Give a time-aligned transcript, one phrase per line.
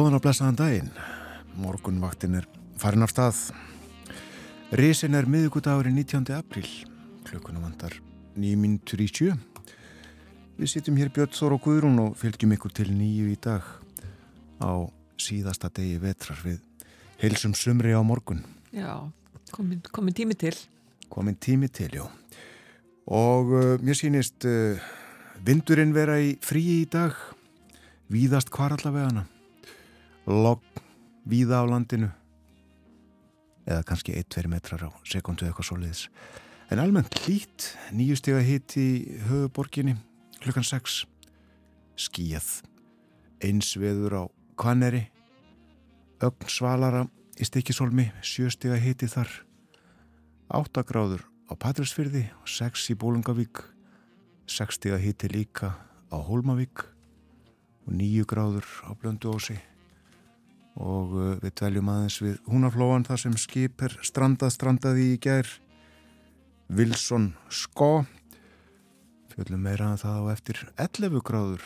[0.00, 0.86] Góðan að blessaðan daginn.
[1.60, 2.46] Morgunvaktin er
[2.80, 3.38] farin af stað.
[4.80, 6.22] Risin er miðugudagurinn 19.
[6.38, 6.68] apríl.
[7.26, 7.98] Klukkunum vandar
[8.32, 9.34] nýjmyndur í sjö.
[10.56, 13.66] Við sittum hér Björn Þór og Guðrún og fylgjum ykkur til nýju í dag
[14.64, 14.88] á
[15.20, 16.62] síðasta degi vetrar við
[17.20, 18.40] heilsum sumri á morgun.
[18.72, 19.04] Já,
[19.52, 20.54] komin, komin tími til.
[21.12, 22.06] Komin tími til, já.
[23.04, 24.80] Og uh, mér sýnist uh,
[25.44, 27.20] vindurinn vera í fríi í dag.
[28.08, 29.26] Víðast hvar allavega hana
[30.26, 30.82] logg
[31.28, 32.10] víða á landinu.
[33.68, 36.08] Eða kannski 1-2 metrar á sekundu eitthvað svo leiðis
[36.70, 39.96] en almennt hlít nýjustega hitt í höfuborginni
[40.38, 41.00] klukkan 6
[41.98, 42.50] skíjað
[43.42, 44.24] einsveður á
[44.60, 45.08] Kvanneri
[46.22, 47.06] ögn svalara
[47.40, 49.30] í stikisólmi sjöstega hitti þar.
[50.52, 53.62] 8 gráður á Patrísfyrði og 6 í Bólungavík
[54.50, 55.72] 6 stega hitti líka
[56.12, 56.84] á Hólmavík.
[57.88, 59.56] Og 9 gráður á Blönduósi
[60.76, 65.48] og uh, við dveljum aðeins við húnaflóan þar sem skip er strandað strandaði í gær.
[66.70, 68.04] Wilson Skó
[69.32, 71.62] fjöldum meira að það á eftir 11 gráður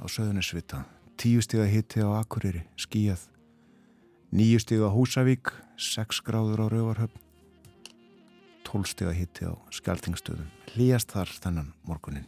[0.00, 0.82] á söðunisvita
[1.20, 3.26] 10 stiga hitti á Akureyri skíjað
[4.34, 7.20] 9 stiga Húsavík 6 gráður á Rauvarhöfn
[8.66, 12.26] 12 stiga hitti á Skeltingstöðum hlýjast þar þennan morgunin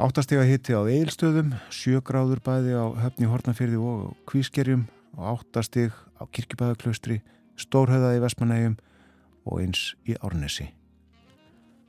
[0.00, 4.86] Áttastega hitti á Eilstöðum, sjögráður bæði á höfni Hortnafyrði og Kvískerjum
[5.18, 7.18] og áttastig á Kirkjubæðaklaustri,
[7.60, 8.78] Stórhauða í Vestmanægjum
[9.44, 10.70] og eins í Árnesi.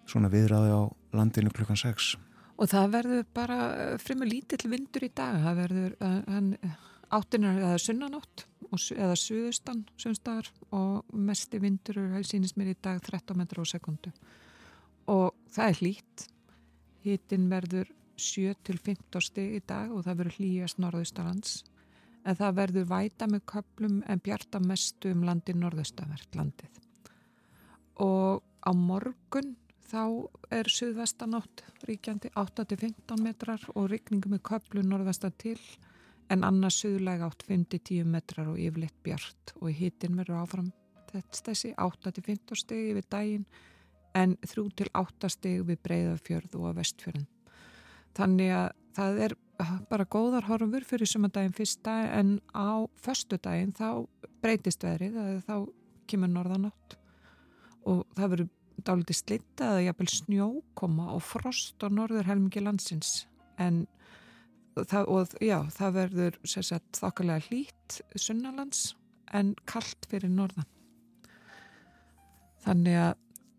[0.04, 0.82] Svona viðraði á
[1.16, 2.18] landinu klukkan 6.
[2.60, 5.40] Og það verður bara eh, frimur lítill vindur í dag.
[5.46, 6.76] Það verður uh,
[7.16, 8.46] áttinar eða sunnanátt
[8.92, 14.12] eða suðustan sunnstaðar og mesti vindur er sínist mér í dag 13 metrar á sekundu.
[15.08, 16.28] Og það er hlít.
[17.08, 21.58] Hittin verður 7-15 stig í dag og það verður hlýjast norðaustalands
[22.26, 26.82] en það verður væta með köplum en bjarta mestu um landi norðaustavert landið.
[28.02, 29.56] Og á morgun
[29.92, 30.04] þá
[30.54, 35.58] er suðvestanátt ríkjandi 8-15 metrar og rikningu með köplum norðvesta til
[36.32, 40.72] en annars suðlega átt 5-10 metrar og yfirleitt bjart og hittin verður áfram
[41.12, 43.46] þessi 8-15 stegi við daginn
[44.16, 47.28] en 3-8 stegi við breyðafjörð og vestfjörðin.
[48.18, 49.36] Þannig að það er
[49.92, 54.08] bara góðar horfur fyrir sumandaginn fyrsta en á förstu daginn þá
[54.42, 55.56] breytist verið þá
[56.10, 56.98] kemur norðanátt
[57.88, 58.50] og það verður
[58.82, 63.28] dálítið slitta eða jafnvel snjókoma og frost á norður helmingi landsins
[63.62, 63.84] en
[64.76, 68.96] það, og, já, það verður sagt, þokkalega hlít sunnalands
[69.36, 70.68] en kallt fyrir norðan.
[72.66, 73.14] Þannig að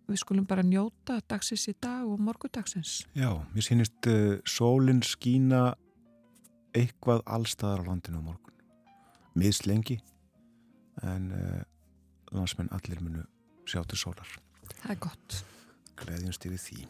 [0.09, 3.03] við skulum bara njóta dagsins í dag og morgudagsins.
[3.17, 5.73] Já, mér sýnist uh, sólinn skína
[6.77, 8.57] eitthvað allstaðar á landinu á morgun.
[9.39, 9.99] Miðslengi
[11.03, 11.61] en uh,
[12.33, 13.25] landsmenn allir munu
[13.69, 14.29] sjá til sólar.
[14.83, 15.39] Það er gott.
[16.03, 16.81] Gleðjumst yfir því.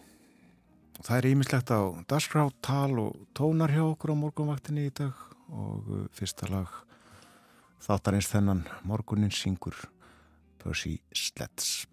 [0.98, 5.88] Og það er ímislegt á dasgráttal og tónar hjá okkur á morgunvaktinni í dag og
[5.90, 6.70] uh, fyrsta lag
[7.82, 9.76] þáttarins þennan morgunin syngur
[10.62, 11.91] Percy Sledds.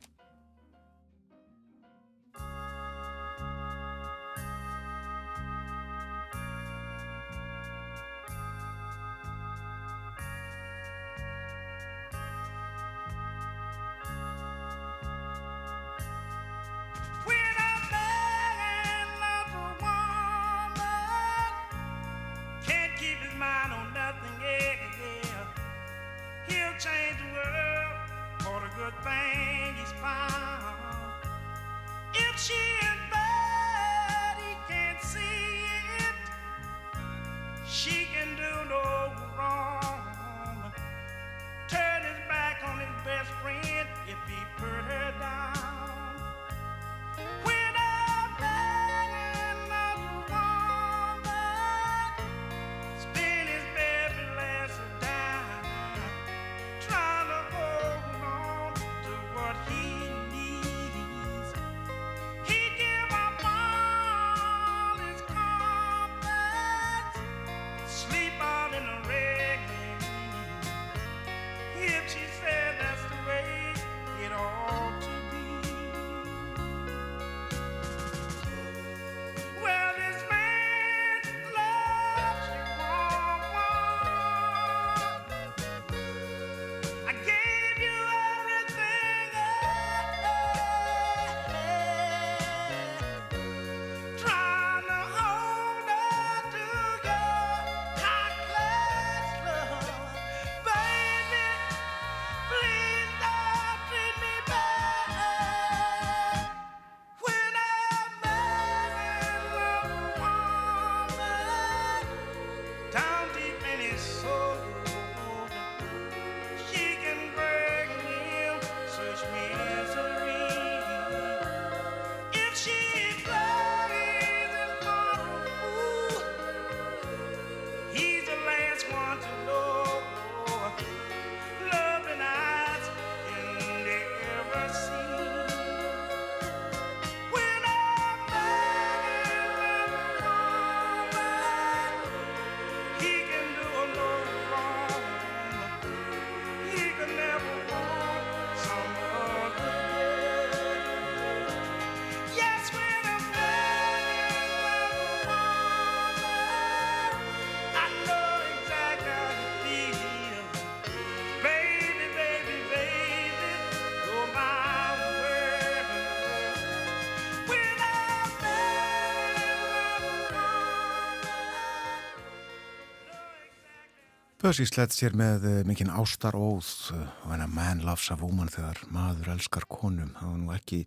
[174.49, 176.65] Bössi slett sér með uh, mikinn ástar óð
[176.95, 180.15] uh, og hennar man loves a woman þegar maður elskar konum.
[180.17, 180.79] Það var nú ekki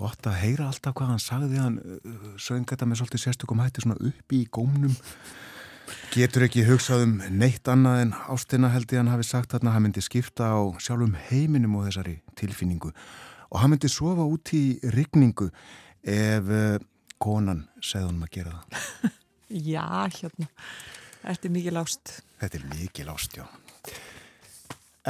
[0.00, 1.58] gott að heyra alltaf hvað hann sagði.
[1.60, 4.94] Hann uh, söng þetta með svolítið sérstökum hætti svona upp í gómnum.
[6.14, 7.12] Getur ekki hugsað um
[7.42, 9.76] neitt annað en ástina held ég hann hafi sagt þarna.
[9.76, 12.94] Hann myndi skipta á sjálfum heiminum og þessari tilfinningu.
[13.50, 14.62] Og hann myndi sofa út í
[14.96, 15.50] rigningu
[16.00, 16.48] ef
[17.20, 19.14] konan segði hann að gera það.
[19.74, 19.86] Já,
[20.16, 20.52] hérna.
[21.28, 22.16] Þetta er mikið lást.
[22.40, 23.46] Þetta er mikið lást, já.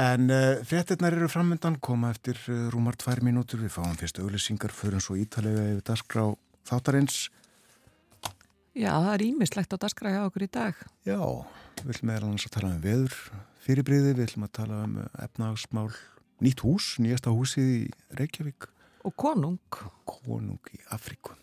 [0.01, 3.63] En uh, fréttinnar eru framöndan, koma eftir uh, rúmar tvær mínútur.
[3.63, 6.25] Við fáum fyrst auglýsingar, förum svo ítalega yfir dasgrá
[6.67, 7.25] þáttarins.
[8.71, 10.77] Já, það er ímislegt á dasgrá hjá okkur í dag.
[11.03, 11.19] Já,
[11.81, 13.17] við viljum meðal annars að tala um veður
[13.65, 15.89] fyrirbriði, við viljum að tala um eh, efnagsmál,
[16.41, 17.81] nýtt hús, nýjasta húsið í
[18.19, 18.69] Reykjavík.
[19.07, 19.59] Og konung.
[20.07, 21.35] Konung í Afríku.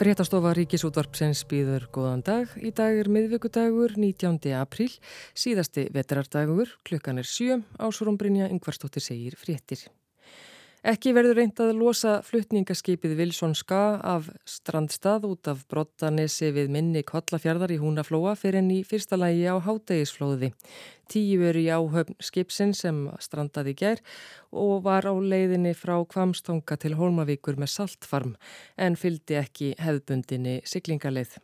[0.00, 2.54] Fréttastofa Ríkisútvarpsens býður góðan dag.
[2.56, 4.54] Í dag er miðvíkudagur 19.
[4.56, 4.88] apríl,
[5.36, 9.90] síðasti vetrardagur, klukkan er sjö, ásvorumbrinja yngvarstóttir segir fréttir.
[10.80, 17.02] Ekki verður reynd að losa fluttningaskipið Vilsson Ska af strandstað út af Brottanesi við minni
[17.04, 20.54] Kollafjörðar í Húnaflóa fyrir enn í fyrsta lægi á Hádegisflóði.
[21.12, 24.00] Tíu eru í áhöfn skipsin sem strandaði ger
[24.56, 28.34] og var á leiðinni frá Kvamstonga til Holmavíkur með saltfarm
[28.80, 31.36] en fyldi ekki hefðbundinni siglingaleið.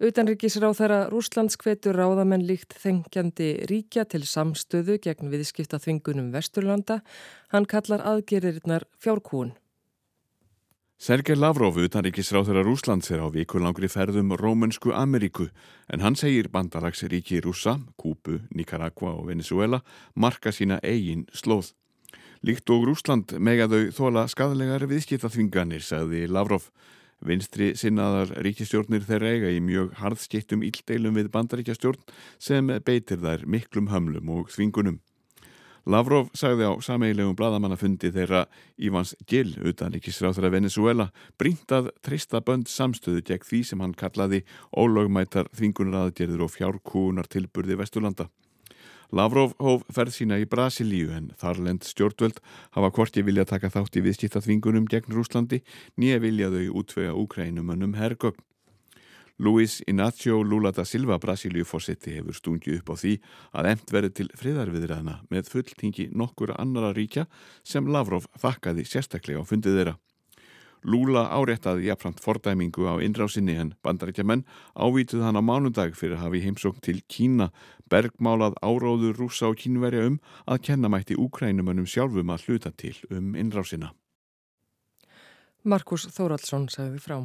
[0.00, 7.02] Utanrikisráð þeirra Rúslandskvetur ráðamenn líkt þengjandi ríkja til samstöðu gegn viðskipta þvingunum Vesturlanda.
[7.52, 9.50] Hann kallar aðgerðirinnar fjárkún.
[10.96, 15.50] Sergei Lavrov, utanrikisráð þeirra Rúslands er á vikulangri ferðum Rómönsku Ameríku
[15.92, 19.82] en hann segir bandalagsríki Rúsa, Kúpu, Nicaragua og Venezuela
[20.14, 21.74] marka sína eigin slóð.
[22.40, 26.70] Líkt og Rúsland megaðau þóla skadalegar viðskipta þvinganir, sagði Lavrov.
[27.20, 32.00] Vinstri sinnaðar ríkistjórnir þeirra eiga í mjög harðskiptum íldeilum við bandaríkjastjórn
[32.40, 35.00] sem beitir þær miklum hömlum og þvingunum.
[35.88, 38.44] Lavrov sagði á sameilegum bladamannafundi þeirra
[38.80, 41.08] Ívans Gill utan ríkisráþara Venezuela
[41.40, 44.42] brínt að trista bönd samstöðu gegn því sem hann kallaði
[44.76, 48.28] ólögmætar þvingunaraðgerður og fjárkúunar tilburði Vesturlanda.
[49.10, 52.38] Lavrov hóf ferð sína í Brasilíu en þarlend stjórnvöld
[52.76, 55.64] hafa hvorki vilja taka þátt í viðskiptaþvingunum gegn Rúslandi
[55.98, 58.38] nýja vilja þau útvega úkrænumönnum hergögn.
[59.40, 63.14] Luis Inácio Lula da Silva Brasilíu-fósetti hefur stungið upp á því
[63.56, 67.24] að emt verið til friðarviðræðina með fulltingi nokkura annara ríkja
[67.64, 69.96] sem Lavrov þakkaði sérstaklega á fundið þeirra.
[70.82, 74.44] Lula áréttaði jafnframt fordæmingu á innrásinni en bandarækjaman
[74.74, 77.50] ávituð hann á mánundag fyrir að hafi heimsókn til Kína
[77.90, 83.92] bergmálað áróður rúsa og kínverja um að kennamætti úkrænumannum sjálfum að hluta til um innrásina.
[85.64, 87.18] Markus Þóraldsson sagði frá.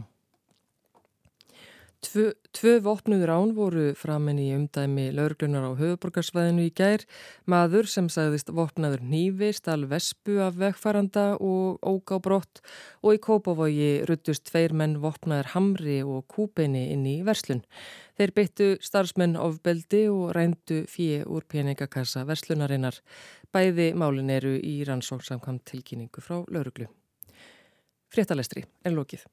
[2.03, 7.05] Tvö, tvö vopnuður án voru framinni í umdæmi laurglunar á höfuborgarsvæðinu í gær.
[7.49, 12.61] Maður sem sagðist vopnaður nýfi, stál vespu af vegfaranda og ógá brott
[13.01, 17.63] og í Kópavogi ruttust tveir menn vopnaður hamri og kúpeini inn í verslun.
[18.19, 22.99] Þeir byttu starfsmenn ofbeldi og rændu fjö úr peningakassa verslunarinnar.
[23.55, 26.91] Bæði málin eru í rannsóksamkvæmt tilkynningu frá lauruglu.
[28.11, 29.25] Fréttalestri er lókið.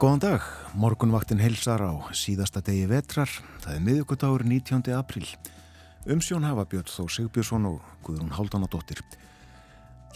[0.00, 0.44] Góðan dag,
[0.80, 3.28] morgunvaktin heilsar á síðasta degi vetrar.
[3.60, 4.94] Það er miðugudagur 19.
[4.96, 5.26] april.
[6.08, 9.02] Umsjón hafa Björn Þó Sigbjörnsson og Guðrún Háldanadóttir.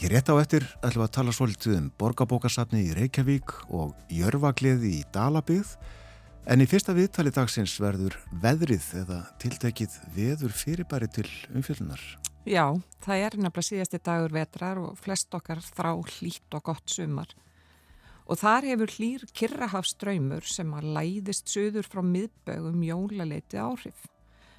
[0.01, 5.05] Hér rétt á eftir ætlum að tala svolítið um borgarbókasafni í Reykjavík og Jörfagleði í
[5.13, 5.77] Dalabið.
[6.49, 12.01] En í fyrsta viðtali dagsins verður veðrið eða tiltekið veður fyrirbæri til umfjöldunar.
[12.49, 12.73] Já,
[13.05, 17.37] það er nefnilega síðasti dagur vetrar og flest okkar þrá hlít og gott sumar.
[18.25, 24.07] Og þar hefur hlýr Kirrahafströymur sem að læðist söður frá miðbögum jólaleiti áhrif.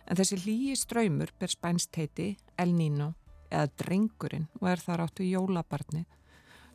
[0.07, 3.15] En þessi hlýi ströymur ber spænst heiti El Nino
[3.51, 6.05] eða Drengurinn og er þar áttu jólabarni.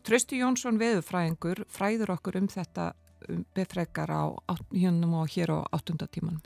[0.04, 2.92] Trösti Jónsson veðufræðingur fræður okkur um þetta
[3.30, 4.24] um befrekar á
[4.74, 6.42] hjónum og hér á áttundatíman.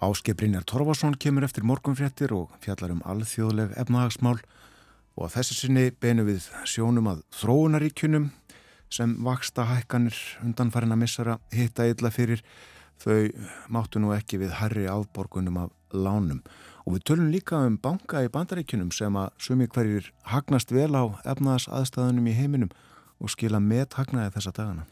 [0.00, 4.38] Áskiprinjar Torfarsson kemur eftir morgunfréttir og fjallar um alþjóðleg efnahagsmál
[5.16, 8.30] og þessi sinni beinu við sjónum að þróunaríkjunum
[8.90, 12.42] sem vaksta hækkanir undanfærin að missara hitta illa fyrir
[13.02, 13.28] þau
[13.68, 16.42] máttu nú ekki við herri afborgunum af lánum
[16.86, 21.04] og við tölum líka um banka í bandaríkunum sem að sumi hverjir hagnast vel á
[21.26, 22.70] efnaðas aðstæðunum í heiminum
[23.18, 24.84] og skila með hagnaði þessa dagana.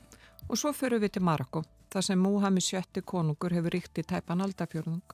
[0.49, 4.43] Og svo fyrir við til Marokko, þar sem Múhammed sjötti konungur hefur ríkt í tæpan
[4.45, 5.05] aldafjörðung.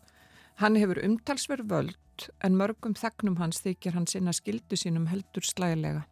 [0.61, 6.07] Hann hefur umtalsverð völd en mörgum þegnum hans þykir hann sinna skildu sínum heldur slægilega.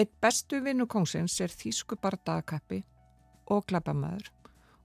[0.00, 2.78] Eitt bestu vinnu kongsins er þýsku bardagakappi
[3.52, 4.30] og glabamæður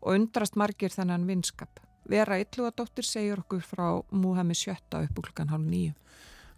[0.01, 1.79] og undrast margir þennan vinskap.
[2.11, 5.93] Vera Ylluadóttir segir okkur frá Múhammed sjötta upp úr klukkan hálf nýju.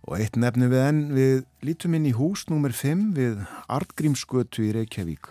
[0.10, 2.74] Og eitt nefni við enn, við lítum inn í hús nr.
[2.74, 3.46] 5 við
[3.78, 5.30] Artgrímsgötu í Reykjavík.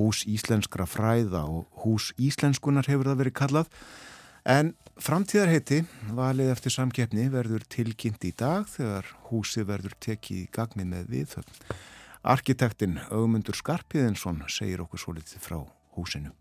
[0.00, 3.74] Hús íslenskra fræða og hús íslenskunar hefur það verið kallað.
[4.42, 5.84] En framtíðarheiti,
[6.18, 11.68] valið eftir samkeppni, verður tilkynnt í dag þegar húsi verður tekið í gagni með viðhöfn.
[12.26, 15.60] Arkitektin Augmundur Skarpiðinsson segir okkur svo litið frá
[15.94, 16.32] húsinu.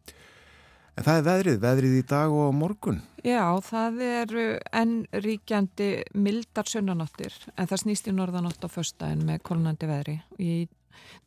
[0.96, 3.02] En það er veðrið, veðrið í dag og morgun.
[3.22, 4.34] Já, það er
[4.80, 10.16] enn ríkjandi mildar sunnanóttir en það snýst í norðanótt á förstæðin með kolnandi veðri.
[10.40, 10.56] Í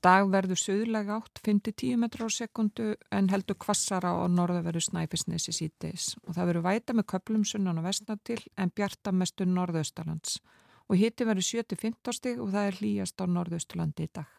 [0.02, 5.54] dag verður söðlega átt 5-10 metrar á sekundu en heldur kvassara og norða verður snæfisnesi
[5.54, 10.40] sítis og það verður væta með köplum sunnan og vestnatil en bjarta mestu norðaustalands
[10.88, 14.38] og hitti verður 7-15 stig og það er hlýjast á norðaustalandi í dag.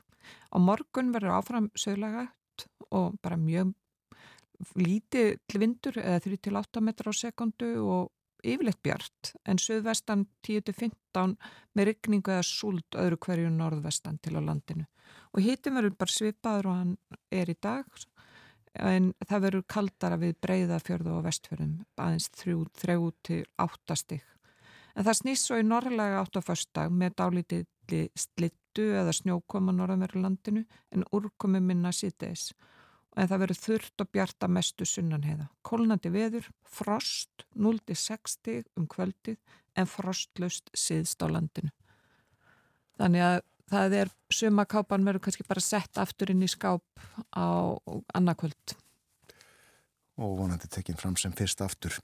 [0.54, 3.74] Á morgun verður áfram söglegætt og bara mjög
[4.76, 8.10] lítið vindur eða 3-8 metrar á sekundu og
[8.44, 11.36] yfirleitt bjart en söðvestan 10-15
[11.76, 14.86] með rykningu eða súld öðru hverju norðvestan til á landinu.
[15.36, 16.96] Og hitum verður bara svipaður og hann
[17.32, 17.86] er í dag
[18.80, 24.24] en það verður kaldara við breyðafjörðu og vestfjörðum aðeins 3-8 stig.
[24.96, 27.68] En það snýst svo í norrlega átt á förstak með dálítið
[28.80, 32.54] slittu eða snjókoma norðanverðu landinu en úrkomi minna síðdeis
[33.18, 35.50] en það verður þurft og bjarta mestu sunnanheiða.
[35.62, 39.38] Kólnandi veður, frost, 0-60 um kvöldið
[39.76, 41.72] en frostlust síðst á landinu.
[43.00, 46.84] Þannig að það er sumakápan verður kannski bara sett aftur inn í skáp
[47.36, 47.76] á
[48.14, 48.78] annarkvöld.
[50.20, 52.00] Og vonandi tekinn fram sem fyrst aftur.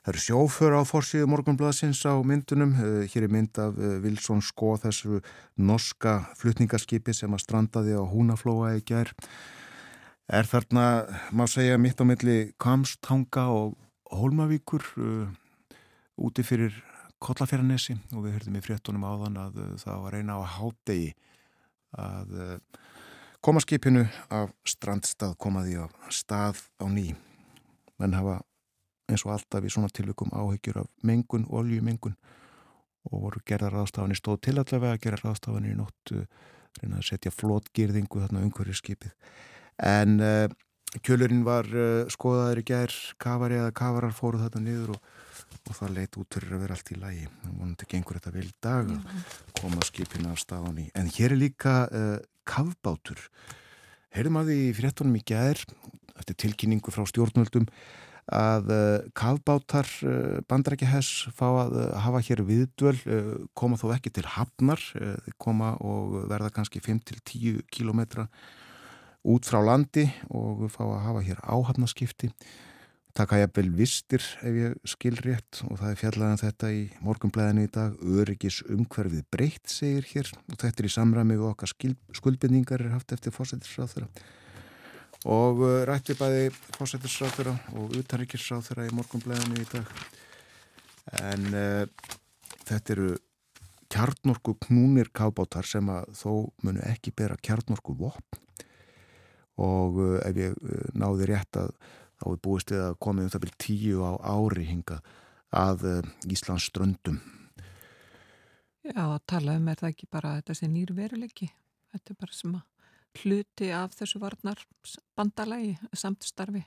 [0.00, 2.72] Það eru sjófur á fórsíðu morgunbladsins á myndunum.
[2.72, 5.20] Eh, hér er mynd af Vilsson eh, Skó þessu
[5.60, 9.12] norska flutningarskipi sem að strandaði á Húnaflóa í gerð.
[10.30, 10.84] Er þarna,
[11.34, 13.74] má segja, mitt á milli Kamstanga og
[14.14, 15.26] Hólmavíkur uh,
[16.18, 16.74] úti fyrir
[17.22, 21.10] Kollafjörnesi og við höfðum í fréttunum áðan að uh, það var eina á hádegi
[21.98, 22.54] að uh,
[23.42, 27.10] koma skipinu af strandstað komaði á stað á ný.
[27.98, 28.40] Menn hafa
[29.10, 32.16] eins og alltaf í svona tilvikum áhyggjur af mengun, oljumengun
[33.10, 36.14] og voru gerðar ráðstafanir stóð til allavega að gera ráðstafanir í nótt
[36.80, 39.14] reyna að setja flótgýrðingu þarna umhverju skipið
[39.90, 40.46] en uh,
[41.06, 45.08] kjölurinn var uh, skoðaður í gær kafari eða kafarar fóruð þarna niður og,
[45.60, 48.92] og það leitt út fyrir að vera allt í lægi vonandi gengur þetta vel dag
[48.92, 49.24] að
[49.60, 53.20] koma skipina af staðan í en hér er líka uh, kafbátur.
[54.10, 55.60] Heyrðum að því fréttunum í gær
[56.18, 57.68] eftir tilkynningu frá stjórnvöldum
[58.30, 62.96] að uh, kafbátar uh, bandrækjahess fá að uh, hafa hér viðdvöl,
[63.58, 64.80] koma þó ekki til hafnar,
[65.42, 68.28] koma og verða kannski 5-10 kilometra
[69.26, 72.30] út frá landi og fá að hafa hér áhafnaskipti
[73.16, 76.82] taka ég vel vistir ef ég skil rétt og það er fjallaðan um þetta í
[77.04, 81.74] morgunblæðinu í dag öryggis umhverfið breytt segir hér og þetta er í samræmi og okkar
[82.16, 84.10] skuldbindningar er haft eftir fósættisráð þeirra
[85.28, 86.48] og uh, rætti bæði
[86.78, 89.90] fósættisráþurra og utanrikisráþurra í morgunblæðinu í dag
[91.20, 92.12] en uh,
[92.64, 93.10] þetta eru
[93.90, 96.30] kjarnorku knúnir kábátar sem að þó
[96.64, 98.40] munu ekki bera kjarnorku vopn
[99.60, 101.74] og uh, ef ég uh, náði rétt að
[102.20, 105.00] þá er búist að komið um það byrjum tíu á ári hinga
[105.56, 107.16] að Íslands ströndum.
[108.84, 111.48] Já, að tala um er það ekki bara þetta sem nýr veruleiki.
[111.90, 112.79] Þetta er bara sem að
[113.18, 114.60] hluti af þessu varnar
[115.18, 116.62] bandalagi, samtstarfi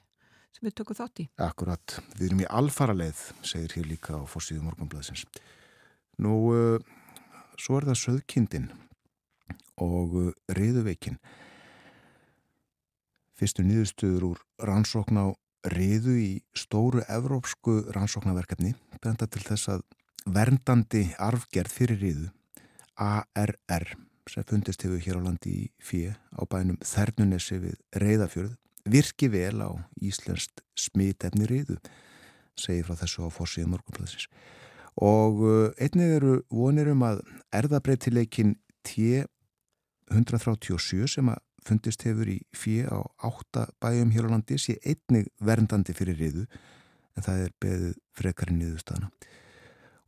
[0.53, 1.27] sem við tökum þátt í.
[1.41, 5.25] Akkurat, við erum í alfara leið, segir hér líka á fórsíðu morgunblæðsins.
[6.21, 6.77] Nú, uh,
[7.57, 8.67] svo er það söðkindin
[9.81, 11.17] og uh, riðuveikin.
[13.33, 15.27] Fyrstu nýðustuður úr rannsókn á
[15.73, 19.85] riðu í stóru evrópsku rannsóknarverkefni benda til þess að
[20.29, 22.27] verndandi arfgerð fyrir riðu,
[22.99, 23.95] ARR,
[24.29, 28.53] sem fundist hefur hér á landi í FIE á bænum Þernunesi við Reyðafjörð
[28.89, 29.69] virki vel á
[30.03, 31.77] íslenskt smitefni riðu,
[32.59, 34.27] segir frá þessu á fórsíðu morgunplæðsins.
[35.01, 37.17] Og uh, einnig eru vonir um að
[37.55, 44.73] erðabreitileikin T137 sem að fundist hefur í fjö á átta bæjum hér á landi sé
[44.83, 46.45] einnig verndandi fyrir riðu
[47.15, 49.07] en það er beðið frekarinn niðurstaðana.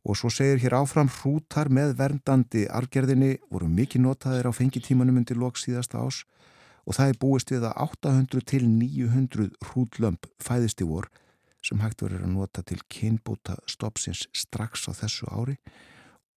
[0.06, 5.38] Og svo segir hér áfram hrútar með verndandi argerðinni voru mikið notaðir á fengitímanum undir
[5.40, 6.22] loks síðasta ás
[6.86, 11.10] og það er búist við að 800 til 900 hrúdlömp fæðist í vor
[11.66, 15.56] sem hægt verður að nota til kynbúta stoppsins strax á þessu ári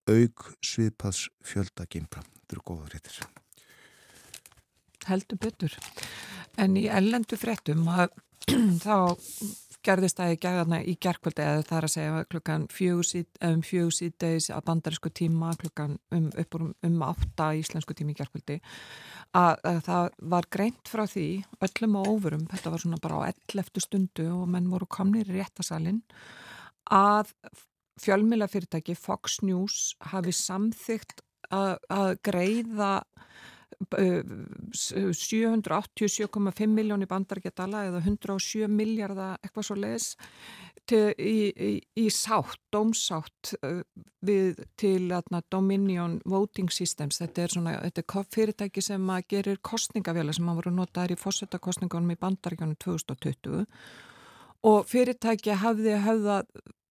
[0.10, 2.24] auk sviðpaðs fjölda gimpra.
[2.24, 3.20] Þetta eru góða réttir.
[5.06, 5.76] Heldur betur.
[6.58, 8.16] En í ellendu frettum að
[8.86, 8.98] þá
[9.86, 14.50] gerðist það í gerðarna í gerðkvöldi eða það er að segja klukkan um fjögur síðdeis
[14.52, 18.60] að bandarísku tíma klukkan um, uppur um, um átta íslensku tíma í gerðkvöldi
[19.38, 21.28] að, að það var greint frá því
[21.68, 23.82] öllum og óverum, þetta var svona bara á 11.
[23.86, 26.04] stundu og menn voru komnir í réttasalinn
[26.92, 27.34] að
[28.00, 32.92] fjölmila fyrirtæki Fox News hafi samþygt að, að greiða
[33.80, 40.20] 787,5 miljónir bandargetala eða 107 miljardar eitthvað svo leiðis
[40.92, 43.54] í, í, í sátt, dómsátt
[44.26, 47.20] við til atna, Dominion Voting Systems.
[47.22, 52.12] Þetta er, svona, þetta er fyrirtæki sem gerir kostningavela sem hafa voru notaður í fósettakostningunum
[52.16, 53.66] í bandargjónum 2020
[54.70, 56.38] og fyrirtæki hafði höfða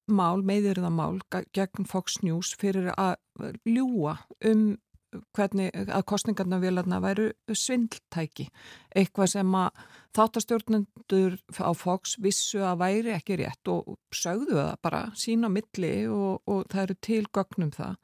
[0.09, 1.21] mál, meðirða mál
[1.53, 3.17] gegn Fox News fyrir að
[3.69, 4.17] ljúa
[4.49, 4.79] um
[5.37, 8.49] hvernig að kostningarnavélarna væru svindltæki.
[8.97, 9.85] Eitthvað sem að
[10.19, 16.43] þáttastjórnendur á Fox vissu að væri ekki rétt og sögðu það bara sína milli og,
[16.47, 17.97] og það eru til gögnum það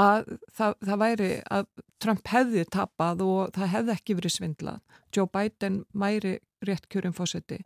[0.00, 1.66] að það, það væri að
[2.02, 4.82] Trump hefði tapað og það hefði ekki verið svindlað.
[5.12, 7.60] Joe Biden væri rétt kjörinn fósetti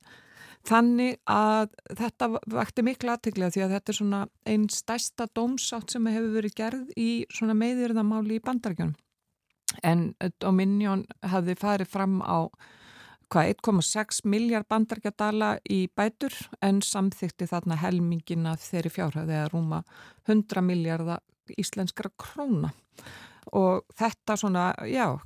[0.67, 6.09] Þannig að þetta vakti miklu aðteglega því að þetta er svona einn stærsta dómsátt sem
[6.11, 8.97] hefur verið gerð í svona meðirðamáli í bandarækjunum.
[9.87, 10.09] En
[10.43, 12.51] Dominion hafði farið fram á
[13.31, 19.83] 1,6 miljard bandarækjadala í bætur en samþykti þarna helmingina þeirri fjárhæði að rúma
[20.27, 21.23] 100 miljardar
[21.59, 22.73] íslenskara króna.
[23.55, 25.19] Og þetta svona, já,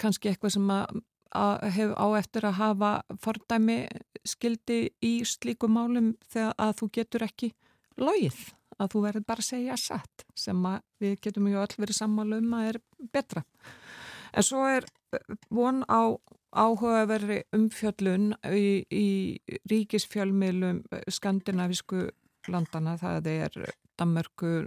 [0.00, 1.00] kannski eitthvað sem að
[1.32, 2.90] hef á eftir að hafa
[3.22, 3.78] fordæmi
[4.26, 7.52] skildi í slíku málum þegar að þú getur ekki
[8.00, 8.38] logið,
[8.78, 10.68] að þú verður bara að segja satt sem
[11.02, 12.80] við getum ju öll verið sammálu um að er
[13.12, 13.44] betra.
[14.32, 14.86] En svo er
[15.52, 16.16] von á
[16.52, 19.08] áhugaverri umfjöllun í, í
[19.70, 22.10] ríkisfjölmiðlum skandinavisku
[22.52, 23.56] landana, það er
[24.00, 24.66] Danmörku,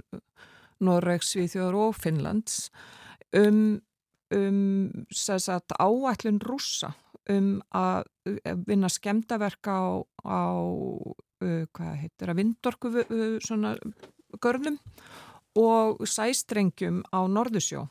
[0.86, 2.70] Norregs, Svíþjóður og Finnlands
[3.36, 3.82] um
[4.34, 6.94] um sagt, áætlun rúsa
[7.30, 8.06] um að
[8.68, 9.86] vinna skemdaverka á,
[10.26, 13.76] á uh, hvað heitir að vindorku uh, svona
[14.44, 14.78] görnum
[15.58, 17.86] og sæstrengjum á Norðusjó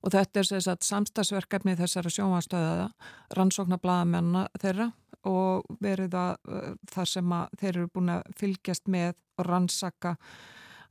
[0.00, 2.88] og þetta er sagt, samstagsverkefni þessara sjónvastöða
[3.36, 4.90] rannsóknarbladamennar þeirra
[5.28, 10.16] og verið að uh, þar sem þeir eru búin að fylgjast með og rannsaka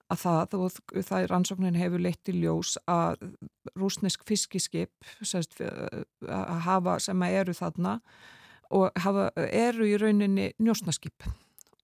[0.09, 3.27] að það og það rannsóknin hefur leitt í ljós að
[3.77, 7.99] rúsnesk fiskiskip sérst, að hafa sem að eru þarna
[8.75, 11.25] og hafa, eru í rauninni njósnaskip.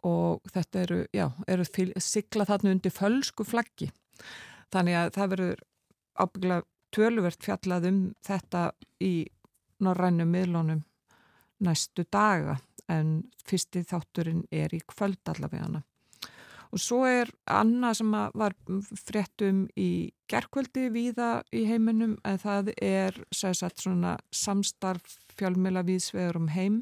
[0.05, 1.65] Og þetta eru, já, eru
[2.01, 3.89] sigla þarna undir fölsku flaggi.
[4.73, 5.63] Þannig að það verður
[6.15, 8.67] ábygglega töluvert fjallað um þetta
[9.03, 9.13] í
[9.83, 10.85] norrænum miðlunum
[11.65, 12.59] næstu daga
[12.91, 15.65] en fyrsti þátturinn er í kvöld allavega.
[15.65, 15.83] hana
[16.75, 18.53] Og svo er annað sem var
[18.99, 23.85] fréttum í gerkvöldi víða í heiminum en það er sagt,
[24.35, 26.81] samstarf fjálmela viðsvegur um heim.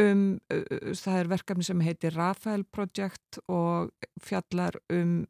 [0.00, 3.92] Um, það er verkefni sem heitir Rafael Project og
[4.24, 5.26] fjallar um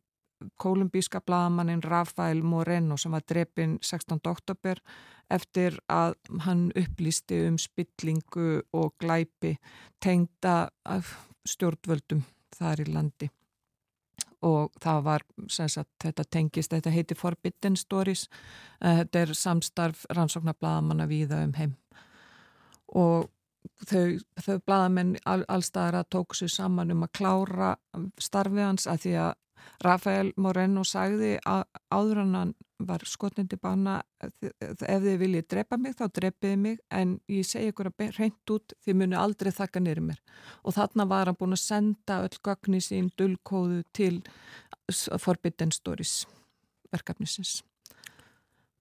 [0.62, 4.20] kolumbíska bladamannin Rafael Moreno sem var drepin 16.
[4.26, 4.83] oktober
[5.33, 9.57] eftir að hann upplýsti um spillingu og glæpi
[10.02, 10.68] tengda
[11.48, 12.22] stjórnvöldum
[12.55, 13.31] þar í landi
[14.46, 18.26] og það var sagt, þetta tengist, þetta heiti Forbidden Stories.
[18.80, 21.74] Eh, þetta er samstarf rannsóknarblaðamanna viða um heim.
[22.94, 23.26] Og
[23.88, 27.74] þau, þau blaðamenn all, allstaðara tók sér saman um að klára
[28.22, 29.35] starfið hans að því að
[29.85, 36.06] Rafael Moreno sagði að áður hann var skotnindi bána ef þið viljið drepa mig þá
[36.18, 40.20] drepiði mig en ég segi ykkur að reynd út þið muni aldrei þakka nýri mér
[40.62, 44.20] og þarna var hann búin að senda öll gögni sín dullkóðu til
[45.22, 46.26] Forbidden Stories
[46.92, 47.62] verkefnisins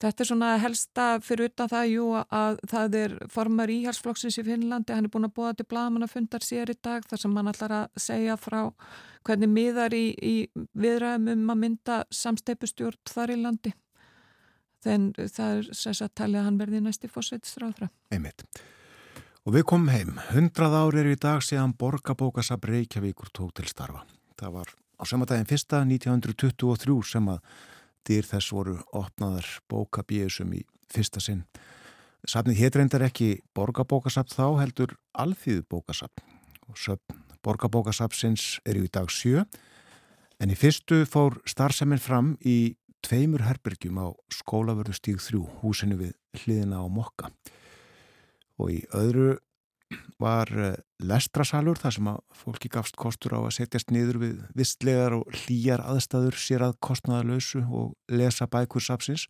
[0.03, 4.91] Þetta er svona helsta fyrir utan það, jú, að það er formar íhalsflokksins í Finnlandi,
[4.91, 8.01] hann er búin að búa til blagamannafundar sér í dag þar sem hann ætlar að
[8.03, 8.60] segja frá
[9.25, 10.36] hvernig miðar í, í
[10.75, 13.73] viðræðum um að mynda samsteipustjórn þar í landi.
[14.86, 17.89] Þannig það er sess að talja að hann verði næst í fórsveitisráðra.
[18.13, 18.45] Einmitt.
[19.45, 20.15] Og við komum heim.
[20.32, 24.06] Hundrað ári er í dag síðan borgarbókasab Reykjavíkur tók til starfa.
[24.39, 27.41] Það var á samadaginn fyrsta 1923 sem að
[28.06, 31.43] dyr þess voru opnaðar bókabíusum í fyrsta sinn.
[32.26, 36.26] Safnið hétt reyndar ekki borgarbókasafn þá heldur alþýðu bókasafn
[37.45, 39.43] borgarbókasafnsins er í dag sjö
[40.41, 46.15] en í fyrstu fór starfseminn fram í tveimur herbergjum á skólavörðu stíg þrjú húsinu við
[46.41, 47.30] hliðina á mokka.
[48.58, 49.36] Og í öðru
[50.22, 55.18] var eh, lestrasalur þar sem að fólki gafst kostur á að setjast niður við vistlegar
[55.20, 59.28] og hlýjar aðstæður sér að kostnaðalösu og lesa bækur sapsins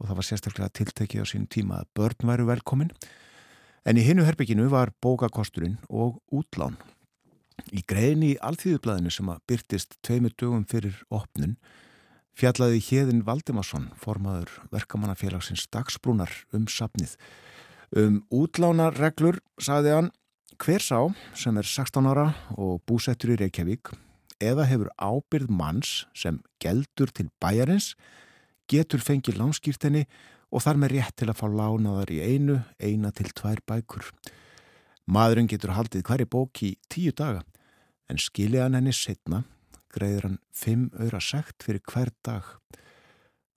[0.00, 2.94] og það var sérstaklega tiltekið á sín tíma að börn væru velkomin.
[3.86, 6.80] En í hinnu herbygginu var bókakosturinn og útlán.
[7.70, 11.58] Í grein í alþýðublaðinu sem að byrtist tveimur dögum fyrir opnun
[12.38, 17.16] fjallaði Hjeðin Valdimarsson formaður verkamannafélagsins dagsbrúnar um sapnið
[17.90, 20.08] Um útlánareglur saði hann
[20.62, 23.90] hver sá sem er 16 ára og búsettur í Reykjavík
[24.38, 27.96] eða hefur ábyrð manns sem geldur til bæjarins
[28.70, 30.04] getur fengið lánskýrtinni
[30.54, 34.06] og þar með rétt til að fá lánaðar í einu, eina til tvær bækur.
[35.10, 37.42] Maðurinn getur haldið hverju bók í tíu daga
[38.06, 39.42] en skilja hann henni setna
[39.94, 42.46] greiður hann fimm öyra sekt fyrir hver dag.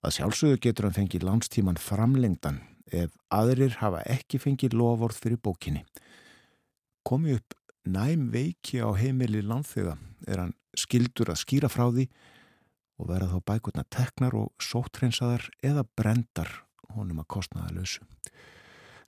[0.04, 2.60] Að sjálfsögðu getur hann fengið lánstíman framlengdan
[2.92, 5.84] ef aðrir hafa ekki fengið lofórð fyrir bókinni.
[7.04, 9.96] Komi upp næm veiki á heimili landþöga
[10.28, 12.08] er hann skildur að skýra frá því
[13.00, 16.50] og verða þá bækurna teknar og sóttrensaðar eða brendar
[16.94, 18.04] honum að kostnaða lausu.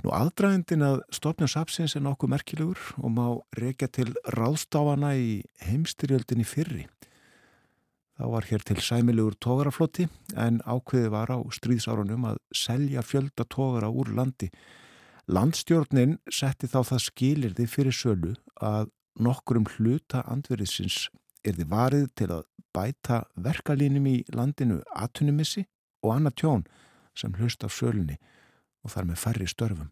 [0.04, 6.44] Nú aðdraðindin að stopnum sapsins er nokkuð merkilegur og má reykja til ráðstáfana í heimstyrjöldinni
[6.46, 6.84] fyrri.
[8.16, 10.06] Þá var hér til sæmilugur tógaraflotti
[10.40, 14.48] en ákveði var á stríðsárunum að selja fjölda tógara úr landi.
[15.28, 18.32] Landstjórnin setti þá það skilirði fyrir sölu
[18.64, 18.88] að
[19.20, 21.10] nokkurum hluta andverðisins
[21.44, 25.66] er þið varið til að bæta verkalínum í landinu atunumissi
[26.04, 26.66] og annað tjón
[27.16, 28.16] sem hlust af sölunni
[28.84, 29.90] og þar með færri störfum.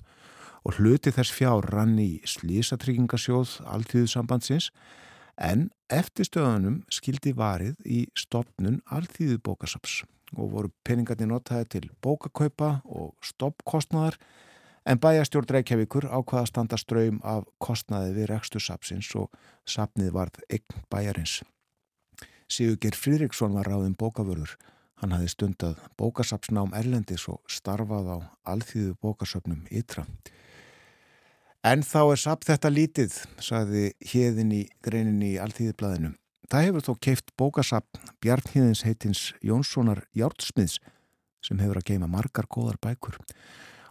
[0.64, 4.70] Og hluti þess fjár rann í slísatryggingasjóð alltíðusambandsins
[5.40, 10.02] en eftirstöðunum skildi varið í stopnun alþýðu bókasaps
[10.34, 14.18] og voru peningarnir notaði til bókakaupa og stoppkostnaðar
[14.84, 19.32] en bæjastjórn Reykjavíkur ákvaða standa ströym af kostnaði við rekstu sapsins og
[19.66, 21.40] sapnið varð eign bæjarins.
[22.48, 24.58] Sigurger Fridriksson var ráðin bókavörður.
[25.00, 28.18] Hann hafi stundað bókasapsnám Erlendis og starfað á
[28.52, 30.04] alþýðu bókasöpnum Ytra.
[31.64, 36.10] En þá er sapt þetta lítið, saði hérðin í greininni í Alþýðiblaðinu.
[36.52, 40.74] Það hefur þó keift bókasapp Bjarnhíðins heitins Jónssonar Jártsmiðs
[41.40, 43.16] sem hefur að geima margar góðar bækur.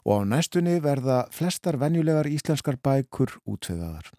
[0.05, 4.12] Og á næstunni verða flestar venjulegar íslenskar bækur útveðaðar.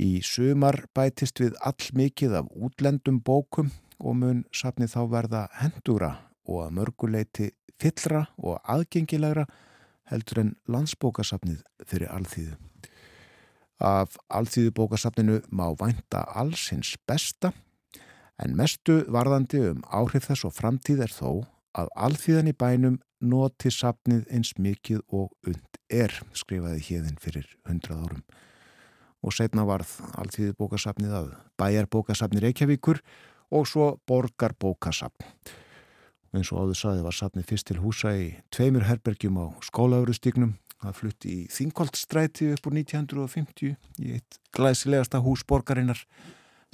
[0.00, 6.14] Í sumar bætist við all mikið af útlendum bókum og mun sapni þá verða hendura
[6.48, 9.44] og að mörguleiti fyllra og aðgengilegra
[10.10, 12.56] heldur en landsbókasafnið fyrir alþýðu.
[13.84, 17.52] Af alþýðubókasafninu má vænta alls hins besta
[18.38, 21.30] en mestu varðandi um áhrif þess og framtíð er þó
[21.74, 28.04] að alþýðan í bænum noti safnið eins mikið og und er, skrifaði hérðin fyrir hundrað
[28.06, 28.24] árum.
[29.24, 29.90] Og setna varð
[30.20, 33.00] alþýðubókasafnið að bæjarbókasafni Reykjavíkur
[33.54, 35.24] og svo borgarbókasafn
[36.34, 40.96] eins og áður saði var satnið fyrst til húsa í tveimur herbergjum á skólaugurustíknum það
[40.98, 46.00] flutti í Þingoltstræti upp úr 1950 í eitt glæsilegasta hús borgarinnar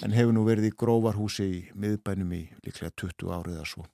[0.04, 3.86] en hefur nú verið í gróvarhúsi í miðbænum í líklega 20 árið eða svo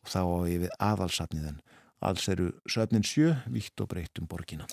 [0.00, 1.58] og þá á ég við aðalsafniðan.
[2.00, 4.64] Alls eru söfnin sjö, vitt og breytt um borgina.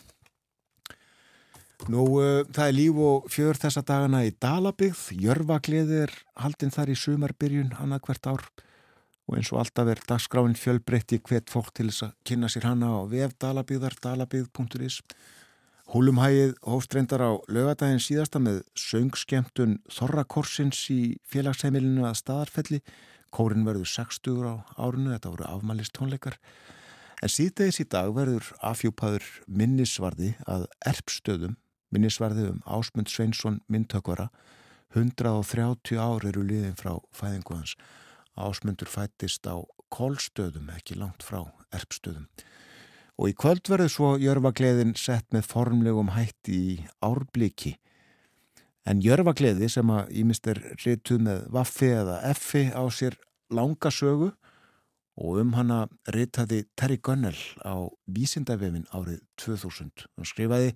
[1.92, 5.02] Nú, uh, það er líf og fjör þessa dagana í Dalabygð.
[5.22, 8.48] Jörfagleði er haldinn þar í sumarbyrjun annað hvert ár
[9.28, 12.94] og eins og alltaf er dagskráin fjölbreytti hvert fólk til þess að kynna sér hana
[12.96, 15.02] á vef Dalabygðar, dalabygð.is.
[15.92, 22.82] Húlumhægið hófstrendar á lögadaginn síðasta með söngskemtun Þorrakorsins í félagsheimilinu að staðarfelli.
[23.32, 26.40] Kórin verður 60 á árinu, þetta voru afmælist tónleikar.
[27.24, 31.56] En síðdegis í dag verður afhjúpaður minnisvarði að erpstöðum,
[31.92, 34.28] minnisvarði um Ásmund Sveinsson myndtökvara.
[34.96, 37.76] 130 ár eru liðin frá fæðinguðans.
[38.38, 39.58] Ásmundur fættist á
[39.94, 41.42] kólstöðum, ekki langt frá
[41.74, 42.28] erpstöðum.
[43.18, 47.76] Og í kvöld verður svo Jörfagleðin sett með formlegum hætti í árbliki.
[48.88, 53.18] En Jörfagleði sem að ímist er rituð með vaffi eða effi á sér
[53.50, 54.30] langa sögu
[55.18, 60.06] og um hana ritaði Terry Gunnell á Vísindavefin árið 2000.
[60.14, 60.76] Hann skrifaði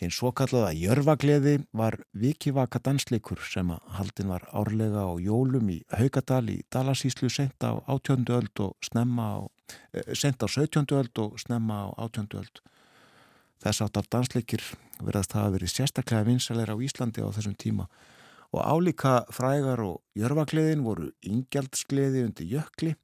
[0.00, 5.82] hinn svo kallaða Jörfagleði var vikivaka dansleikur sem að haldin var árlega á jólum í
[5.92, 8.24] Haugadal í Dalasíslu sent á 18.
[8.32, 9.38] öld og snemma á
[9.92, 10.92] Eh, sent á 17.
[10.94, 12.34] öld og snemma á 18.
[12.34, 12.60] öld.
[13.60, 14.62] Þess áttar dansleikir
[15.00, 17.88] verðast hafa verið sérstaklega vinsalega á Íslandi á þessum tíma
[18.50, 22.94] og álíka frægar og jörfagleðin voru ingjaldsgleði undir jökli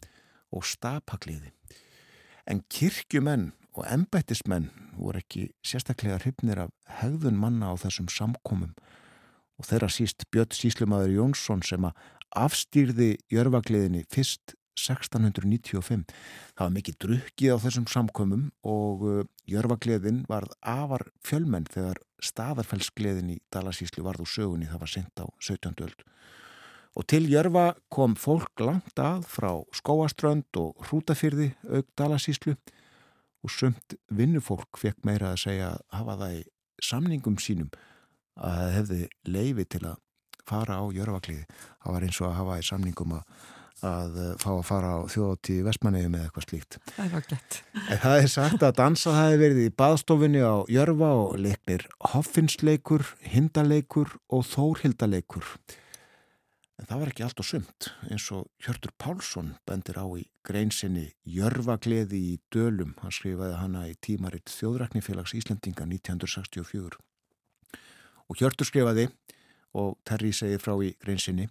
[0.50, 1.52] og stapagleði.
[2.46, 8.72] En kirkjumenn og embættismenn voru ekki sérstaklega hrifnir af hegðun manna á þessum samkomum
[9.56, 11.96] og þeirra síst Björn Síslumadur Jónsson sem að
[12.36, 16.04] afstýrði jörfagleðinni fyrst 1695.
[16.56, 23.32] Það var mikið drukkið á þessum samkomum og uh, Jörfagleðin varð afar fjölmenn þegar staðarfellsgleðin
[23.36, 25.80] í Dalasíslu varð úr sögunni það var sendt á 17.
[25.86, 26.04] öld.
[26.96, 32.56] Og til Jörfa kom fólk langt að frá skóaströnd og hrútafyrði auk Dalasíslu
[33.46, 36.42] og sumt vinnufólk fekk meira að segja að hafa það í
[36.86, 37.70] samningum sínum
[38.36, 40.00] að það hefði leifi til að
[40.46, 41.46] fara á Jörfagleði.
[41.82, 43.30] Það var eins og að hafa í samningum að
[43.84, 46.78] að eh, fá að fara á þjóðtíð Vestmanniðum eða eitthvað slíkt.
[46.96, 47.58] Það var gett.
[47.76, 51.84] En það er sagt að dansa það hefur verið í baðstofinni á Jörfa og leiknir
[52.12, 53.04] Hoffinsleikur,
[53.34, 55.50] Hindaleikur og Þórhildaleikur.
[56.86, 62.20] Það var ekki allt og sumt eins og Hjörtur Pálsson bendir á í greinsinni Jörfagleði
[62.22, 62.92] í Dölum.
[63.02, 67.00] Hann skrifaði hana í tímaritt Þjóðræknifélags Íslendinga 1964.
[68.30, 69.08] Og Hjörtur skrifaði
[69.74, 71.48] og Terri segir frá í greinsinni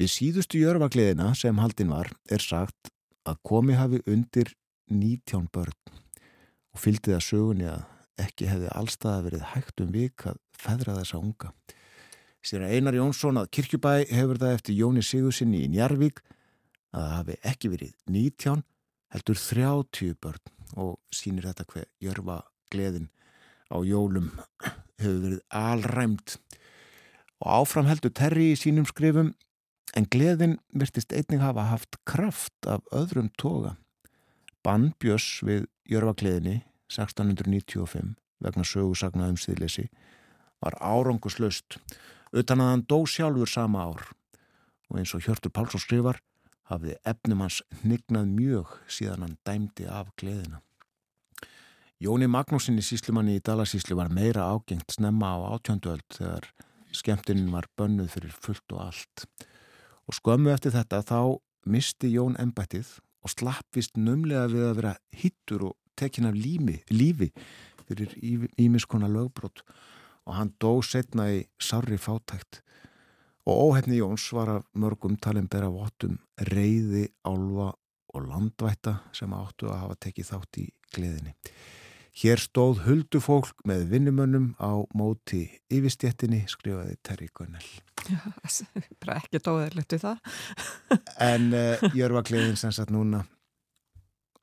[0.00, 2.90] Við síðustu jörfagleðina sem haldin var er sagt
[3.28, 4.54] að komi hafi undir
[4.90, 5.76] 19 börn
[6.74, 11.20] og fylgdi það sögunni að ekki hefði allstaða verið hægt um vik að feðra þessa
[11.20, 11.52] unga.
[12.44, 16.22] Sér að Einar Jónsson að Kirkjubæ hefur það eftir Jóni Sigursinni í Njarvík
[16.90, 18.64] að það hafi ekki verið 19
[19.14, 23.10] heldur 30 börn og sínir þetta hver jörfagleðin
[23.70, 24.32] á jólum
[25.00, 26.38] hefur verið alræmt
[27.40, 29.34] og áfram heldur Terri í sínum skrifum
[29.98, 33.74] En gleðin virtist einning hafa haft kraft af öðrum toga.
[34.62, 36.60] Bann Björns við Jörfagleðinni
[36.92, 39.88] 1695 vegna sögursagna um síðleysi
[40.62, 41.78] var áranguslaust
[42.32, 44.08] utan að hann dó sjálfur sama ár.
[44.90, 46.20] Og eins og Hjörtur Pálsson skrifar
[46.70, 50.62] hafði efnum hans hnignað mjög síðan hann dæmdi af gleðina.
[52.00, 56.46] Jóni Magnúsinni síslumanni í Dalasíslu var meira ágengt snemma á átjönduöld þegar
[56.96, 59.26] skemmtinin var bönnuð fyrir fullt og allt.
[60.08, 61.20] Og skömmu eftir þetta þá
[61.68, 67.28] misti Jón embættið og slappvist numlega við að vera hittur og tekin af lími, lífi
[67.84, 68.14] fyrir
[68.56, 69.60] ímiskona lögbrot
[70.30, 72.62] og hann dó setna í sarri fátækt
[73.50, 76.20] og óhefni Jóns var að mörgum talin bera vottum
[76.52, 77.72] reyði, álva
[78.14, 81.34] og landvætta sem áttu að hafa tekið þátt í gleðinni.
[82.20, 87.68] Hér stóð huldufólk með vinnumönnum á móti yfirstjettinni, skrifaði Terri Gunnell.
[88.10, 88.18] Já,
[89.02, 90.32] bara ekki tóðilegt við það.
[91.22, 93.22] en uh, Jörgvakliðin sem sagt núna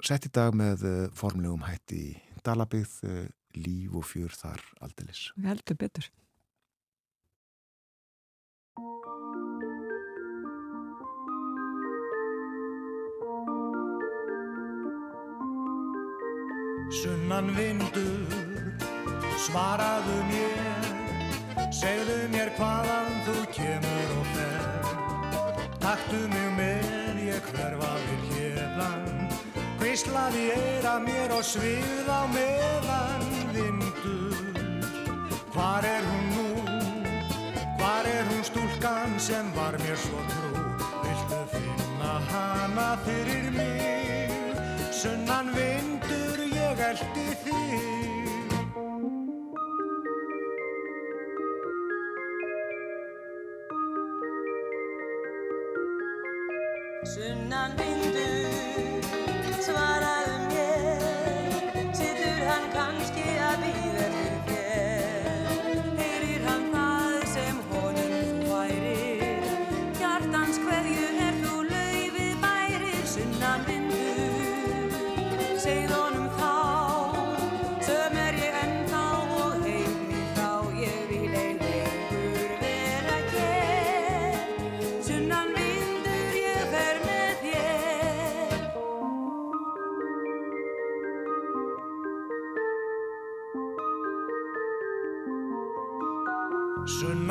[0.03, 5.29] sett í dag með uh, formlegum hætti í Dalabið, uh, líf og fjör þar aldelis.
[5.37, 6.09] Við heldum betur.
[16.97, 18.35] Sunnan vindur,
[19.43, 20.87] svaraðu mér,
[21.75, 24.87] segðu mér hvaðan þú kemur og fer.
[25.83, 29.16] Taktu mig með, ég hverfa við hérlan,
[29.97, 34.35] hvislaði eira mér og svið á meðan vindur.
[35.55, 36.45] Hvar er hún nú,
[37.79, 40.51] hvar er hún stúlka sem var mér svo trú?
[41.01, 44.29] Viltu finna hana fyrir mig?
[44.93, 47.81] Sunnan vindur ég eldi þig.
[57.15, 58.06] Sunnan vindur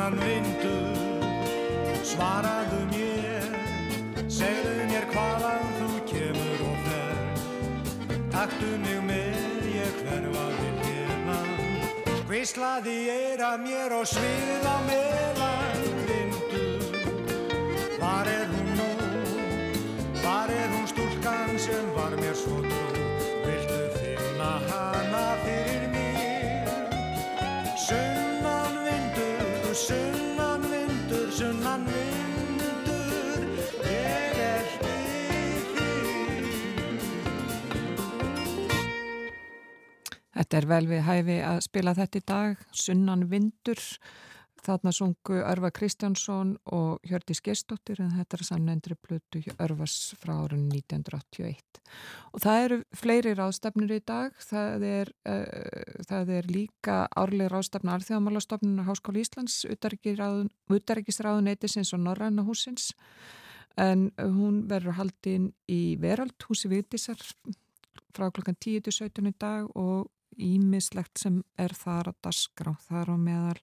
[0.07, 3.47] Sunnan vindur svaraðu mér
[4.31, 7.19] Segðu mér hvaðan þú kemur og fer.
[8.31, 11.37] Taktu mig með ég hverfa vil hérna.
[12.29, 15.66] Hvíslaði eira mér og sviða meðan
[40.47, 43.81] Þetta er vel við hæfi að spila þetta í dag, Sunnan Vindur,
[44.63, 50.69] þarna sungu Örva Kristjánsson og Hjördis Gestóttir en þetta er samnendri blötu Örvas frá árun
[50.71, 51.81] 1981.
[52.31, 57.97] Og það eru fleiri ráðstafnir í dag, það er, uh, það er líka árlega ráðstafna
[57.99, 62.93] Alþjóðamálastofnun Háskóli Íslands, utarrikisráðun eitisins og Norræna húsins
[63.75, 67.19] en hún verður haldinn í Verald, húsi Vitisar
[68.15, 72.73] frá klokkan 10 til 17 í dag og ímislegt sem er þar að dasgra.
[72.87, 73.59] Það er á meðal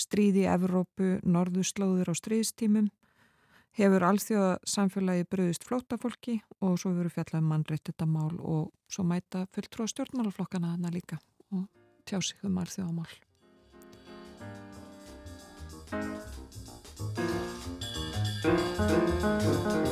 [0.00, 2.88] stríði Evrópu, norðuslóður á stríðstímum,
[3.76, 9.46] hefur alþjóða samfélagi bröðist flótafólki og svo verður fjallað mannreitt þetta mál og svo mæta
[9.54, 11.20] fulltrú á stjórnmálaflokkana þarna líka
[11.54, 11.66] og
[12.08, 13.10] tjá sig um alþjóðamál.
[18.40, 19.89] Sæl á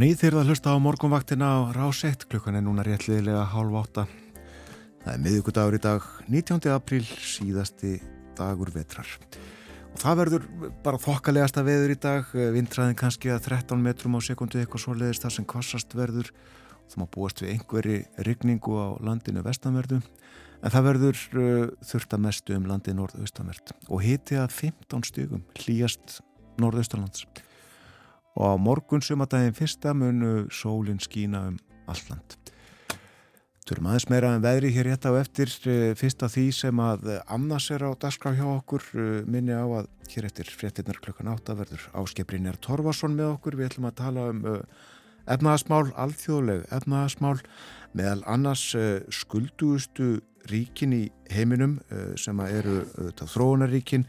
[0.00, 4.04] nýð þegar það hlusta á morgunvaktina á Ráseitt, klukkan er núna réttliðilega hálf átta.
[5.02, 6.70] Það er miðugudagur í dag, 19.
[6.72, 7.98] apríl, síðasti
[8.38, 9.10] dagur vetrar.
[9.90, 10.46] Og það verður
[10.86, 15.26] bara þokkalegasta veður í dag, vindræðin kannski að 13 metrum á sekundu eitthvað svo leiðist
[15.26, 16.32] það sem kvassast verður.
[16.86, 20.00] Það má búast við einhverji rigningu á landinu vestanverðu,
[20.64, 25.44] en það verður uh, þurft að mestu um landið norðaustanvert og hiti að 15 stugum
[25.60, 26.20] hlýjast
[26.60, 27.28] norðaustanlands
[28.40, 31.58] og á morgun sumadaginn fyrsta munu sólinn skína um
[31.90, 32.36] alland.
[33.68, 37.10] Turum aðeins meira en veðri hér rétt á eftir eh, fyrst af því sem að
[37.30, 41.54] annars er á dagskrá hjá okkur eh, minni á að hér eftir fréttinnar klukkan átta
[41.58, 43.60] verður áskiprinjar Torfarsson með okkur.
[43.60, 44.42] Við ætlum að tala um
[45.30, 47.36] efnaðasmál, alþjóðleg efnaðasmál
[47.94, 48.64] meðal annars
[49.12, 50.16] skuldugustu
[50.50, 51.76] ríkin í heiminum
[52.18, 52.76] sem að eru
[53.20, 54.08] þróunaríkin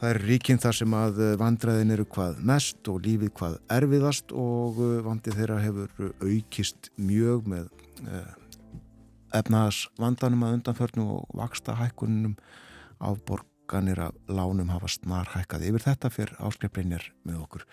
[0.00, 4.78] Það er ríkinn þar sem að vandræðin eru hvað mest og lífið hvað erfiðast og
[5.04, 7.66] vandið þeirra hefur aukist mjög með
[9.36, 12.38] efnaðas vandanum að undanförnu og vaksta hækkunum
[13.10, 15.68] afborganir að lánum hafa snar hækkað.
[15.68, 17.68] Yfir þetta fyrir áskrifleinir með okkur.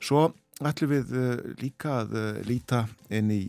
[0.00, 0.30] Svo
[0.64, 1.14] ætlum við
[1.60, 2.16] líka að
[2.48, 3.42] líta inn í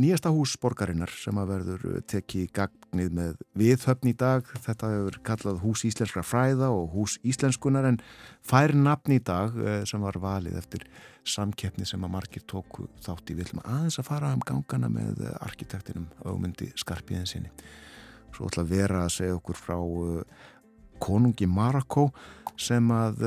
[0.00, 4.48] nýjasta hús borgarinnar sem að verður tekið gagnið með viðhöfn í dag.
[4.64, 7.98] Þetta hefur kallað Hús Íslenskra fræða og Hús Íslenskunar en
[8.46, 10.86] fær nafn í dag eh, sem var valið eftir
[11.26, 16.08] samkeppni sem að margir tóku þátt í vilma aðeins að fara um gangana með arkitektinum
[16.24, 17.52] augmundi skarpiðin sinni.
[18.36, 20.24] Svo ætla vera að segja okkur frá eh,
[21.02, 22.10] konungi Marokko
[22.56, 23.20] sem að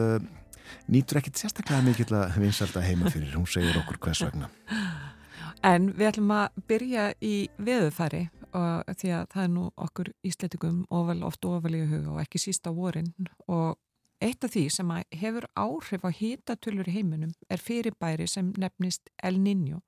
[0.90, 4.50] nýtur ekkit sérstaklega mikill að vinsalda heima fyrir, hún segir okkur hvers vegna.
[5.66, 10.80] En við ætlum að byrja í veðufæri og því að það er nú okkur ísletikum
[10.90, 13.12] ofal, oft ofal í huga og ekki sísta vorin
[13.48, 13.76] og
[14.24, 19.38] eitt af því sem hefur áhrif á hýtatölur í heiminum er fyrirbæri sem nefnist El
[19.44, 19.82] Niño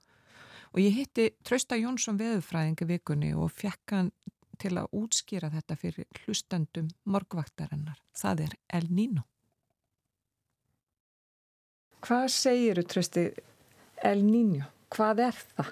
[0.73, 4.11] og ég hitti Trausta Jónsson veðufræðingi vikunni og fekk hann
[4.61, 7.97] til að útskýra þetta fyrir hlustandum morgvaktarinnar.
[8.13, 9.25] Það er El Nino.
[12.01, 13.25] Hvað segir þú, Trösti,
[14.05, 14.69] El Nino?
[14.91, 15.67] Hvað er það?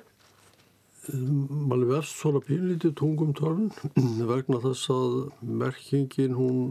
[1.10, 3.72] Man verðst svona pínlítið tungum törn
[4.30, 6.62] vegna þess að merkingin hún,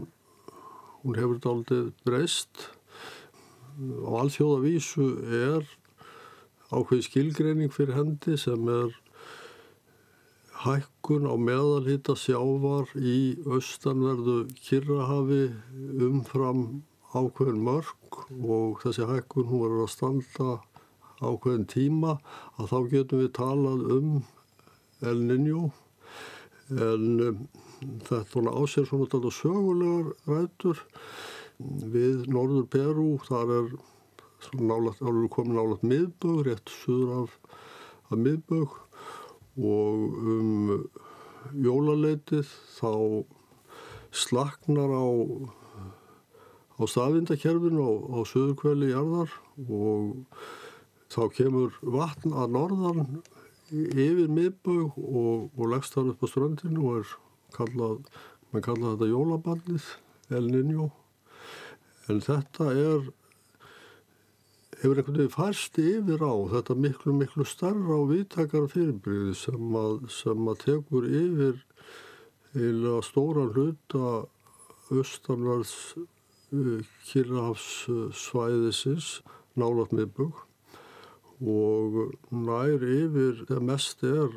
[1.03, 2.69] hún hefur daldið breyst.
[3.77, 5.05] Á alþjóðavísu
[5.43, 5.67] er
[6.73, 8.97] ákveð skilgreining fyrir hendi sem er
[10.63, 15.45] hækkun á meðalhýta sjávar í austanverðu Kirrahafi
[16.09, 16.65] umfram
[17.13, 20.49] ákveðin mörg og þessi hækkun hún verður að standa
[21.19, 22.17] ákveðin tíma
[22.57, 24.11] að þá getum við talað um
[25.09, 25.69] El Niño.
[26.69, 27.43] En um,
[28.07, 30.83] þetta ásér svona þetta sögulegar rætur.
[31.59, 33.71] Við Norður Peru þar er
[34.55, 34.99] nálat,
[35.33, 37.33] komin nálat miðbög rétt suður af,
[38.09, 38.77] af miðbög
[39.59, 40.85] og um
[41.59, 42.47] jólaleitið
[42.77, 42.91] þá
[44.11, 45.07] slaknar á,
[46.79, 49.35] á staðvindakerfinu á, á söðurkvæli jarðar
[49.67, 50.25] og
[51.09, 53.05] þá kemur vatn að norðan
[53.69, 57.13] yfir miðbög og, og leggst þar upp á strandinu og er
[57.55, 58.01] kallað,
[58.49, 59.85] mann kallað þetta jólaballið,
[60.29, 60.89] El Niño.
[62.09, 63.09] En þetta er
[64.79, 69.95] hefur einhvern veginn færst yfir á þetta miklu, miklu starra og viðtakara fyrirbríði sem að,
[70.13, 71.55] sem að tekur yfir
[72.55, 74.05] eða stóran hluta
[74.89, 76.79] austanverðs uh,
[77.11, 79.09] kyrrahafssvæðisins
[79.59, 80.48] nálat miðbögg
[81.39, 81.99] og
[82.35, 84.33] nær yfir þegar mest er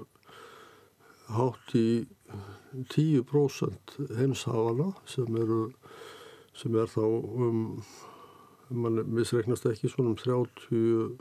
[1.32, 2.06] hátt í
[2.92, 5.64] 10% heimshafana sem eru
[6.56, 7.60] sem er þá um
[8.72, 11.18] mann misreiknast ekki svona um 30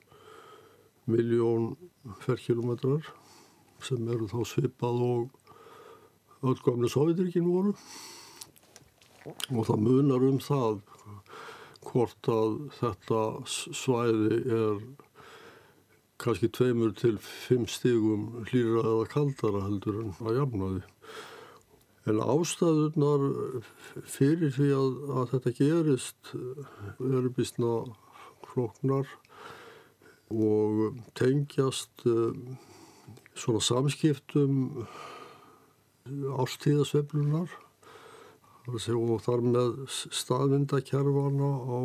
[1.11, 1.73] miljón
[2.23, 3.11] ferrkilometrar
[3.83, 5.29] sem eru þá svipað og
[6.41, 7.73] öll gamle Sovjetrikinn voru.
[9.53, 10.79] Og það munar um það
[11.85, 14.83] hvort að þetta svæði er
[16.21, 20.81] kannski tveimur til fimm stígum hlýra eða kaldara heldur en að jafna því.
[22.11, 23.23] En ástæðunar
[24.09, 27.73] fyrir því að, að þetta gerist eru bísna
[28.51, 29.09] floknar
[30.31, 32.31] og tengjast uh,
[33.35, 34.85] svona samskiptum
[36.41, 37.51] ástíðasveflunar
[38.71, 41.81] og þar með staðvindakerfana á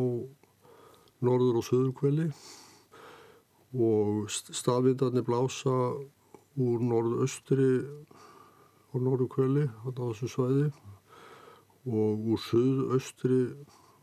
[1.25, 2.31] norður og söðurkveli
[3.77, 5.75] og staðvindarnir blása
[6.57, 10.69] úr norðaustri á norðukveli á þessu svæði
[11.87, 13.41] og úr söðu-austri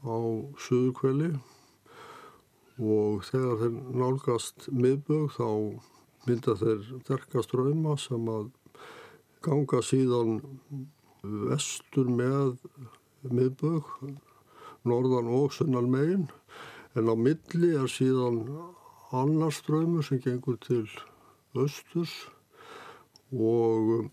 [0.06, 0.18] á
[0.62, 1.32] söðukveli
[2.84, 5.50] og þegar þeir nálgast miðbög þá
[6.28, 8.52] mynda þeir derkast rauma sem að
[9.44, 10.38] ganga síðan
[11.24, 12.56] vestur með
[13.24, 13.88] miðbög,
[14.88, 16.26] norðan og sunnan megin
[17.00, 18.44] en á milli er síðan
[19.14, 20.88] annar ströymur sem gengur til
[21.54, 22.14] östurs
[23.34, 24.10] og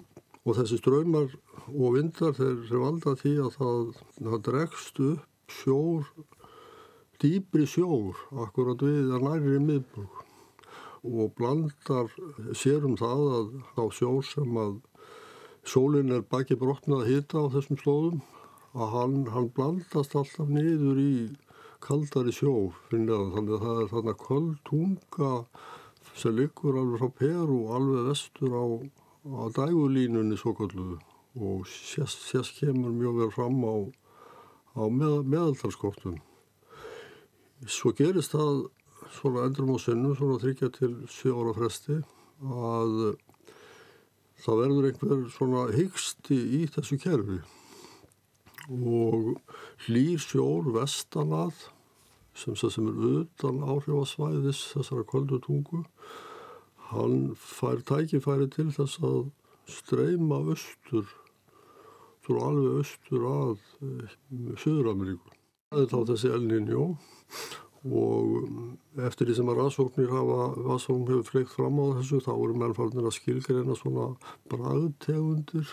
[0.48, 1.32] og þessi ströymar
[1.68, 3.80] og vindar þeir, valda því að það,
[4.16, 6.06] það dregst upp sjór,
[7.20, 10.24] dýbri sjór akkurat við að næri miðbúk
[11.10, 12.08] og blandar
[12.56, 14.78] sérum það að á sjór sem að
[15.68, 18.20] sólinn er baki brotnað að hita á þessum slóðum
[18.72, 21.14] að hann, hann blandast alltaf niður í
[21.84, 22.54] kaldari sjó
[22.90, 25.34] þannig að það er þarna köld tunga
[26.16, 28.64] sem liggur alveg frá Peru alveg vestur á
[29.28, 30.98] á dægulínunni svo kalluðu
[31.36, 33.76] og sérst, sérst kemur mjög vel fram á,
[34.80, 36.16] á með, meðaltalskóptum.
[37.68, 38.64] Svo gerist það
[39.14, 42.00] svona endurum á sinnum, svona þryggja til 7 ára fresti
[42.40, 42.96] að
[44.40, 47.40] það verður einhver svona hyggsti í þessu kerfi
[48.70, 49.36] og
[49.86, 51.66] hlýr sjór vestanað
[52.34, 55.84] sem, sem er utan áhrifasvæðis þessara kvöldutungu
[56.90, 59.24] hann fær tækifæri til þess að
[59.70, 61.10] streyma austur
[62.26, 64.14] svo alveg austur að uh,
[64.60, 65.34] Suður-Ameríku.
[65.70, 66.86] Það er þá þessi El Niño
[67.80, 68.72] og mm,
[69.06, 73.08] eftir því sem að rannsóknir hafa, rannsóknir hefur fleikt fram á þessu, þá eru mennfarnir
[73.08, 74.10] að skilgreina svona
[74.52, 75.72] bragtegundir.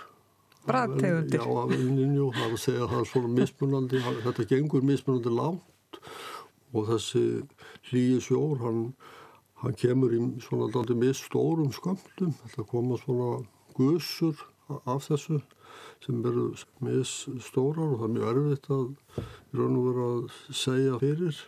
[0.68, 1.40] Bragtegundir?
[1.40, 4.88] Já, af El Niño, það er að segja að það er svona mismunandi, þetta gengur
[4.88, 6.02] mismunandi langt
[6.76, 7.24] og þessi
[7.90, 8.82] hlýi sjór, hann,
[9.64, 13.30] hann kemur í svona daldi misstórum skömmlum, þetta koma svona
[13.78, 14.44] gusur
[14.84, 15.40] af þessu
[16.04, 16.50] sem eru
[16.84, 18.88] misstórar og það er mjög erfitt að
[19.24, 21.40] í raun og vera að segja fyrir.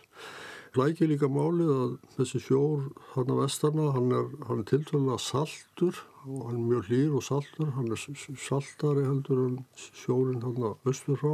[0.78, 2.82] Lækir líka málið að þessi sjór
[3.16, 5.96] hann að vestana, hann er, er tiltvöldlega saltur
[6.28, 7.98] og hann er mjög hlýr og saltur, hann er
[8.38, 11.32] saltari heldur en sjórin hann að östur frá.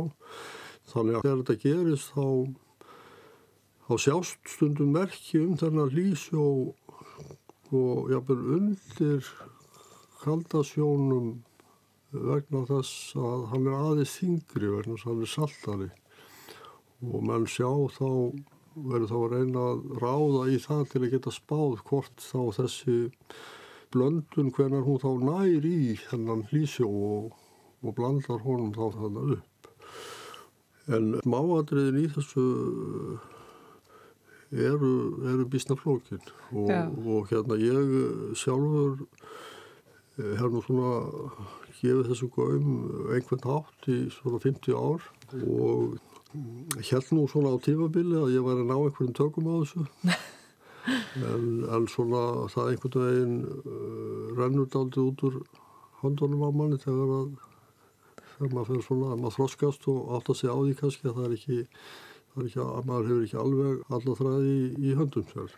[0.88, 2.24] Þannig að þegar þetta gerist þá,
[3.84, 6.48] þá sjást stundum merki um þennan hlýsjó
[7.76, 9.30] og jáfnvel undir
[10.24, 11.30] kaldasjónum
[12.16, 15.94] vegna þess að hann er aðeins þingri vegna þess að hann er saltari
[17.04, 17.68] og menn sjá
[18.00, 18.06] þá
[18.76, 22.96] verður þá að reyna að ráða í það til að geta spáð hvort þá þessi
[23.94, 27.30] blöndun hvernar hún þá nær í þennan hlýsjó og,
[27.82, 29.70] og blandar honum þá þannig upp.
[30.96, 32.44] En máadriðin í þessu
[34.52, 34.92] eru,
[35.32, 36.22] eru bísna flókin
[36.52, 39.06] og, og hérna ég sjálfur
[40.16, 40.92] hef nú svona
[41.80, 42.68] gefið þessu góðum
[43.12, 45.08] einhvern hátt í svona 50 ár
[45.42, 45.96] og
[46.32, 49.86] held nú svona á tímabili að ég var að ná einhverjum tökum á þessu.
[50.86, 55.40] En, en svona það einhvern veginn uh, rennur daldi út úr
[55.98, 57.32] hondunum á manni þegar að
[58.36, 61.16] þegar maður fyrir svona að maður þroskast og átt að segja á því kannski að
[61.16, 61.58] það er ekki,
[62.30, 65.56] það er ekki að maður hefur ekki alveg alla þræði í, í höndum sér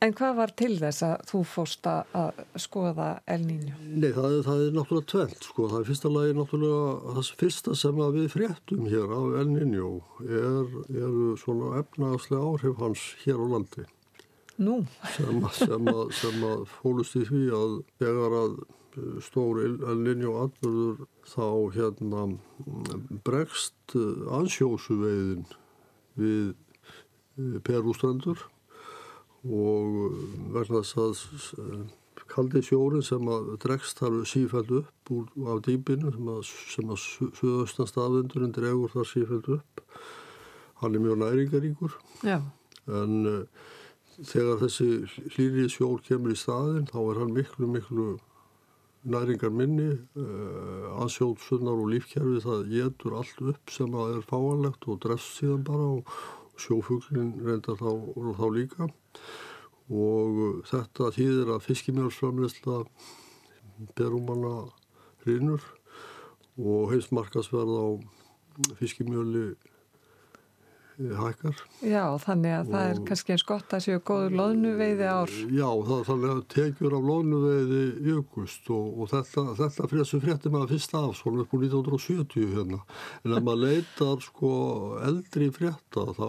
[0.00, 3.74] En hvað var til þess að þú fórst að skoða El Niño?
[3.84, 5.64] Nei, það er, það er náttúrulega tvelt, sko.
[5.68, 9.90] Það er fyrsta lagi náttúrulega, það fyrsta sem við fréttum hér af El Niño
[10.24, 13.84] er, eru svona efnagaslega áhrif hans hér á landi.
[14.60, 14.76] Nú?
[15.18, 18.54] Sem, sem, að, sem að fólust í því að þegar að
[19.26, 22.22] stór El Niño atbyrður þá hérna
[23.28, 23.96] bregst
[24.40, 25.44] ansjósuveiðin
[26.16, 28.46] við Perústrandur
[29.48, 30.20] og
[30.52, 31.88] vegna þess að
[32.30, 36.40] kaldi sjórin sem að dregst þar sífælt upp úr, af dýpinu sem að,
[36.74, 37.02] sem að
[37.38, 39.84] suðaustan staðvindurinn dregur þar sífælt upp
[40.80, 42.38] hann er mjög næringaríkur Já.
[42.86, 43.68] en uh,
[44.20, 44.88] þegar þessi
[45.34, 48.08] hlýrið sjór kemur í staðin þá er hann miklu miklu
[49.10, 55.00] næringar minni uh, aðsjóðsunnar og lífkerfi það getur allt upp sem að er fáanlegt og
[55.04, 56.14] drefst síðan bara og
[56.60, 57.90] sjófuglin reyndar þá,
[58.38, 58.88] þá líka.
[59.90, 62.82] Og þetta þýðir að fiskimjölsframleysla
[63.98, 64.54] berumanna
[65.24, 65.64] hrinur
[66.60, 67.86] og heimsmarkasverð á
[68.78, 69.54] fiskimjöli
[71.00, 71.60] hækkar.
[71.86, 75.32] Já, þannig að og, það er kannski eins gott að séu góður loðnuveiði ár.
[75.56, 80.52] Já, það, þannig að tekjur af loðnuveiði jökust og, og þetta, þetta fyrir þessu frétti
[80.52, 82.82] maður fyrst af svona upp úr 1970 hérna.
[83.24, 84.52] En ef maður leitar sko
[85.08, 86.28] eldri frétta þá,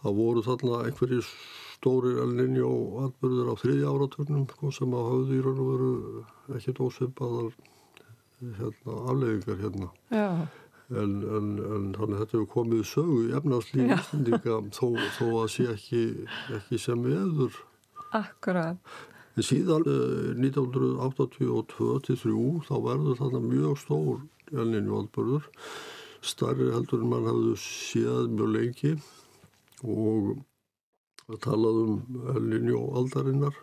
[0.00, 1.32] þá voru þarna einhverjir
[1.78, 5.90] stórir elninni og atbyrður á þriðja áraturnum sko, sem að hafðu í raun og veru
[6.58, 7.52] ekkert ósveipaðar
[8.58, 9.92] hérna, afleggingar hérna.
[10.10, 10.28] Já.
[10.88, 13.92] En, en, en þannig að þetta hefur komið sögu í efnarslífi
[14.78, 16.00] þó, þó að sé ekki,
[16.56, 17.52] ekki sem viður.
[18.16, 18.80] Akkurát.
[19.36, 24.16] En síðan eh, 1982-3 þá verður þarna mjög stór
[24.48, 25.44] elninni valdbörður,
[26.24, 28.96] starri heldur en mann hafðu séð mjög lengi
[29.84, 30.40] og
[31.44, 32.00] talað um
[32.34, 33.56] elninni og aldarinnar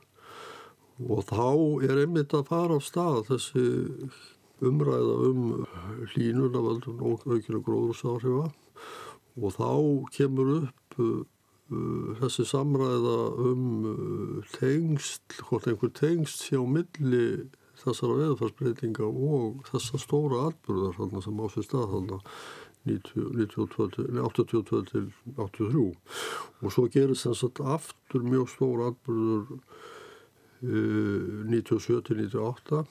[1.01, 1.47] og þá
[1.89, 3.63] er einmitt að fara á stað þessi
[4.63, 5.65] umræða um
[6.13, 8.51] hlínuna völdum aukina gróðursáhrifa
[9.35, 9.71] og þá
[10.15, 11.23] kemur upp uh,
[12.21, 13.17] þessi samræða
[13.51, 17.49] um uh, tengst, hvort einhver tengst sé á milli
[17.81, 20.95] þessara veðfarsbreytinga og þessa stóra atbyrðar
[21.25, 22.21] sem á sér stað þarna
[22.85, 25.85] 82 til 83
[26.61, 29.57] og svo gerist þess að aftur mjög stóra atbyrður
[30.63, 32.85] uh, 97 til 98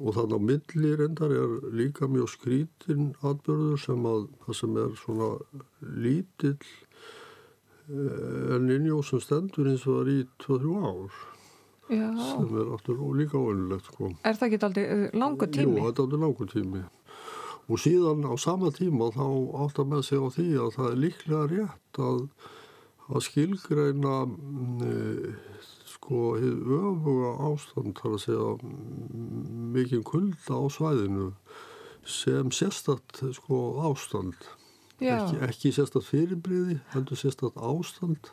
[0.00, 4.98] og þannig á milli reyndar er líka mjög skrítin atbyrður sem að það sem er
[5.02, 5.30] svona
[6.06, 6.58] lítill
[7.86, 11.22] en innjó sem stendur eins og það er í 2-3 ár
[11.86, 12.08] Já.
[12.18, 14.10] sem er aftur líka óvinnilegt sko.
[14.26, 15.78] Er það ekki aldrei langu tími?
[15.78, 16.82] Jú, þetta er aldrei langu tími
[17.66, 19.26] og síðan á sama tíma þá
[19.64, 22.20] átt að með sig á því að það er líklega rétt að,
[23.10, 25.34] að skilgreina mm,
[26.06, 28.50] sko hið öfuga ástand þar að segja
[29.74, 31.32] mikið kulda á svæðinu
[32.06, 34.38] sem sérstætt sko ástand.
[35.02, 38.30] Ekki, ekki sérstætt fyrirbriði heldur sérstætt ástand.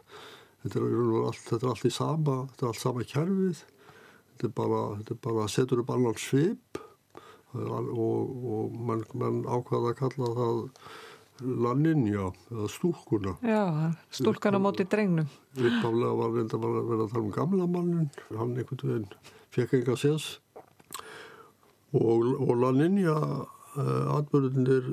[0.62, 4.54] Þetta er, allt, þetta er allt í sama þetta er allt sama kjærfið þetta er
[4.56, 6.80] bara, þetta er bara setur upp annan svip.
[7.54, 10.62] Og, og mann man ákvaða að kalla það
[11.44, 13.36] laninja eða stúlkuna.
[13.46, 15.28] Já, stúlkan á móti drengnum.
[15.54, 19.10] uppaflega var reynda að vera að tala um gamla mannin hann einhvern veginn
[19.54, 20.40] fekk enga sérs
[21.94, 24.88] og, og Laninja uh, atbyrðinir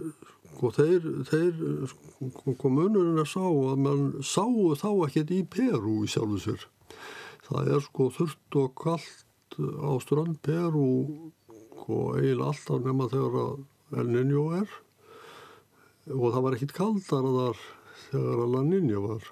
[0.60, 6.02] og þeir, þeir sko, kom munurinn að sá að mann sáu þá ekkert í Peru
[6.04, 6.66] í sjálfu sér.
[7.46, 10.90] Það er sko þurft og kallt á strand Peru
[11.90, 14.76] og eiginlega alltaf nema þegar að El Niño er
[16.10, 17.62] og það var ekkert kaldara þar
[18.10, 19.28] þegar að La Niña var.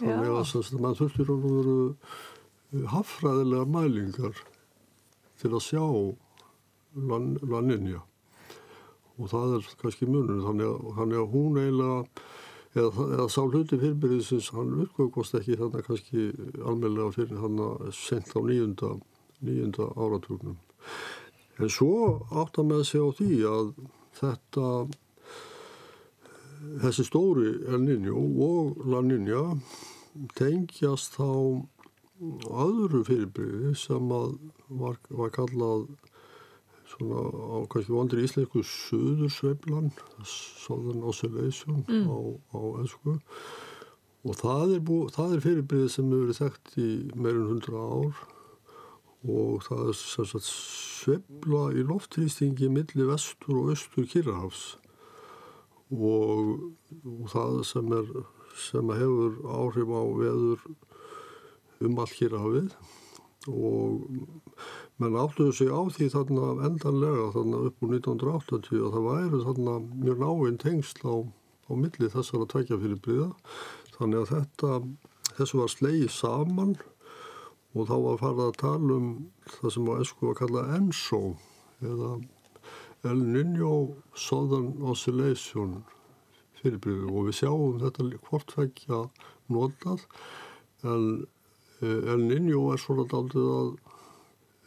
[0.00, 4.42] Þannig að sem sagt, mann þurfti raun og veru haffræðilega mælingar
[5.40, 5.84] til að sjá
[7.10, 8.02] La, La Niña.
[9.20, 11.98] Og það er kannski munur þannig að, þannig að hún eiginlega
[12.78, 16.26] eða, eða sá hluti fyrirbyrðisins hann uppgöðkost ekki þannig kannski
[16.62, 18.94] almennlega fyrir hann að sent á nýjunda,
[19.44, 20.58] nýjunda áratugnum.
[21.60, 23.72] En svo átt að með sig á því að
[24.20, 24.68] þetta
[26.60, 29.42] þessi stóri El Niño og La Niña
[30.36, 31.30] tengjast þá
[32.50, 35.86] öðru fyrirbyrði sem var, var kallað
[36.90, 39.88] svona á kannski vondri íslensku Suðursveiflan
[40.26, 42.18] Southern Oscillation á,
[42.52, 43.16] á ennsku
[44.20, 44.82] og það er,
[45.30, 48.20] er fyrirbyrði sem hefur verið þekkt í meirinn hundra ár
[49.30, 54.74] og það er sveifla í loftrýstingi milli vestur og austur Kyrrahafs
[55.90, 56.70] og,
[57.04, 58.12] og það sem er
[58.60, 60.64] sem hefur áhrif á veður
[61.80, 62.72] um all Kyrrahafið.
[63.48, 64.02] Og
[65.00, 69.76] menn áttuðu sig á því þarna endanlega þarna upp úr 1980 að það væru þarna
[70.04, 73.30] mjög náinn tengsl á, á milli þessara tækja fyrir bríða
[73.96, 74.74] þannig að þetta
[75.38, 76.74] þessu var slegið saman
[77.72, 79.08] og þá var farið að tala um
[79.56, 81.22] það sem á esku var kallað ENSO
[81.80, 82.12] eða
[83.08, 85.78] El Niño Southern Oscillation
[86.60, 88.98] fyrirbyrðu og við sjáum þetta hvort vekja
[89.48, 90.02] notað.
[90.84, 91.06] En
[91.80, 93.70] eh, El Niño er svona daldið að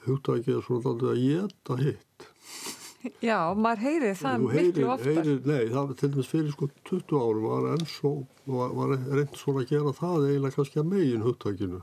[0.07, 2.27] hugtækið er svona daldið að geta hitt.
[3.29, 7.17] Já, maður heyri það Þú miklu heyrir, nei, það var til dæmis fyrir sko 20
[7.19, 8.11] árum var svo,
[8.47, 11.81] var, var reynd svona að gera það eiginlega kannski að megin hugtækinu.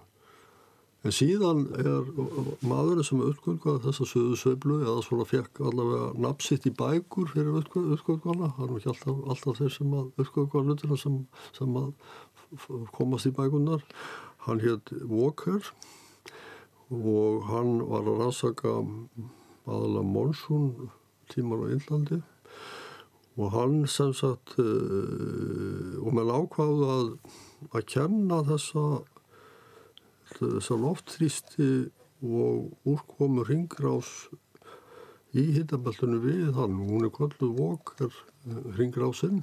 [1.01, 2.09] En síðan er
[2.61, 8.67] maðurinn sem uppgöðkvaði þessa söðusveiflu eða svona fekk allavega nafnsitt í bækur fyrir uppgöðkvana, það
[8.67, 11.17] er nú ekki alltaf, alltaf þeir sem að uppgöðkvaða hlutina sem,
[11.57, 11.79] sem
[12.99, 13.87] komast í bækunar.
[14.45, 15.73] Hann hétt Walker
[16.91, 18.75] og hann var að rannsaka
[19.71, 20.69] aðalega monsún
[21.33, 22.21] tímar á Índlandi
[23.41, 27.07] og hann sem sagt uh, og með ákváðu að
[27.77, 28.85] að kenna þessa
[30.39, 31.71] þessa loftþrýsti
[32.21, 34.11] og úrkomu ringrás
[35.33, 38.15] í hittabeltunum við hann hún er kolluð vokar
[38.77, 39.43] ringrásin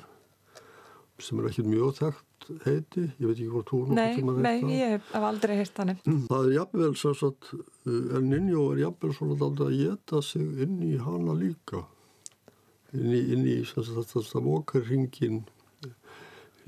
[1.17, 4.51] sem er ekkert mjög þekkt heiti ég veit ekki hvort þú nokkuð Nei, tímann nei,
[4.51, 4.73] heyrt það.
[4.77, 6.01] ég hef aldrei heyrt þannig.
[6.29, 10.75] Það er jafnvel sem sagt, uh, El Niño er jafnvel svona að geta sig inn
[10.85, 11.81] í hana líka.
[12.93, 15.41] Inn í, inn í sem sagt, þetta vokarringin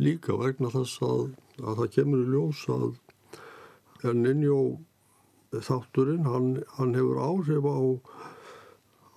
[0.01, 1.23] líka vegna þess að,
[1.61, 2.89] að það kemur í ljós að
[4.07, 4.79] El Niño
[5.51, 7.79] þátturinn, hann, hann hefur áhrif á,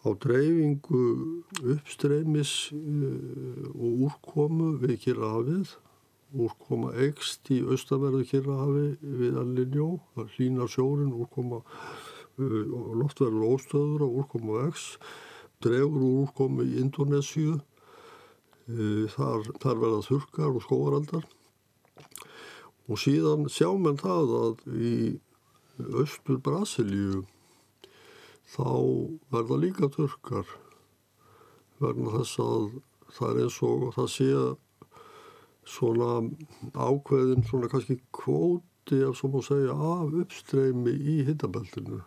[0.02, 1.02] á dreifingu
[1.60, 5.76] uppstreymis uh, og úrkomu við Kyrrahafið.
[6.32, 8.86] Úrkoma eikst í austaverðu Kyrrahafi
[9.20, 11.60] við Allinjó, það hlýnar sjórin, úrkoma
[12.40, 14.96] loftverður óstöður og úrkoma eikst,
[15.62, 21.30] dregur úr úrkomu í Indonésiu, uh, þar, þar verða þurkar og skóaraldar
[22.88, 24.96] og síðan sjá menn það að í
[26.02, 27.22] austur Brasilíu
[28.52, 28.68] þá
[29.32, 30.48] verða líka þurkar
[31.82, 32.66] verna þess að
[33.16, 34.28] það er eins og það sé
[35.72, 36.10] svona
[36.74, 38.98] ákveðin svona kannski kvóti
[39.30, 42.00] má segja af uppstreymi í hittabeltinu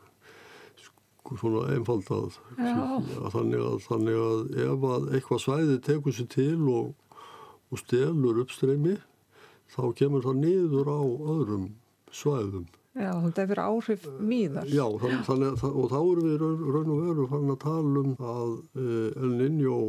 [0.81, 2.35] sko, svona einfaldað.
[2.59, 7.19] Þannig að, þannig að ef að eitthvað svæði tekur sér til og,
[7.71, 8.97] og stelur uppstreymi
[9.73, 11.01] þá kemur það niður á
[11.35, 11.69] öðrum
[12.15, 12.65] svæðum.
[12.95, 14.69] Já, þetta hefur áhrif míðar.
[14.71, 18.03] Já, þann, þannig, að það- og þá erum við raun, og veru fann að tala
[18.05, 19.79] um að uh, El Niño,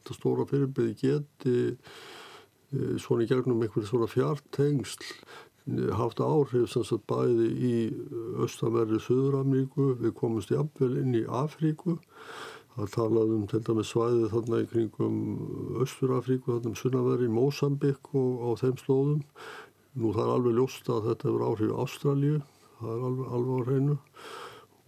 [0.00, 6.82] þetta stóra fyrirbyrði, geti eh, svona í gegnum einhverju svona fjartengsl eh, haft áhrif sem
[6.88, 7.74] sagt bæði í
[8.42, 12.00] austanverði Suður-Ameríku, við komumst jafnvel inn í Afríku
[12.76, 15.18] það talaðum til dæmis svæði þarna í kringum
[15.84, 19.20] Östur-Afríku, þarna um Sunnaveri, Mósambik og á þeim slóðum.
[20.00, 22.40] Nú það er alveg ljóst að þetta hefur áhrif Ástralju,
[22.78, 23.98] það er alveg, alveg á hreinu.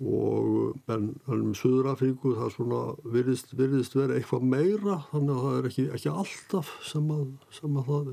[0.04, 2.80] Og en, um Suður-Afríku það svona
[3.14, 7.78] virðist, virðist vera eitthvað meira þannig að það er ekki, ekki alltaf sem að, sem
[7.78, 8.10] að það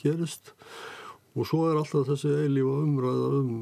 [0.00, 0.54] gerist.
[1.34, 3.54] Og svo er alltaf þessi eilífa umræða um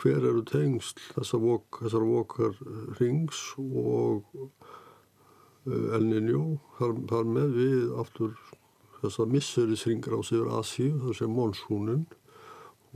[0.00, 2.56] hver eru tengsl þessar vok, vokar
[3.00, 4.24] rings og
[5.68, 6.44] elninjó
[6.78, 8.34] þar, þar með við aftur
[9.00, 12.04] þessar misserisringar á sigur Asíu þar sem monsúnin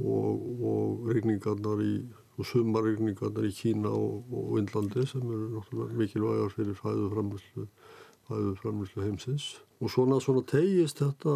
[0.01, 1.95] og, og regningarnar í
[2.35, 7.67] og sumarregningarnar í Kína og, og Indlandi sem eru náttúrulega mikilvægar fyrir fæðuframlýslu
[8.29, 9.51] fæðuframlýslu heimsins.
[9.83, 11.35] Og svona, svona tegist þetta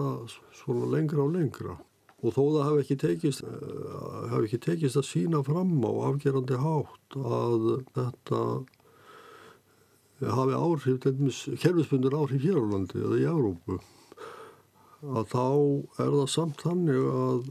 [0.57, 1.77] svona lengra og lengra
[2.19, 6.59] og þó það hafi ekki tekist uh, hafi ekki tekist að sína fram á afgerandi
[6.59, 8.43] hátt að þetta
[10.35, 10.99] hafi áhrif
[11.62, 13.79] kerfisbundur áhrif hér á landi eða í Európu
[15.07, 15.47] að þá
[16.03, 17.45] er það samt þannig að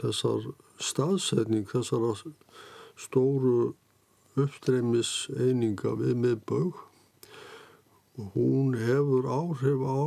[0.00, 0.46] þessar
[0.80, 2.22] staðsetning þessar
[2.96, 3.74] stóru
[4.36, 6.80] uppstreymis eininga við miðbögg
[8.32, 10.00] hún hefur áhrif á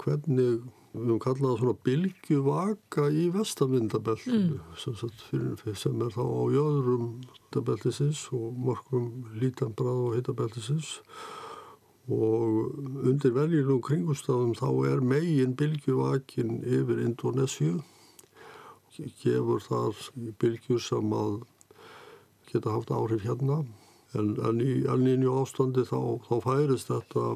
[0.00, 0.64] hvernig
[0.94, 5.72] við höfum kallað svona bylgjuvaka í vestavindabeltinu mm.
[5.74, 9.08] sem er þá á jöðrum hitabeltisins og morgum
[9.40, 10.92] lítanbrað og hitabeltisins.
[12.04, 12.76] Og
[13.08, 17.80] undir veljulegu kringustafum þá er megin bylgjuvakin yfir Indonésiu
[18.94, 19.98] gefur þar
[20.38, 21.40] bylgjur sem að
[22.52, 23.64] geta haft áhrif hérna.
[24.14, 27.32] En, en í alnýju ástandi þá, þá færist þetta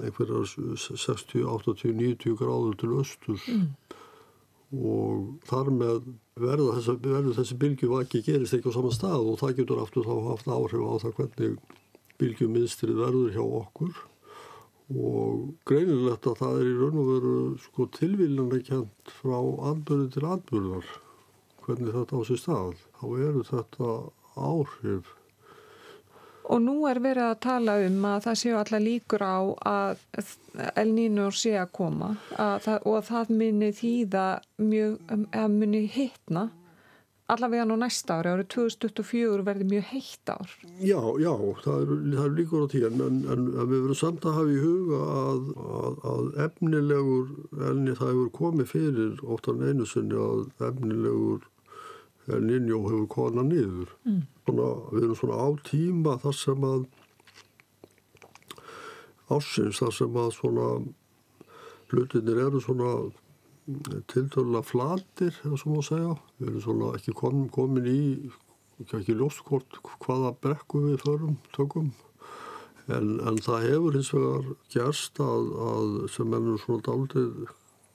[0.00, 3.66] einhverjar 60, 80, 90 gráður til östur mm.
[4.76, 6.00] og þar með
[6.40, 10.14] verður þessi, verður þessi bylgjuvaki gerist ekki á sama stað og það getur aftur þá
[10.30, 11.76] haft áhrif á það hvernig
[12.20, 14.00] bylgjuminstrið verður hjá okkur.
[14.90, 19.38] Og greinilegt að það er í raun og veru sko tilvílunlega kjent frá
[19.70, 20.88] andbörðu til andbörðar
[21.64, 22.80] hvernig þetta á sér stað.
[22.98, 23.94] Þá eru þetta
[24.34, 25.14] áhrif
[26.50, 29.38] Og nú er verið að tala um að það séu allar líkur á
[29.70, 30.00] að
[30.74, 34.24] El Niño sé að koma að það, og að það muni þýða
[34.58, 34.96] mjög,
[35.30, 36.48] að muni hittna
[37.30, 40.54] allavega nú næsta ári, árið 2024 verði mjög heitt ár.
[40.82, 41.32] Já, já,
[41.64, 45.00] það eru er líkur á tíu en, en, við verum samt að hafa í huga
[45.20, 45.46] að,
[45.80, 47.30] að, að efnilegur,
[47.70, 51.46] enni það hefur komið fyrir óttan einu sinni að efnilegur
[52.30, 53.94] en innjó hefur kona niður.
[54.06, 54.22] Mm.
[54.50, 56.86] Svona, við erum svona á tíma þar sem að
[59.30, 60.64] ásins, þar sem að svona
[61.92, 62.90] hlutinir eru svona
[64.10, 66.16] tildurlega flatir eða svona að segja.
[66.40, 68.02] Við erum svona ekki komin, komin í,
[68.82, 71.92] ekki ljóskort hvaða brekku við förum, tökum.
[72.90, 77.52] En, en það hefur hins vegar gerst að, að sem ennum svona daldið,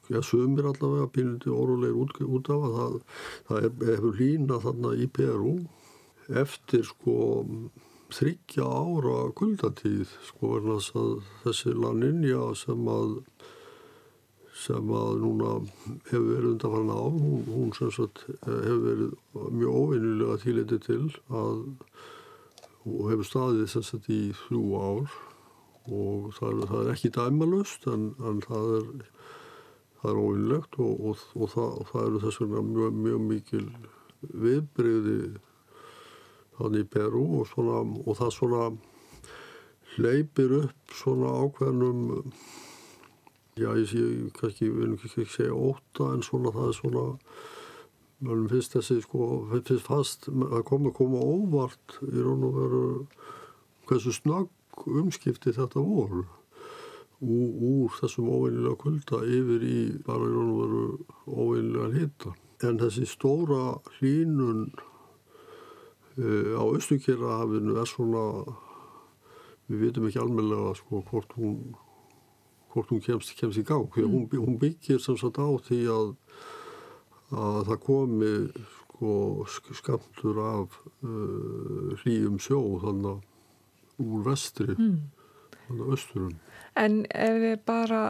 [0.08, 3.02] já sumir allavega, pínliti órulegir út, út af að það,
[3.50, 5.58] það hefur lína þarna í Peru
[6.30, 7.18] eftir sko
[8.16, 11.14] þryggja ára kuldatíð sko verðan að
[11.44, 13.20] þessi laninja sem að
[14.56, 15.50] sem að núna
[16.08, 19.16] hefur verið undanfarn á, hún, hún sem sagt hefur verið
[19.52, 21.66] mjög óvinnilega tíleiti til að
[22.86, 25.16] og hefur staðið sem sagt í þrjú ár.
[25.86, 28.88] Og það er, það er ekki dæmalust en, en það er
[30.06, 33.66] það er óvinnlegt og, og, og, það, og það eru þess vegna mjög, mjög mikil
[34.46, 35.20] viðbreyði
[36.60, 38.64] þannig í Peru svona, og það svona
[39.96, 42.06] hleypir upp svona ákveðnum
[43.56, 44.02] Já, ég sé
[44.36, 47.04] kannski, við viljum ekki segja óta en svona það er svona
[48.26, 52.82] mjög fyrst þessi sko, fyrst fast að koma að koma óvart í raun og veru
[53.88, 56.26] hversu snögg umskipti þetta voru
[57.24, 60.84] úr, úr þessum óveinilega kulda yfir í bara í raun og veru
[61.32, 62.36] óveinilega hita.
[62.68, 64.68] En þessi stóra hlínun
[66.20, 68.26] uh, á Östukjærahafinu er svona,
[69.68, 71.76] við vitum ekki almenlega sko hvort hún
[72.76, 73.88] hvort hún kemst, kemst í gang.
[73.88, 74.12] Mm.
[74.12, 76.10] Hún, hún byggir sem sagt á því að,
[77.32, 78.34] að það komi
[78.76, 79.14] sko,
[79.80, 85.00] skamtur af uh, hlýjum sjó þannig úr vestri mm.
[85.68, 86.38] þannig austurum.
[86.76, 88.04] En ef við bara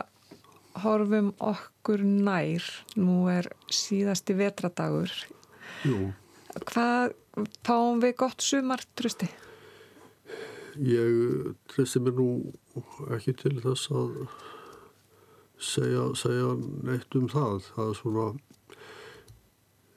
[0.81, 2.65] horfum okkur nær,
[2.97, 5.13] nú er síðasti vetradagur,
[5.85, 6.09] Jú.
[6.65, 7.13] hvað
[7.65, 9.27] fáum við gott sumar, trusti?
[10.75, 12.29] Ég treysti mér nú
[13.15, 14.17] ekki til þess að
[15.61, 16.55] segja, segja
[16.87, 17.69] neitt um það.
[17.75, 18.25] Það er svona,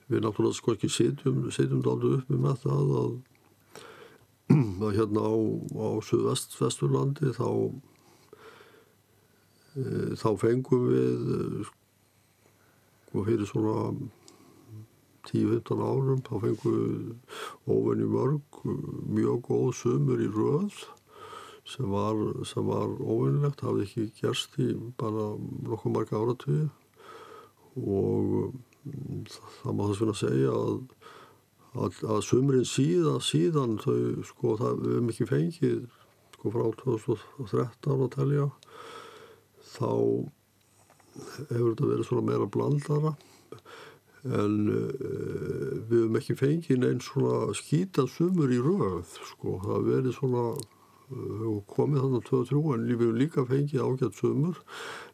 [0.09, 3.17] við náttúrulega sko ekki sitjum, sitjum daldu uppi með það að,
[4.87, 5.35] að hérna á,
[5.79, 7.49] á Suðvesturlandi þá,
[9.75, 9.89] e,
[10.21, 11.67] þá fengum við
[13.09, 13.77] sko fyrir svona
[15.31, 18.63] 10-15 árum þá fengum við óvenni mörg
[19.19, 20.79] mjög góð sumur í röð
[21.69, 22.17] sem var,
[22.65, 24.71] var óvinnlegt, hafði ekki gerst í
[25.01, 25.35] bara
[25.69, 26.69] nokkuð marga áratöyu
[27.77, 28.55] og
[28.89, 29.27] mm,
[29.61, 30.79] það má þess vegna segja að,
[31.77, 33.99] að, að sumrin síðan, síðan þau,
[34.31, 35.79] sko, það við hefum ekki fengið
[36.39, 38.49] sko frá 2013 að telja
[39.75, 39.91] þá
[41.51, 43.15] hefur þetta verið svona meira blandara
[44.25, 50.17] en uh, við hefum ekki fengið neins svona skýtað sumur í röð sko, það verið
[50.17, 54.61] svona uh, komið þannig að 2-3 en við hefum líka fengið ágætt sumur.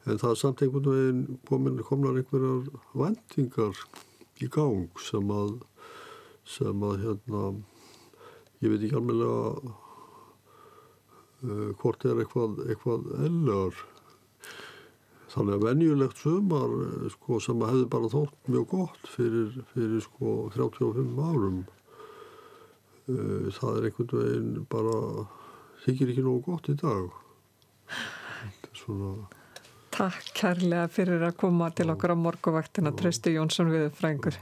[0.09, 3.85] En það er samt einhvern veginn komin, komnar einhverjar vendingar
[4.43, 5.57] í gang sem að
[6.45, 7.43] sem að hérna
[8.61, 9.21] ég veit ekki alveg
[11.45, 13.73] uh, hvort er eitthvað, eitthvað ellar
[15.35, 16.75] Þannig að venjulegt sumar
[17.11, 21.65] sko, sem að hefði bara þótt mjög gott fyrir, fyrir sko, 35 árum
[23.11, 24.99] uh, það er einhvern veginn bara
[25.85, 27.11] þykir ekki nógu gott í dag.
[28.79, 29.17] Svona...
[29.95, 34.39] Takk kærlega fyrir að koma til okkar á morguvaktina Trösti Jónsson við frængur.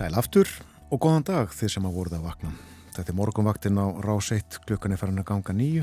[0.00, 0.48] Sæl aftur
[0.88, 2.50] og góðan dag þið sem að voruð að vakna.
[2.94, 5.82] Þetta er morgunvaktin á rás 1 klukkan er farin að ganga nýju.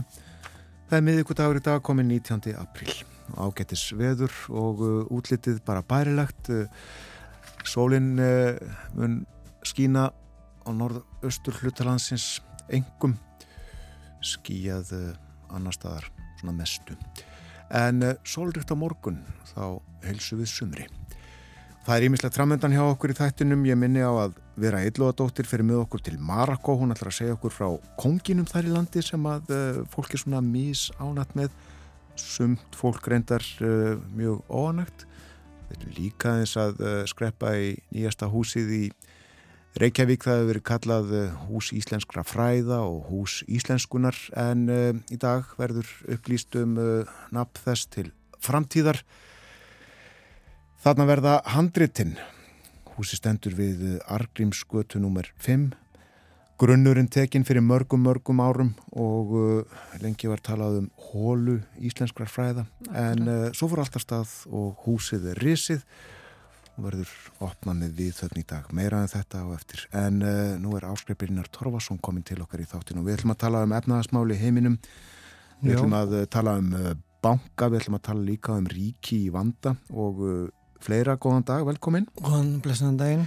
[0.89, 2.55] Það er miðugudagur í dag komin 19.
[2.57, 2.95] apríl.
[3.38, 6.49] Ágættis veður og uh, útlitið bara bærilegt.
[6.49, 6.65] Uh,
[7.61, 8.57] sólinn uh,
[8.97, 9.22] mun
[9.61, 12.39] skína á norðaustur hlutalansins
[12.74, 13.20] engum
[14.26, 14.95] skíjað
[15.53, 16.09] annar staðar
[16.41, 16.97] svona mestu.
[17.70, 19.22] En sólrikt á morgun
[19.53, 19.78] þá
[20.09, 20.95] heilsu við sumri.
[21.88, 23.61] Það er ímislegt framöndan hjá okkur í þættinum.
[23.63, 26.73] Ég minni á að vera eillóðadóttir fyrir með okkur til Marako.
[26.81, 30.19] Hún ætlar að segja okkur frá konginum þar í landi sem að uh, fólk er
[30.19, 31.53] svona mís ánætt með.
[32.19, 35.05] Sumt fólk reyndar uh, mjög óanægt.
[35.69, 38.81] Við erum líka þess að uh, skreppa í nýjasta húsið í
[39.79, 40.27] Reykjavík.
[40.27, 41.15] Það hefur verið kallað
[41.45, 44.67] hús íslenskra fræða og hús íslenskunar en
[45.07, 46.75] í dag verður upplýst um
[47.31, 48.09] nafn þess til
[48.43, 49.05] framtíðar.
[50.78, 52.13] Þarna verða handritinn.
[52.97, 55.30] Húsi stendur við Argrímsgötu nr.
[55.41, 55.71] 5.
[56.61, 62.67] Grunnurinn tekinn fyrir mörgum, mörgum árum og uh, lengi var talað um hólu íslenskrar fræða.
[62.93, 65.82] En uh, svo fór alltaf stað og húsið er risið
[66.78, 67.13] og verður
[67.45, 68.69] opnað með við þörn í dag.
[68.78, 69.86] Meira en þetta á eftir.
[69.97, 73.41] En uh, nú er áskreipirinn Torfarsson komin til okkar í þáttinu og við ætlum að
[73.47, 74.78] tala um efnaðasmáli heiminum.
[75.61, 76.73] Við ætlum að tala um
[77.21, 80.21] banka, við ætlum að tala líka um ríki í vanda og
[80.84, 82.07] fleira, góðan dag, velkomin.
[82.19, 83.25] Góðan blessaðan daginn.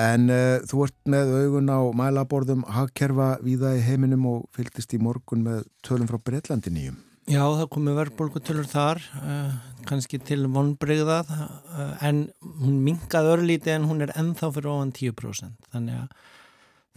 [0.00, 4.98] En uh, þú ert með augun á mælaborðum hagkerfa víða í heiminum og fylgdist í
[5.02, 6.96] morgun með tölum frá Breitlandi nýjum.
[7.30, 9.54] Já, það komi verðbólgutölur þar, uh,
[9.88, 12.26] kannski til vonbreyðað, uh, en
[12.60, 15.70] hún minkað örlítið en hún er ennþá fyrir ofan 10%.
[15.72, 16.32] Þannig að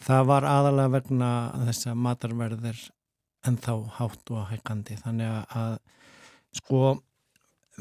[0.08, 1.32] það var aðalega vegna
[1.70, 2.82] þess að matarverðir
[3.48, 4.98] ennþá hátt og hækandi.
[5.06, 5.78] Þannig að
[6.58, 6.82] sko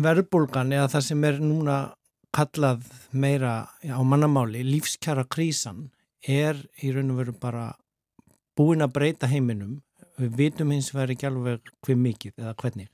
[0.02, 1.76] verðbólgan eða það sem er núna
[2.36, 2.84] kallað
[3.16, 5.88] meira á mannamáli, lífskjara krísan
[6.22, 7.66] er í raun og veru bara
[8.58, 9.80] búin að breyta heiminum.
[10.16, 12.90] Við vitum hins vegar ekki alveg hver mikið eða hvernig.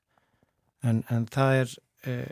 [0.83, 1.75] En, en það er
[2.11, 2.31] eh,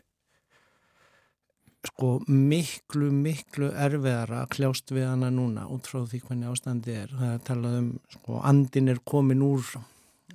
[1.87, 7.15] sko miklu miklu erfiðara að kljást við hana núna út frá því hvernig ástandi er.
[7.15, 9.71] Það er talað um sko andin er komin úr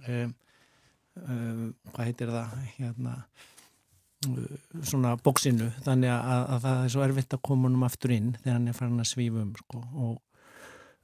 [0.07, 0.31] eh,
[1.19, 3.17] uh, hvað heitir það hérna
[4.85, 8.57] svona bóksinu þannig að, að það er svo erfitt að koma honum aftur inn þegar
[8.57, 9.83] hann er farin að svífa um sko.
[10.05, 10.17] og,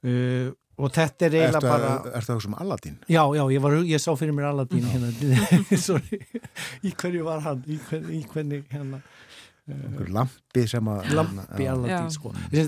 [0.08, 0.50] uh,
[0.82, 3.00] og þetta er eiginlega bara ertu það sem Aladdin?
[3.06, 5.12] Já, já, ég, var, ég sá fyrir mér Aladdin hérna,
[5.88, 6.22] sorry,
[6.82, 9.02] í hverju var hann, í, hver, í hvernig hérna,
[9.70, 12.00] Einhver lampi sem að lampi Já.
[12.10, 12.32] sko.
[12.50, 12.66] Eh,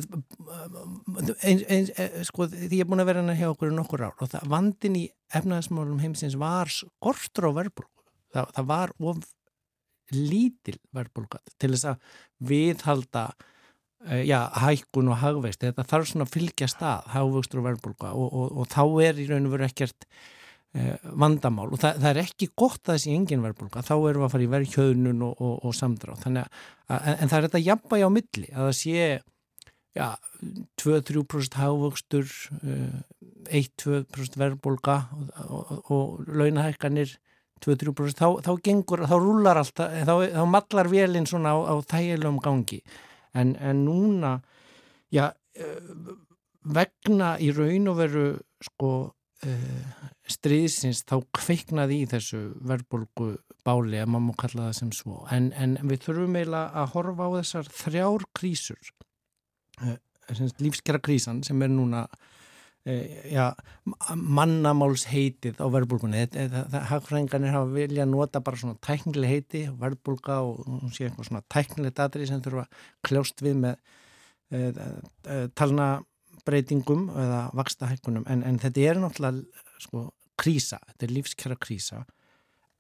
[2.23, 5.01] sko, því ég er búin að vera hérna hjá okkur nokkur ár og það vandin
[5.01, 5.03] í
[5.35, 7.91] efnaðismálum heimsins var skortur á verðbólgu.
[8.35, 9.27] Það, það var of
[10.15, 13.25] lítil verðbólga til þess að viðhalda
[14.09, 18.31] eh, já, hækkun og hagveist þetta þarf svona að fylgja stað hagvöxtur og verðbólga og,
[18.31, 21.69] og, og þá er í raun og veru ekkert eh, vandamál.
[21.71, 24.49] Og það, það er ekki gott að þessi engin verðbólga, þá erum við að fara
[24.49, 28.51] í verðhjöðnun og, og, samdráð þannig að, en, en það er þetta jafnvægi á milli
[28.53, 29.07] að það sé
[29.95, 30.09] já,
[30.83, 32.31] 2-3% hagvöxtur
[32.63, 33.03] eh,
[33.63, 37.15] 1-2% verðbólga og, og, og launahækkanir
[37.63, 42.41] 2-3% þá, þá gengur, þá rúlar allt þá, þá mallar vélinn svona á, á þægilegum
[42.45, 42.81] gangi.
[43.35, 44.37] En, en núna
[45.15, 45.79] já, eh,
[46.65, 48.27] vegna í raun og veru
[48.65, 48.91] sko
[49.45, 53.35] uh, stríðsins þá kveiknaði í þessu verðbólgu
[53.67, 55.19] báli að maður má kalla það sem svo.
[55.35, 58.93] En, en við þurfum eiginlega að horfa á þessar þrjár krísur
[59.85, 59.99] uh,
[60.63, 62.07] lífskjara krísan sem er núna
[62.85, 63.55] já,
[64.13, 66.27] mannamáls heitið á verðbólgunni.
[66.91, 72.03] Hagfrænganir hafa vilja nota bara svona tæknileg heiti verðbólga og hún sé eitthvað svona tæknilegt
[72.05, 73.79] aðri sem þurfa að kljást við með
[74.53, 74.83] uh,
[75.25, 75.89] uh, talna
[76.45, 80.05] breytingum eða vaksta hækkunum en, en þetta er náttúrulega sko,
[80.41, 82.05] krísa, þetta er lífskjara krísa.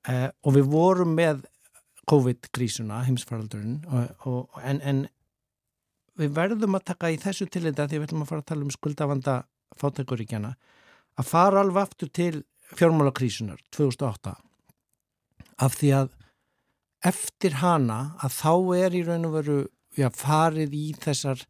[0.04, 1.46] Uh, og við vorum með
[2.10, 5.06] COVID-krísuna, heimsfaraldurinn og, og, en, en
[6.20, 8.74] við verðum að taka í þessu tilita því við ætlum að fara að tala um
[8.74, 9.40] skuldavanda
[9.80, 10.54] fátækuríkjana
[11.18, 12.42] að fara alveg aftur til
[12.74, 14.34] fjármálakrísunar 2008
[15.64, 16.12] af því að
[17.04, 19.58] eftir hana að þá er í raun og veru
[19.98, 21.44] já, farið í þessar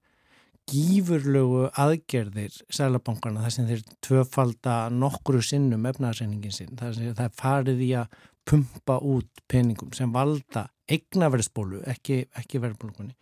[0.71, 6.79] gífurlegu aðgerðir sælabankana þar sem þeir tvöfalda nokkru sinnum efnaðarseiningin sinn.
[6.81, 8.17] Þar sem það farið í að
[8.49, 13.15] pumpa út peningum sem valda eignaverðsbólu, ekki, ekki verðbólkunni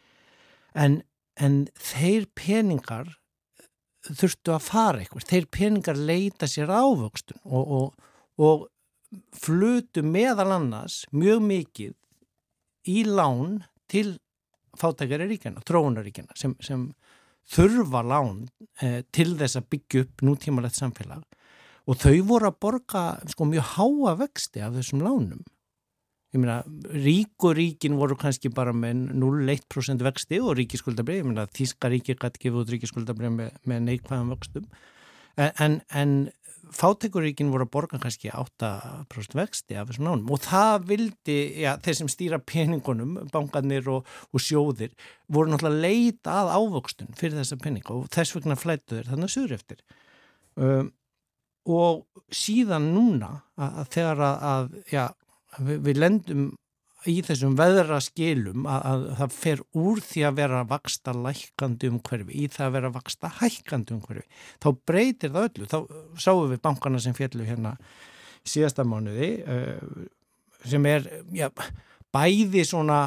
[0.74, 1.02] en,
[1.36, 3.12] en þeir peningar
[4.08, 8.08] þurftu að fara eitthvað, þeir peningar leita sér ávöxtun og, og,
[8.42, 8.68] og
[9.36, 11.94] flutu meðal annars mjög mikið
[12.90, 13.60] í lán
[13.92, 14.16] til
[14.78, 16.88] fátækari ríkjana, tróunaríkjana sem, sem
[17.52, 18.46] þurfa lán
[18.80, 21.22] eh, til þess að byggja upp nútímalegt samfélag
[21.90, 25.42] og þau voru að borga sko, mjög háa vexti af þessum lánum.
[26.32, 26.62] Ég meina,
[26.96, 32.62] ríkuríkin voru kannski bara með 0,1% vexti og ríkiskuldabrið, ég meina, Þíska ríki gæti gefið
[32.62, 34.70] út ríkiskuldabrið með, með neikvæðan vöxtum,
[35.36, 36.14] en, en,
[36.72, 40.30] fátekuríkin voru að borga kannski 8% vexti af þessum lánum.
[40.32, 44.94] Og það vildi, já, þeir sem stýra peningunum, bankarnir og, og sjóðir,
[45.32, 49.56] voru náttúrulega leita að ávöxtun fyrir þessa peninga og þess vegna flættu þeir þannig sögur
[49.58, 49.82] eftir.
[50.56, 50.92] Um,
[51.68, 55.04] og síðan núna að, að þegar að, að já,
[55.58, 56.50] við, við lendum
[57.10, 62.00] í þessum veðra skilum að, að það fer úr því að vera vaksta lækandi um
[62.06, 64.26] hverfi í það að vera vaksta hækandi um hverfi
[64.62, 65.78] þá breytir það öllu, þá
[66.22, 67.74] sáum við bankana sem fjallu hérna
[68.46, 70.06] síðasta mánuði uh,
[70.68, 71.48] sem er já,
[72.14, 73.00] bæði svona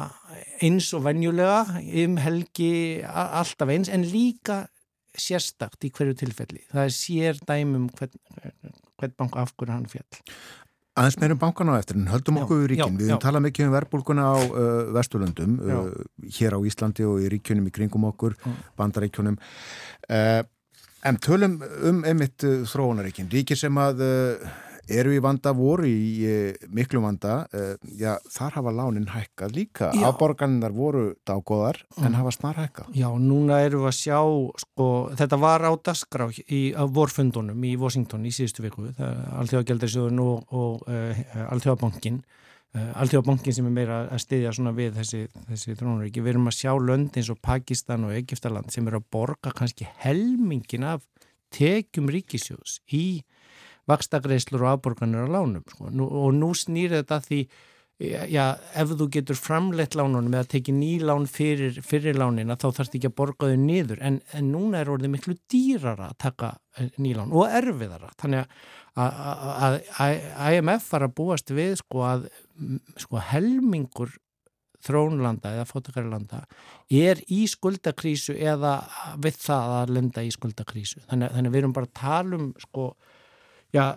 [0.64, 2.72] eins og venjulega um helgi
[3.06, 4.66] alltaf eins en líka
[5.16, 6.62] sérstakt í hverju tilfelli.
[6.68, 8.18] Það er sér dæmum hvern,
[9.00, 10.20] hvern banka af hverju hann fjall.
[10.96, 12.94] Aðeins meirum bankan á eftir en höldum Já, okkur við ríkin.
[12.96, 17.20] já, Við höfum talað mikið um verbulguna á uh, Vesturlöndum, uh, hér á Íslandi og
[17.20, 18.54] í ríkjunum í kringum okkur, Já.
[18.80, 19.36] bandaríkjunum.
[20.08, 20.40] Uh,
[21.06, 21.58] en tölum
[21.90, 23.28] um einmitt uh, þróunaríkin.
[23.28, 24.48] Ríkir sem að uh,
[24.88, 29.90] eru í vanda voru í uh, miklu vanda, uh, já, þar hafa lánin hækkað líka.
[30.06, 32.18] Afborganinnar voru dágóðar en Mm.
[32.20, 32.90] hafa snar hækkað.
[32.94, 34.18] Já, núna erum við að sjá,
[34.62, 34.86] sko,
[35.18, 38.88] þetta var á dasgrá í vorfundunum í Washington í síðustu viku,
[39.40, 42.20] Alþjóðagjaldarsjóðun og, og uh, Alþjóðabankin,
[42.76, 46.22] uh, Alþjóðabankin sem er meira að styðja svona við þessi, þessi þrónuríki.
[46.24, 49.88] Við erum að sjá lönd eins og Pakistan og Egiptaland sem eru að borga kannski
[50.04, 51.04] helmingin af
[51.54, 53.22] tekjum ríkisjóðs í
[53.90, 55.90] vakstagreislur og afborganir á lánum sko.
[55.90, 57.40] nú, og nú snýr þetta því
[57.98, 63.16] já, ef þú getur framleitt lánunum eða tekið nýlán fyrir fyrirlánina þá þarfst ekki að
[63.16, 64.02] borga þau niður.
[64.04, 68.12] En, en núna er orðið miklu dýrara að taka eh, nýlán og erfiðara.
[68.20, 68.44] Þannig
[68.96, 69.80] að,
[70.56, 72.30] IMF var að búast við sko að
[73.00, 74.14] sko helmingur
[74.86, 76.44] þrónlanda eða fótakarlanda
[76.92, 78.78] er í skuldakrísu eða
[79.20, 81.02] við það að lenda í skuldakrísu.
[81.08, 82.90] Þannig, þannig að við erum bara að tala um sko
[83.74, 83.96] já,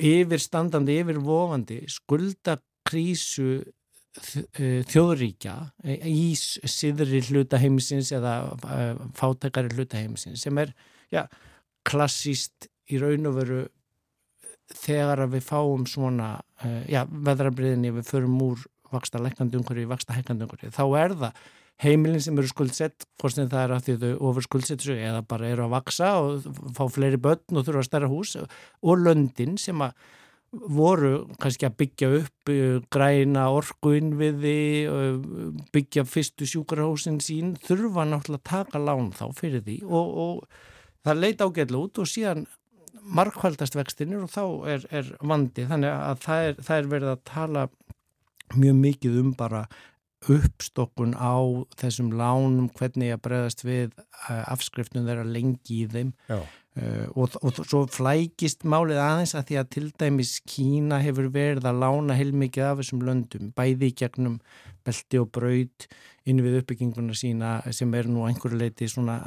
[0.00, 3.60] yfirstandandi, yfirvofandi skuldakrísu
[4.90, 5.54] þjóðríkja
[6.08, 8.56] í síðri hluta heimisins eða
[9.18, 10.72] fátækari hluta heimisins sem er
[11.14, 11.28] ja,
[11.86, 13.60] klassíst í raun og veru
[14.80, 16.32] þegar að við fáum svona
[16.90, 21.42] ja, veðrabriðinni við förum úr vaksta lekkandi umhverju í vaksta hekkandi umhverju þá er það
[21.80, 25.50] heimilin sem eru skuldsett hvort sem það er að því þau ofur skuldsett eða bara
[25.50, 29.80] eru að vaksa og fá fleiri börn og þurfa að stærra hús og löndin sem
[29.84, 29.94] að
[30.50, 32.52] voru kannski að byggja upp
[32.90, 34.54] græna orgu innviði
[35.70, 41.22] byggja fyrstu sjúkrahúsin sín þurfa náttúrulega að taka lán þá fyrir því og, og það
[41.22, 42.48] leita ágæðlega út og síðan
[43.00, 44.42] markvældast vextinir og þá
[44.74, 47.68] er, er vandi þannig að það er, það er verið að tala
[48.58, 49.62] mjög mikið um bara
[50.28, 51.40] uppstokkun á
[51.80, 53.94] þessum lánum, hvernig að bregðast við
[54.28, 56.12] afskriftum þeirra lengi í þeim.
[56.78, 61.66] Uh, og, og svo flækist málið aðeins að því að til dæmis Kína hefur verið
[61.66, 64.36] að lána heilmikið af þessum löndum, bæði í gegnum
[64.86, 65.88] belti og braud
[66.30, 69.18] inn við uppbygginguna sína sem er nú einhverju leiti svona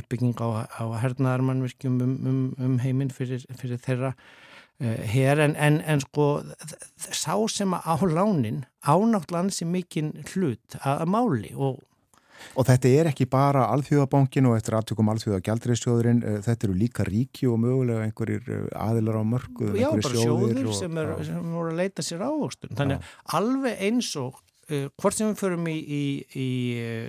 [0.00, 4.14] uppbygging á, á hernaðarmannvirkjum um, um, um heiminn fyrir, fyrir þeirra
[4.82, 6.28] uh, her en, en, en sko
[6.96, 11.84] sá sem að á lánin ánáttlan sem mikinn hlut að, að máli og
[12.58, 17.06] Og þetta er ekki bara alþjóðabankin og eftir aðtökum alþjóða gældriðsjóðurinn, eh, þetta eru líka
[17.06, 19.70] ríki og mögulega einhverjir eh, aðilar á mörgu.
[19.78, 22.74] Já, bara sjóðir sem, er, sem voru að leita sér ávöxtun.
[22.78, 23.16] Þannig já.
[23.38, 24.38] alveg eins og
[24.68, 26.02] hvort sem við förum í, í,
[26.36, 26.48] í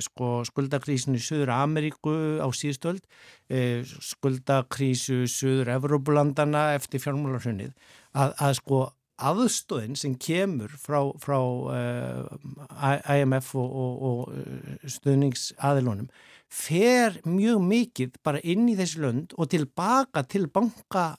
[0.06, 3.04] sko, skuldakrísinu í Suður Ameríku á síðstöld,
[3.52, 7.76] uh, skuldakrísu Suður Evrópulandana eftir fjármálarhunnið,
[8.16, 8.82] að, að sko
[9.20, 16.08] aðstóðin sem kemur frá, frá uh, IMF og, og, og stuðningsaðilónum
[16.50, 21.12] fer mjög mikið bara inn í þessi lönd og tilbaka til banka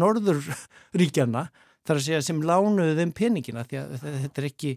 [0.00, 1.46] norðurríkjana
[1.84, 4.72] þar að segja sem lánuðu þeim peningina því að þetta er ekki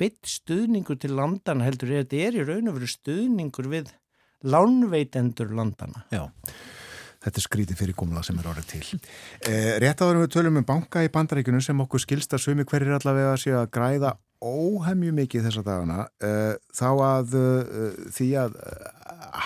[0.00, 3.90] beitt stuðningur til landana heldur þetta er í raun og veru stuðningur við
[4.48, 6.06] lánveitendur landana.
[6.12, 6.24] Já.
[7.20, 9.00] Þetta er skrítið fyrir gumla sem er orðið til.
[9.44, 13.34] Eh, rétt áður við tölum um banka í bandaríkunum sem okkur skilsta sumi hverjir allavega
[13.40, 16.04] sé að græða óhemju mikið þessa dagana.
[16.24, 18.60] Eh, þá að eh, því að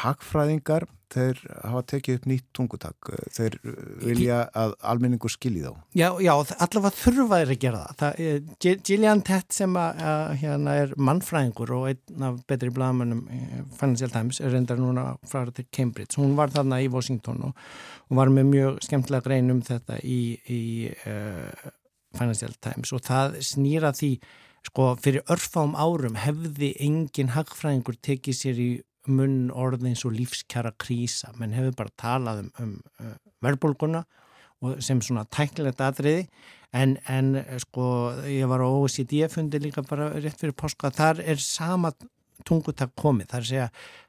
[0.04, 3.10] hagfræðingar þeir hafa tekið upp nýtt tungutak.
[3.34, 3.56] Þeir
[4.02, 5.76] vilja að almenningu skilji þá.
[5.96, 8.00] Já, já allavega þurfa þeir að gera það.
[8.02, 13.24] það Gillian Tett sem að, að, hérna er mannfræðingur og einn af betri blagamönnum
[13.78, 16.18] Financial Times er reyndar núna frá Cambridge.
[16.20, 17.66] Hún var þarna í Washington og,
[18.10, 20.62] og var með mjög skemmtilega grein um þetta í, í
[21.06, 21.70] uh,
[22.14, 24.16] Financial Times og það snýra því
[24.64, 28.68] sko fyrir örfám árum hefði engin hagfræðingur tekið sér í
[29.10, 34.04] munn orðins og lífskjara krísa, menn hefur bara talað um, um uh, verðbólguna
[34.80, 36.28] sem svona tæknilegt atriði.
[36.74, 37.86] En, en sko
[38.26, 41.92] ég var á OECD-fundi líka bara rétt fyrir páska, þar er sama
[42.48, 43.68] tungutak komið, þar segja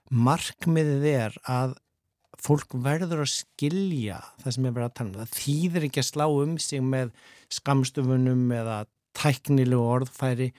[0.10, 1.76] markmiðið er að
[2.41, 6.10] fólk verður að skilja það sem er verið að tala um, það þýðir ekki að
[6.10, 7.14] slá um sig með
[7.53, 8.80] skamstöfunum eða
[9.18, 10.52] tæknilegu orðfæri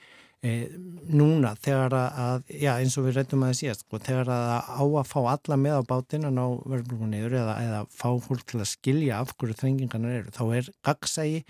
[0.45, 0.67] E,
[1.09, 4.83] núna þegar að, já eins og við reyndum að það síðast, sko, þegar að á
[4.85, 8.69] að fá alla með á bátinn að ná verðbrukunniður eða, eða fá fólk til að
[8.69, 11.41] skilja af hverju þrengingarnir eru, þá er gagsægi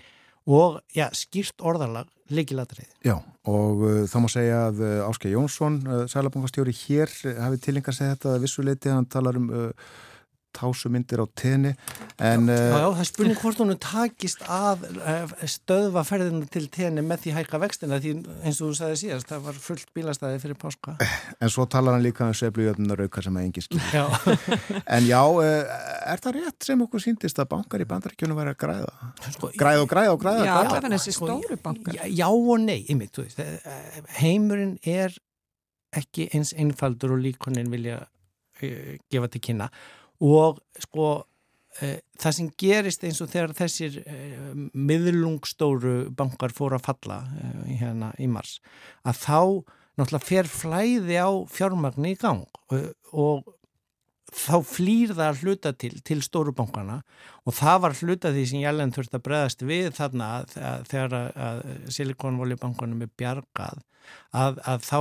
[0.48, 2.88] og já, skýrt orðalag leikilatrið.
[3.04, 3.18] Já,
[3.52, 7.12] og uh, þá má segja að uh, Áskei Jónsson, uh, sælabankastjóri hér,
[7.44, 9.52] hafi tilengar segið þetta að vissuleiti, hann talar um
[10.58, 11.72] tásumindir á tenni
[12.18, 14.84] en, já, já, það er spurning hvort hún takist að
[15.48, 19.44] stöðva ferðinu til tenni með því hækka vextina því eins og þú sagði síðast, það
[19.46, 20.96] var fullt bílastæði fyrir páska.
[21.38, 23.80] En svo talar hann líka um seflujöfnunar auka sem að engi skil
[24.96, 29.12] en já, er það rétt sem okkur síndist að bankar í bandaríkjunum væri að græða?
[29.36, 30.44] Sko, græða og græða og græða?
[30.48, 30.82] Já, græða.
[30.82, 31.96] er þessi stóru bankar.
[31.96, 33.22] Já, já og nei, einmitt,
[34.18, 35.14] heimurinn er
[35.96, 39.70] ekki eins einfaldur og líkonin vilja uh, gefa til kynna
[40.24, 41.10] og sko
[41.80, 44.16] e, það sem gerist eins og þegar þessir e,
[44.74, 48.58] miðlungstóru bankar fóru að falla e, hérna í mars
[49.04, 49.40] að þá
[49.98, 53.54] náttúrulega fer flæði á fjármagni í gang og,
[54.28, 56.98] þá flýr það að hluta til til stóru bankana
[57.48, 61.14] og það var hluta því sem Jælend þurfti að bregðast við þarna að, að, þegar
[61.16, 61.62] að, að
[61.96, 63.80] Silicon Valley bankunum er bjargað
[64.36, 65.00] að þá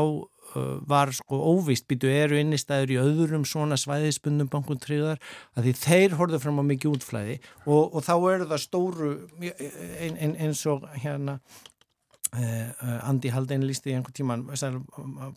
[0.90, 5.22] var sko óvist býtu eru innistæður í öðrum svona svæðisbundum bankun tríðar
[5.56, 9.10] að því þeir horfðu fram á mikið útflæði og, og þá eru það stóru
[9.42, 11.38] ein, ein, eins og hérna
[12.36, 14.48] uh, Andi Haldein lísti í einhver tíman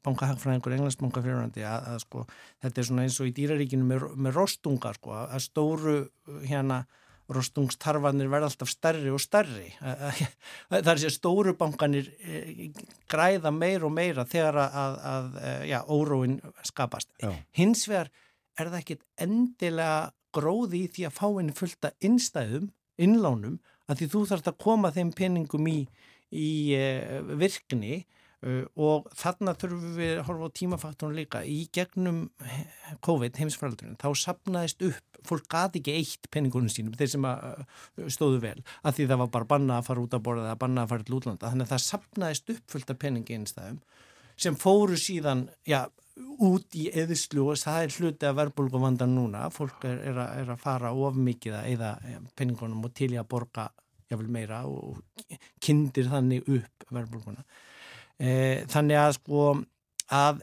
[0.05, 2.25] bankahagfræðingur englandsbanka fyrirhandi að, að sko
[2.63, 6.01] þetta er svona eins og í dýraríkinu með, með rostungar sko að stóru
[6.47, 6.85] hérna
[7.31, 9.69] rostungstarfanir verða alltaf stærri og stærri.
[10.71, 12.69] Það er sér stóru bankanir eh,
[13.11, 15.41] græða meir og meira þegar að, að
[15.71, 17.13] já, óróin skapast.
[17.23, 17.33] Já.
[17.57, 18.13] Hins vegar
[18.59, 22.71] er það ekkit endilega gróði í því að fá henni fullta innstæðum,
[23.01, 23.59] innlánum,
[23.91, 25.81] að því þú þarfst að koma þeim peningum í,
[26.31, 26.51] í
[27.41, 28.05] virkni
[28.41, 32.23] Uh, og þarna þurfum við að horfa á tímafaktorn líka í gegnum
[33.05, 37.63] COVID heimsfæraldurinn þá sapnaðist upp, fólk gati ekki eitt penningunum sínum, þeir sem uh,
[38.13, 40.85] stóðu vel, að því það var bara banna að fara út að borða eða banna
[40.85, 41.53] að fara til útlanda.
[41.53, 43.81] Þannig að það sapnaðist upp fullt af penningi einstæðum
[44.41, 45.83] sem fóru síðan já,
[46.41, 49.49] út í eðislu og það er hluti að verbulgu vandan núna.
[49.53, 51.91] Fólk er, er, að, er að fara of mikið að eða
[52.39, 53.69] penningunum og til í að borga
[54.11, 54.99] jáfnvel meira og
[55.63, 57.45] kindir þannig upp verbulguna
[58.21, 58.31] E,
[58.69, 59.45] þannig að sko
[60.13, 60.43] að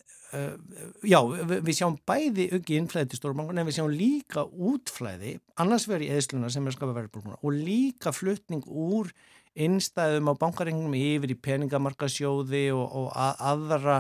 [1.08, 6.10] já, við, sjáum bæði auki innflæði til stórbangun en við sjáum líka útflæði annars verið
[6.10, 9.14] í eðsluna sem er skapað verðbólkuna og líka fluttning úr
[9.58, 13.98] innstæðum á bankarengnum yfir í peningamarkasjóði og, og að, aðra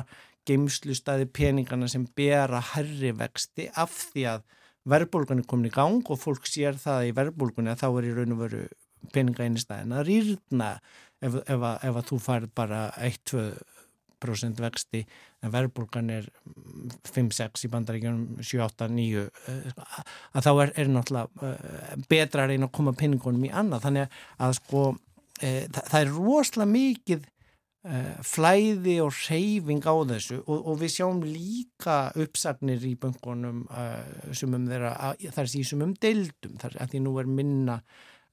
[0.48, 4.46] geimslustæði peningana sem bera herri vexti af því að
[4.88, 8.36] verðbólkunni komin í gang og fólk sér það í verðbólkunni að þá er í raun
[8.36, 8.62] og veru
[9.16, 10.70] peninga innstæðin að rýrna
[11.24, 12.82] ef, ef, að, ef að þú farið bara
[14.18, 15.04] 1-2% vexti
[15.44, 16.28] en verðbólgan er
[17.08, 19.28] 5-6 í bandaríkjunum 7-8-9
[20.34, 23.86] að þá er, er náttúrulega eh, betra að reyna að koma peningunum í annað.
[23.88, 24.84] Þannig að sko
[25.42, 30.94] e, það, það er rosalega mikið e, flæði og reyfing á þessu og, og við
[30.98, 33.88] sjáum líka uppsagnir í bankunum e,
[34.38, 37.82] sumum þeirra, þar því sumum deildum þar að því nú er minna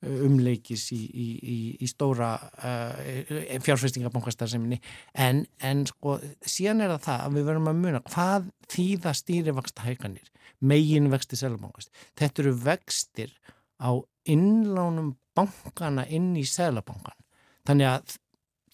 [0.05, 4.81] umleikis í, í, í, í stóra uh, fjárfestingabankastarseminni
[5.27, 9.87] en, en sko síðan er það það að við verðum að muna hvað þýða stýrivaksta
[9.89, 10.33] hæganir
[10.65, 13.35] megin vexti selabankast þetta eru vextir
[13.81, 13.91] á
[14.31, 17.19] innlánum bankana inn í selabankan
[17.67, 18.19] þannig að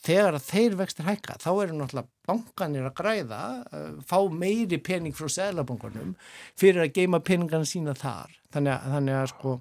[0.00, 5.16] þegar að þeir vextir hækka þá eru náttúrulega bankanir að græða uh, fá meiri pening
[5.16, 6.14] frá selabankanum
[6.58, 8.32] fyrir að geima peningana sína þar.
[8.54, 9.54] Þannig að, þannig að sko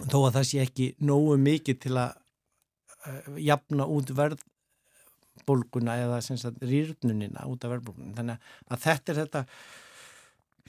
[0.00, 2.16] þó að það sé ekki nógu mikið til að
[3.06, 6.20] uh, jafna út verðbólguna eða
[6.60, 9.44] rýrnunina út af verðbólguna þannig að þetta er þetta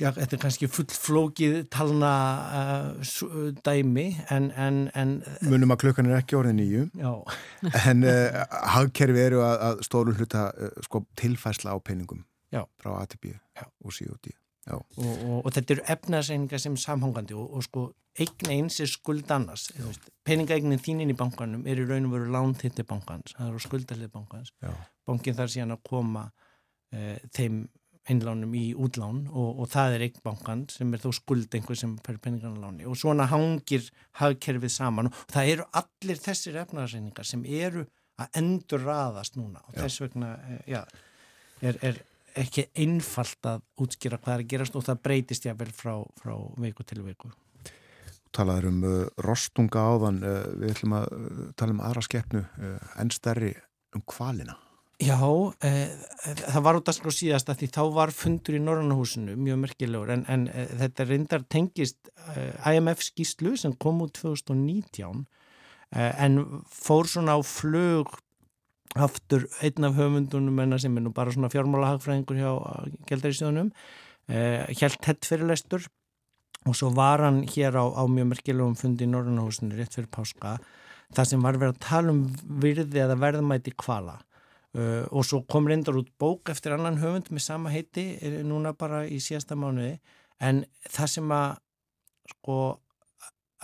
[0.02, 2.12] já, þetta er kannski fullflókið talna
[2.60, 5.18] uh, dæmi en, en, en
[5.48, 6.86] Munum að klukkan er ekki orðið nýju
[7.90, 8.44] en uh,
[8.76, 10.50] hagkerfi eru að, að stóru hluta
[10.86, 12.66] sko, tilfæsla á peningum já.
[12.82, 13.66] frá ATB já.
[13.66, 14.34] og COD
[14.72, 19.32] og, og, og þetta eru efnarseiningar sem samhangandi og, og sko eign eins er skuld
[19.34, 19.68] annars
[20.28, 24.54] peningaegnin þínin í bankanum er í raun og veru lánþitti bankans, það eru skuldalið bankans.
[24.64, 24.74] Já.
[25.08, 26.28] bankin þarf síðan að koma
[26.94, 27.64] e, þeim
[28.12, 31.96] einlánum í útlán og, og það er eign bankan sem er þó skuld einhver sem
[32.04, 32.88] fer peningarna láni.
[32.88, 33.86] Og svona hangir
[34.20, 37.86] hagkerfið saman og það eru allir þessir efnarseiningar sem eru
[38.20, 40.82] að endur raðast núna og þess vegna e, já,
[41.64, 42.04] er, er
[42.40, 46.86] ekki einfalt að útskýra hvað er að gerast og það breytist jáfnvel frá, frá veiku
[46.88, 47.32] til veiku.
[48.34, 52.94] Talaður um uh, rostunga áðan, uh, við ætlum að uh, tala um aðra skeppnu, uh,
[53.02, 53.54] enn stærri
[53.94, 54.58] um kvalina.
[55.02, 55.18] Já,
[55.66, 55.90] eh,
[56.54, 60.12] það var út af sko síðast að því þá var fundur í Norrannahúsinu mjög merkilegur
[60.14, 62.12] en, en eh, þetta reyndar tengist
[62.70, 65.26] IMF skýslu sem kom út 2019
[65.94, 66.38] en
[66.70, 68.14] fór svona á flög
[68.96, 72.52] aftur einn af höfundunum enna sem er nú bara svona fjármálahagfræðingur hjá
[73.10, 73.72] Gjeldarísjónum
[74.30, 75.88] eh, helt hett fyrirlestur
[76.64, 80.60] og svo var hann hér á, á mjög merkilegum fundi í Norrannahúsinu rétt fyrir páska
[81.14, 82.22] það sem var verið að tala um
[82.62, 84.20] virði eða verðmæti kvala
[84.78, 88.06] uh, og svo kom reyndar út bók eftir annan höfund með sama heiti
[88.46, 89.98] núna bara í síðasta mánuði.
[90.44, 91.58] En það sem að
[92.34, 92.60] sko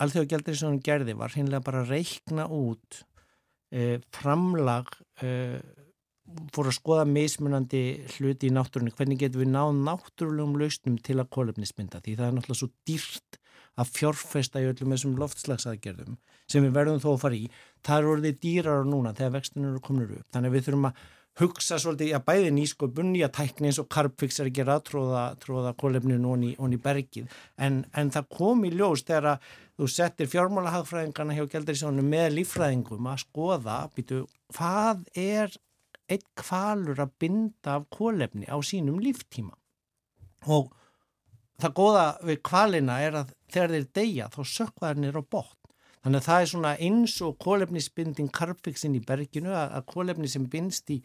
[0.00, 3.09] alþjóða Gjeldarísjónum gerði var hinnlega bara að reikna út eh,
[4.14, 4.88] framlag
[5.22, 5.60] eh,
[6.54, 7.82] fór að skoða mismunandi
[8.16, 12.36] hluti í náttúrunni, hvernig getum við náð náttúrulegum lausnum til að kólefnismynda því það er
[12.36, 13.40] náttúrulega svo dýrt
[13.80, 16.18] að fjárfesta í öllum þessum loftslagsaðgerðum
[16.50, 17.46] sem við verðum þó að fara í.
[17.86, 21.02] Það eru orðið dýrar núna þegar vextunum eru kominur upp, þannig að við þurfum að
[21.38, 25.72] hugsa svolítið, já bæði nýsköpun, nýja tækni eins og Carbfix er að gera tróða, tróða
[25.78, 27.30] kólefnin onni í bergið.
[27.56, 29.46] En, en það kom í ljós þegar að
[29.78, 34.24] þú settir fjármálahagfræðingarna hjá Gjaldarísónu með lífræðingum að skoða, býtu,
[34.56, 35.56] hvað er
[36.10, 39.54] einn kvalur að binda af kólefni á sínum líftíma?
[40.50, 40.72] Og
[41.60, 45.59] það goða við kvalina er að þegar þeir deyja þá sökvaðarnir á botn
[46.00, 50.92] Þannig að það er svona eins og kólefnisbinding karpfixin í berginu að, kólefni sem bindst
[50.94, 51.00] í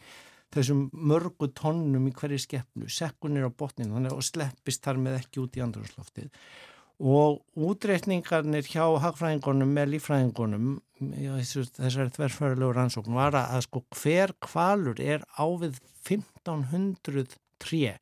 [0.54, 5.42] þessum mörgu tónnum í hverju skeppnu, sekkunir á botninu þannig, og sleppist þar með ekki
[5.42, 6.30] út í andrúrsloftið.
[6.96, 15.26] og útreikningarnir hjá hagfræðingunum með lífræðingunum þessari þverfæralegu rannsókn var að sko hver kvalur er
[15.36, 15.76] ávið
[16.08, 17.98] 1500 tré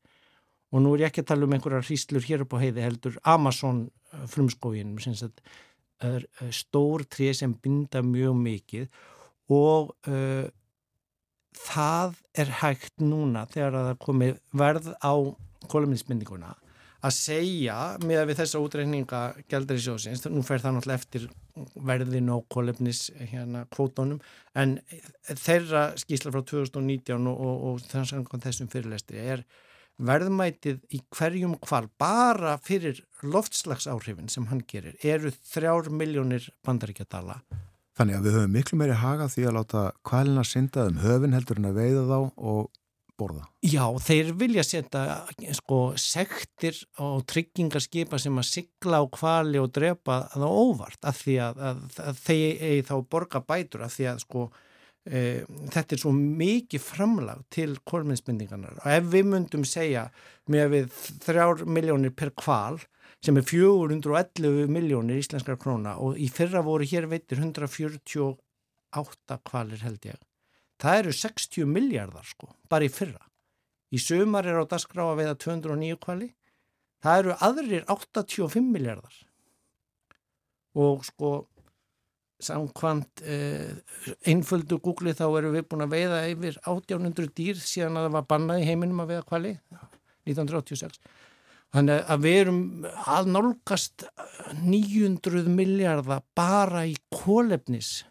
[0.70, 3.18] og nú er ég ekki að tala um einhverjar hýslur hér upp á heiði heldur
[3.26, 5.50] Amazon uh, frumskógin er uh,
[6.52, 8.88] stór tré sem binda mjög mikið
[9.54, 10.46] og uh,
[11.54, 15.14] það er hægt núna þegar það komi verð á
[15.70, 16.54] koluminsmyndinguna
[17.04, 19.20] að segja með að við þessa útreikninga
[19.52, 21.26] gældur í sjósins, nú fer það náttúrulega eftir
[21.90, 24.22] verðin og kolefnis hérna kvótonum,
[24.56, 24.78] en
[25.28, 29.44] þeirra skísla frá 2019 og, og, og þessum fyrirlestri er
[29.98, 37.40] verðmætið í hverjum kval bara fyrir loftslagsáhrifin sem hann gerir eru þrjár miljónir bandaríkjadala.
[37.94, 41.60] Þannig að við höfum miklu meiri haga því að láta kvalina synda um höfin heldur
[41.60, 42.72] en að veiða þá og
[43.18, 43.44] borða.
[43.62, 45.04] Já, þeir vilja setja
[45.54, 51.36] sko sektir og tryggingarskipa sem að sigla á kvali og drepa það óvart af því
[51.46, 54.48] að, að, að þeir þá borga bætur af því að sko
[55.05, 60.05] e, þetta er svo mikið framlag til kolminsmyndingarnar og ef við myndum segja
[60.51, 60.85] með við
[61.24, 62.78] þrjár miljónir per kval
[63.24, 70.02] sem er 411 miljónir íslenskar króna og í fyrra voru hér veitir 148 kvalir held
[70.10, 70.18] ég.
[70.81, 73.22] Það eru 60 miljardar sko, bara í fyrra.
[73.94, 76.35] Í sömar er á dasgrá að veiða 209 kvali
[77.05, 79.16] það eru aðrir 85 miljardar
[80.74, 81.32] og sko
[82.44, 83.74] samkvæmt eh,
[84.28, 88.26] einföldu Google þá erum við búin að veiða yfir 1800 dýr síðan að það var
[88.32, 89.52] bannað í heiminum að veiða kvali
[90.28, 91.00] 1986
[91.74, 92.60] þannig að við erum
[93.16, 94.06] að nálgast
[94.62, 98.04] 900 miljardar bara í kólefnis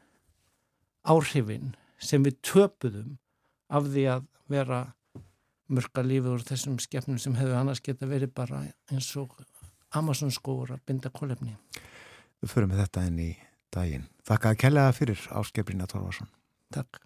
[1.07, 1.73] áhrifin
[2.03, 3.17] sem við töpuðum
[3.73, 4.83] af því að vera
[5.73, 9.31] mörka lífið úr þessum skefnum sem hefur annars geta verið bara eins og
[9.95, 11.55] Amazon skóur að binda kólefni
[12.43, 13.31] Við förum með þetta inn í
[13.73, 14.05] daginn.
[14.27, 16.29] Þakka að kellaða fyrir Áskepina Torvarsson.
[16.73, 17.01] Takk.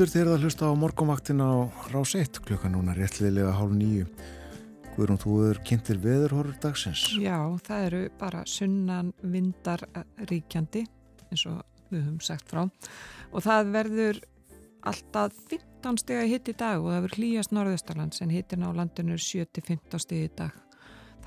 [0.00, 1.52] Aftur þegar það hlusta á morgumvaktin á
[1.92, 4.06] rás 1 klukkan núna réttliðilega hálf nýju.
[4.94, 7.02] Guðrún, þú er kynntir veðurhorur dagsins.
[7.20, 7.36] Já,
[7.66, 9.84] það eru bara sunnan vindar
[10.30, 10.86] ríkjandi
[11.26, 11.60] eins og
[11.90, 14.22] við höfum sagt frá og það verður
[14.88, 18.72] alltaf 15 steg að hitt í dag og það verður hlýjast norðustarlands en hittin á
[18.72, 20.56] landinu er 7-15 steg í dag.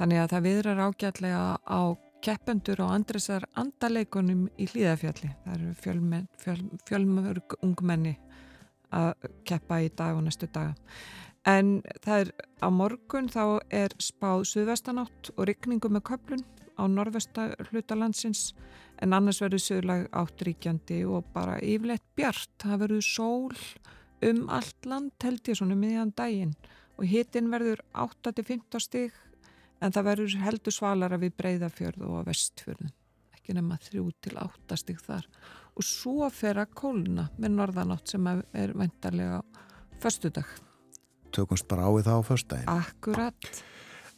[0.02, 1.82] Þannig að það viðrar ágætlega á
[2.26, 5.36] keppendur og andresar andaleikunum í hlýðafjalli.
[5.46, 8.18] Það eru fjölmörg fjöl, fjöl, ungmenni
[8.94, 10.76] að keppa í dag og næstu daga.
[11.50, 12.30] En það er
[12.64, 13.44] á morgun þá
[13.74, 16.46] er spáð suðvestanátt og rykningu með köplun
[16.80, 18.54] á norðvesta hlutalandsins
[19.04, 22.54] en annars verður söglag átt ríkjandi og bara yfirleitt bjart.
[22.64, 23.52] Það verður sól
[24.24, 26.56] um allt land held ég svona miðjan daginn
[26.98, 29.16] og hitin verður 8-15 stig
[29.84, 32.94] en það verður heldur svalara við breyðafjörð og vestfjörðun
[33.36, 35.28] ekki nema 3-8 stig þar
[35.74, 39.42] og svo fer að kóluna með norðanátt sem er vendarlega
[40.04, 40.50] förstudag
[41.34, 43.64] Tökumst bara á við það á förstdægin Akkurat.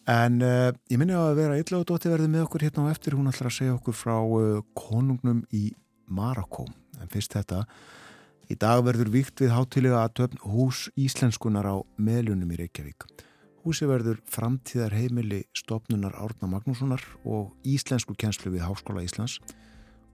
[0.06, 3.16] En uh, ég minni að vera illa og dótti verði með okkur hérna á eftir.
[3.18, 5.72] Hún ætlar að segja okkur frá uh, konungnum í
[6.06, 6.68] Marokko
[7.02, 7.64] en fyrst þetta.
[8.52, 13.08] Í dag verður víkt við hátilega að töfn hús íslenskunar á meðlunum í Reykjavík.
[13.66, 19.40] Húsi verður framtíðar heimili stopnunar Árna Magnússonar og íslensku kjenslu við Háskóla Íslands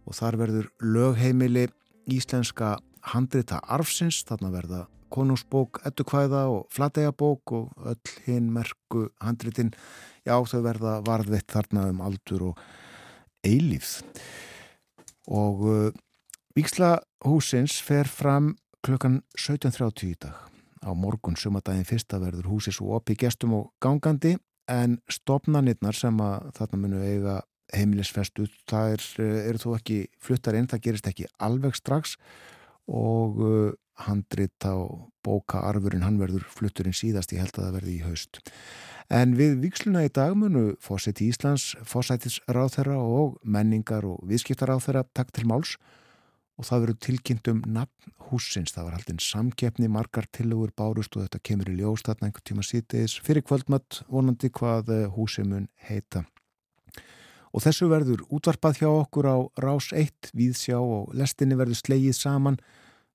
[0.05, 1.67] og þar verður lögheimili
[2.11, 2.77] íslenska
[3.13, 9.73] handrita arfsins, þarna verða konungsbók, ettukvæða og flattegabók og öll hinn merku handritin,
[10.25, 12.63] já þau verða varðveitt þarna um aldur og
[13.43, 13.99] eilífð.
[15.31, 15.91] Og uh,
[16.55, 20.35] Víksla húsins fer fram klukkan 17.30 í dag.
[20.83, 24.33] Á morgun sumadaginn fyrsta verður húsi svo opið gestum og gangandi
[24.71, 27.37] en stopnarnirnar sem að þarna munu eiga
[27.75, 29.05] heimilisfestu, það er,
[29.51, 32.17] eru þó ekki fluttar inn, það gerist ekki alveg strax
[32.91, 33.71] og uh,
[34.07, 34.75] handrit á
[35.25, 38.41] bókaarfurinn, hann verður flutturinn síðast, ég held að það verði í haust.
[39.11, 45.47] En við viksluna í dag munu fósiti Íslands, fósætisráþherra og menningar og viðskiptaráþherra takk til
[45.51, 45.75] máls
[46.61, 48.73] og það verður tilkynnt um nafn húsins.
[48.75, 53.17] Það var haldinn samkeppni, margar tillegur bárust og þetta kemur í ljóstatna einhver tíma sítiðis
[53.25, 56.23] fyrir kvöldmatt vonandi hvað eh, húsi mun heita.
[57.51, 62.61] Og þessu verður útvarpað hjá okkur á Rás 1, Víðsjá og lestinni verður slegið saman,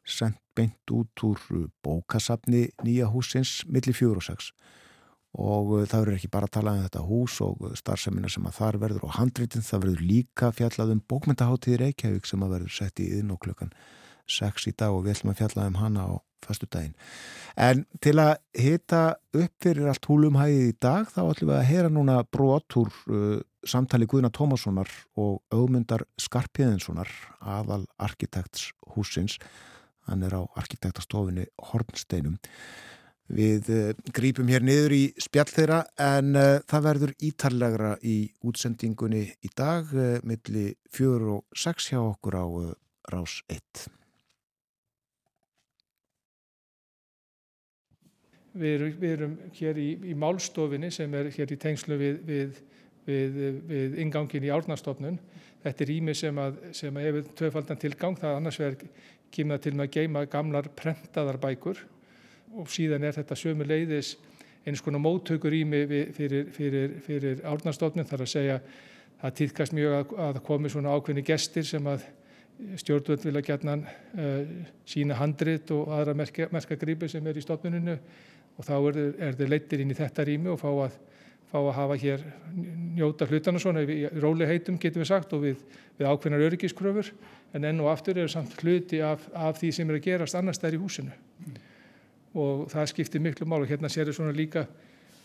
[0.06, 1.40] sendt beint út úr
[1.84, 4.52] bókasafni nýja húsins millir fjóru og sex
[5.36, 8.56] og uh, það verður ekki bara að tala um þetta hús og starfsemina sem að
[8.56, 13.02] þar verður og handritin, það verður líka fjallað um bókmyndaháttíði Reykjavík sem að verður sett
[13.04, 13.74] í inn og klukkan
[14.32, 16.12] 6 í dag og við ætlum að fjalla um hana á
[16.46, 16.96] fastu daginn.
[17.58, 19.02] En til að hita
[19.36, 23.38] upp fyrir allt húlumhæðið í dag þá ætlum við að heyra núna brot úr uh,
[23.66, 27.10] samtali Guðna Tómassonar og augmyndar Skarpiðinssonar
[27.40, 29.38] aðal arkitekts húsins
[30.06, 32.38] hann er á arkitektastofinu Hornsteinum
[33.26, 38.16] Við uh, grípum hér niður í spjall þeirra en uh, það verður ítarlegra í
[38.46, 42.46] útsendingunni í dag uh, milli fjögur og sex hjá okkur á
[43.10, 43.88] rás 1.
[48.56, 52.62] Við erum, við erum hér í, í málstofinni sem er hér í tengslu við, við,
[53.06, 55.18] við, við ingangin í árnastofnun.
[55.64, 59.04] Þetta er ími sem, að, sem að hefur tvöfaldan tilgang, það annars verður
[59.34, 61.80] kemur til með að geima gamlar prentaðar bækur
[62.56, 64.14] og síðan er þetta sömu leiðis
[64.66, 65.82] eins konar móttökur ími
[66.14, 68.06] fyrir, fyrir, fyrir árnastofnun.
[68.06, 68.60] Þar að segja
[69.20, 72.06] það týðkast mjög að, að komi svona ákveðni gestir sem að
[72.80, 77.98] stjórnvöld vilja gætna uh, sína handrit og aðra merka, merka sem er í stofnuninu
[78.56, 80.96] og þá er, er þeir leittir inn í þetta rými og fá að,
[81.52, 82.24] fá að hafa hér
[82.96, 83.84] njóta hlutana svona.
[83.86, 85.62] Í róli heitum getum við sagt og við,
[85.98, 87.12] við ákveðnar öryggiskröfur.
[87.54, 90.60] En enn og aftur eru samt hluti af, af því sem er að gerast annars
[90.62, 91.14] þær í húsinu.
[91.46, 91.62] Mm.
[92.36, 94.66] og það skiptir miklu mál og hérna sér við svona líka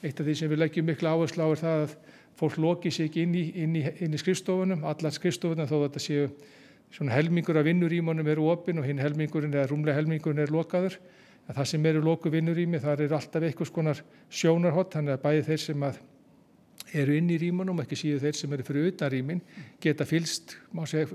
[0.01, 1.95] eitt af því sem við leggjum miklu áherslu á er það að
[2.39, 6.01] fólk loki sér ekki inn í, inn í, inn í skrifstofunum, allar skrifstofunum þó þetta
[6.01, 6.29] séu
[6.91, 10.97] svona helmingur af vinnurímanum eru opinn og hinn helmingurinn eða rúmlega helmingurinn er lokaður.
[11.47, 15.45] En það sem eru loku vinnurími þar er alltaf einhvers konar sjónarhott þannig að bæði
[15.49, 16.01] þeir sem að
[16.91, 19.41] eru inn í rímanum ekki síðu þeir sem eru fyrir utan rímin
[19.83, 21.07] geta fylst, má segja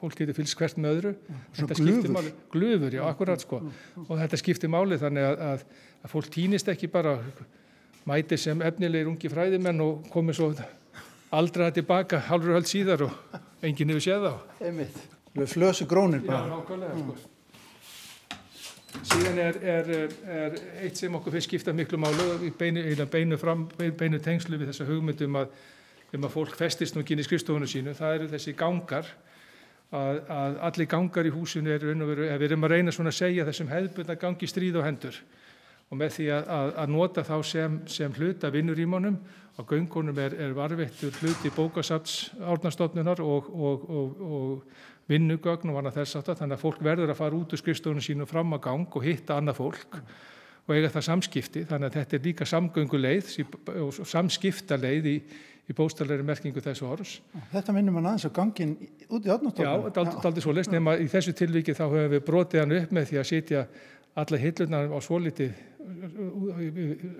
[0.00, 1.14] fólk geta fylst hvert með öðru.
[1.58, 3.62] Þetta skiptir máli, glöfur, já, akkurat sko.
[4.08, 5.64] Og þetta skiptir máli þannig að, að,
[6.02, 7.18] að fólk týnist ekki bara
[8.08, 10.52] mæti sem efnilegir ungi fræðimenn og komið svo
[11.30, 14.34] aldraða tilbaka halvur höld síðar og enginn hefur séð á
[14.66, 14.96] Einmitt.
[15.46, 16.42] Flösu grónir bara.
[16.42, 17.30] Já, nákvæmlega, sko.
[18.90, 19.90] Síðan er, er,
[20.26, 24.72] er eitt sem okkur fyrst skipta miklu málu í beinu, beinu, fram, beinu tengslu við
[24.72, 25.52] þessa hugmyndum að,
[26.16, 27.94] um að fólk festist nú í skrifstofunum sínu.
[27.94, 29.12] Það eru þessi gangar,
[29.94, 33.46] að, að allir gangar í húsinu eru, er, við erum að reyna svona að segja
[33.46, 35.22] þessum hefðbund að gangi stríð og hendur
[35.90, 39.18] og með því að, að nota þá sem, sem hluta vinnurímanum
[39.58, 46.00] á göngunum er, er varveittur hluti bókasats árnastofnunar og, og, og, og vinnugögn og annað
[46.00, 48.96] þess aftar þannig að fólk verður að fara út úr skrifstofunum sínu fram að gang
[49.00, 49.98] og hitta annað fólk
[50.70, 53.30] og eiga það samskipti þannig að þetta er líka samgönguleið
[53.82, 55.16] og samskiptaleið í,
[55.66, 57.16] í bóstalegri merkingu þessu orðs.
[57.50, 58.76] Þetta minnum mann aðeins á gangin
[59.08, 59.66] út í átnáttofnum.
[59.66, 62.76] Já, þetta er aldrei svo leist nema í þessu tilviki þá höfum við brotið hann
[62.78, 63.64] upp með því að sitja
[64.22, 65.56] alla hillunar á svolítið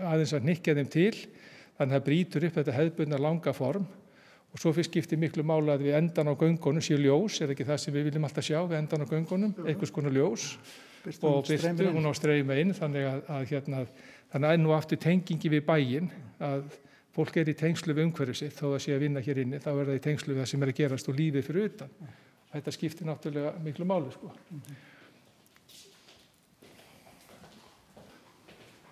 [0.05, 1.15] aðeins að nikja þeim til
[1.79, 3.89] þannig að það brítur upp þetta hefðbundna langa form.
[4.51, 7.67] Og svo fyrst skiptir miklu mála að við endan á göngunum séu ljós, er ekki
[7.69, 10.57] það sem við viljum alltaf sjá við endan á göngunum, einhvers konar ljós.
[11.05, 13.85] Byrstu og byrstu hún á streyma inn þannig að, að hérna
[14.33, 16.11] þannig að enn og aftur tengingi við bæin
[16.43, 16.67] að
[17.15, 19.71] fólk er í tengslu við umhverju sitt þó að sé að vinna hér inni, þá
[19.73, 21.95] er það í tengslu við það sem er að gerast og lífið fyrir utan.
[22.51, 24.35] Þetta skiptir náttúrulega miklu máli sko.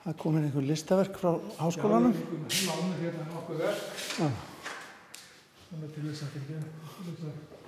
[0.09, 3.83] Það komir einhver listaverk frá háskólanum Já, við erum hérna nokkuð verk
[5.69, 7.59] þannig til þess að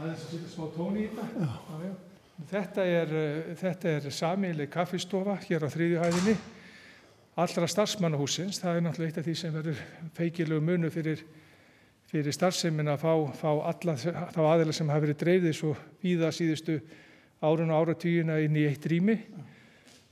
[0.00, 1.26] aðeins að setja smá tóni í þetta.
[1.44, 1.82] Já.
[1.82, 1.90] Já,
[2.52, 3.12] þetta er,
[3.60, 6.36] þetta er samileg kaffistofa hér á þrýðjuhæðinni
[7.40, 8.60] allra starfsmannahúsins.
[8.62, 9.84] Það er náttúrulega eitt af því sem verður
[10.16, 11.22] feikilegu munu fyrir,
[12.10, 13.12] fyrir starfsemin að fá,
[13.42, 16.80] fá alla þá aðeila sem hafa verið dreifðið svo víða síðustu
[17.44, 19.18] árun og áratýjuna inn í eitt rými.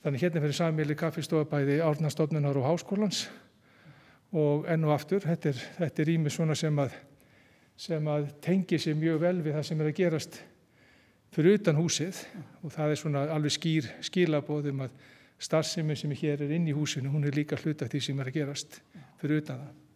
[0.04, 3.24] Þannig hérna fyrir samileg kaffistofa bæði árnastofnunar og háskólans
[4.36, 6.94] og enn og aftur, þetta er, þetta er rými svona sem að
[7.78, 10.38] sem að tengi sér mjög vel við það sem er að gerast
[11.34, 12.22] fyrir utan húsið
[12.66, 14.96] og það er svona alveg skýr skilabóðum að
[15.38, 18.40] starfseminn sem hér er inn í húsinu, hún er líka hluta því sem er að
[18.40, 18.80] gerast
[19.20, 19.87] fyrir utan það.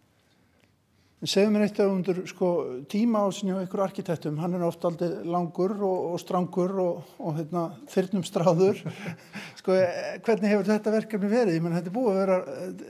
[1.23, 2.49] En segðu mér eitt að undur sko,
[2.91, 7.13] tíma á sinni á ykkur arkitektum, hann er ofta aldrei langur og, og strangur og,
[7.23, 8.81] og hérna, þyrnum stráður.
[9.61, 11.61] sko, eh, hvernig hefur þetta verkefni verið?
[11.61, 12.39] Ég menn, þetta er búið að vera,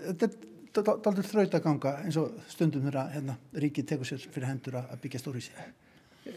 [0.07, 3.37] þetta er aldrei þraut að ganga eins og stundum þeirra hérna,
[3.67, 5.69] ríkið tekur sér fyrir hendur að byggja stóri sér.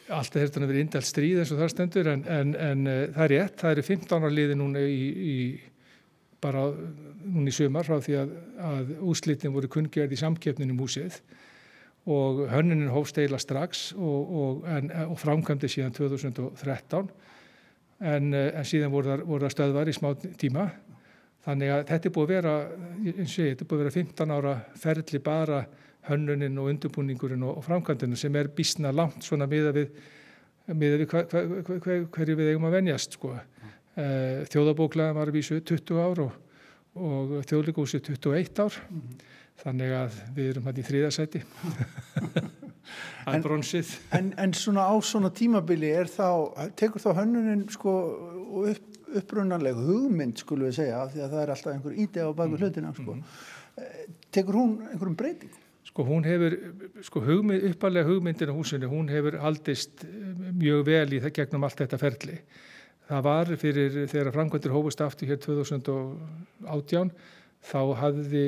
[0.09, 3.23] Alltaf hefur þetta verið indelt stríð eins og það stendur en, en, en uh, það
[3.29, 5.35] er rétt, það eru 15 ára liði núna í, í
[6.43, 11.21] bara núna í sömar frá því að, að úslitin voru kunngjörð í samkeppninum húsið
[12.05, 14.67] og hönnunin hófst eila strax og, og,
[15.07, 17.07] og framkvæmdi síðan 2013
[17.99, 20.67] en, eh, en síðan voru það, stöðvar í smá tíma.
[21.45, 22.53] Þannig að þetta er búið að vera
[23.05, 25.65] er búið að vera 15 ára ferli bara
[26.09, 29.91] hönnunin og undirbúningurinn og, og framkvæmdinu sem er bísna langt svona miða við,
[30.73, 33.33] miða við hver, hver, hver, hverju við eigum að venjast sko.
[33.95, 36.33] Uh, þjóðabóklaðan var að vísu 20 ár og,
[37.47, 38.79] þjóðleikúsi 21 ár
[39.63, 41.41] þannig að við erum hann í þriðasæti
[43.25, 46.27] að bronsið En, en svona á svona tímabili er þá,
[46.77, 47.93] tekur þá hönnunin sko
[48.69, 52.59] upp, upprunanleg hugmynd skulum við segja, því að það er alltaf einhver ídeg á baku
[52.59, 53.15] hlutina sko.
[53.79, 54.03] Eh,
[54.35, 55.61] Tekur hún einhverjum breytingum?
[55.85, 56.55] Sko hún hefur,
[57.05, 61.67] sko hugmynd, uppalega hugmyndin á húsinu, hún hefur haldist eh, mjög vel í það gegnum
[61.67, 62.39] allt þetta ferli.
[63.05, 67.11] Það var fyrir þegar framkvæmdur hófust aftur hér 2018
[67.65, 68.43] þá hafði,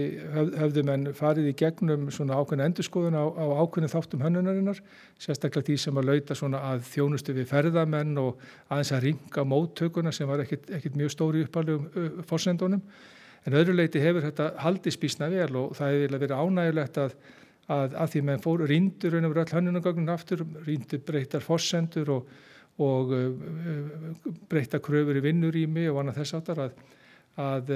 [0.58, 4.82] höfðu menn farið í gegnum svona ákveðna endurskoðun á, á ákveðnum þáttum hönnunarinnar,
[5.22, 10.14] sérstaklega því sem að lauta svona að þjónustu við ferðamenn og aðeins að ringa móttökuna
[10.14, 12.84] sem var ekkit, ekkit mjög stóri uppalegum fórsendunum.
[13.48, 17.16] En öðru leiti hefur þetta haldið spísna vel og það hefur verið ánægulegt að,
[17.74, 22.14] að, að því menn fóru ríndur raun og verið all hönnunagögnun aftur, ríndur breytar fórsendur
[22.20, 22.30] og,
[22.84, 23.16] og
[24.52, 26.78] breyta kröfur í vinnurými og annað þess áttar að
[27.38, 27.72] að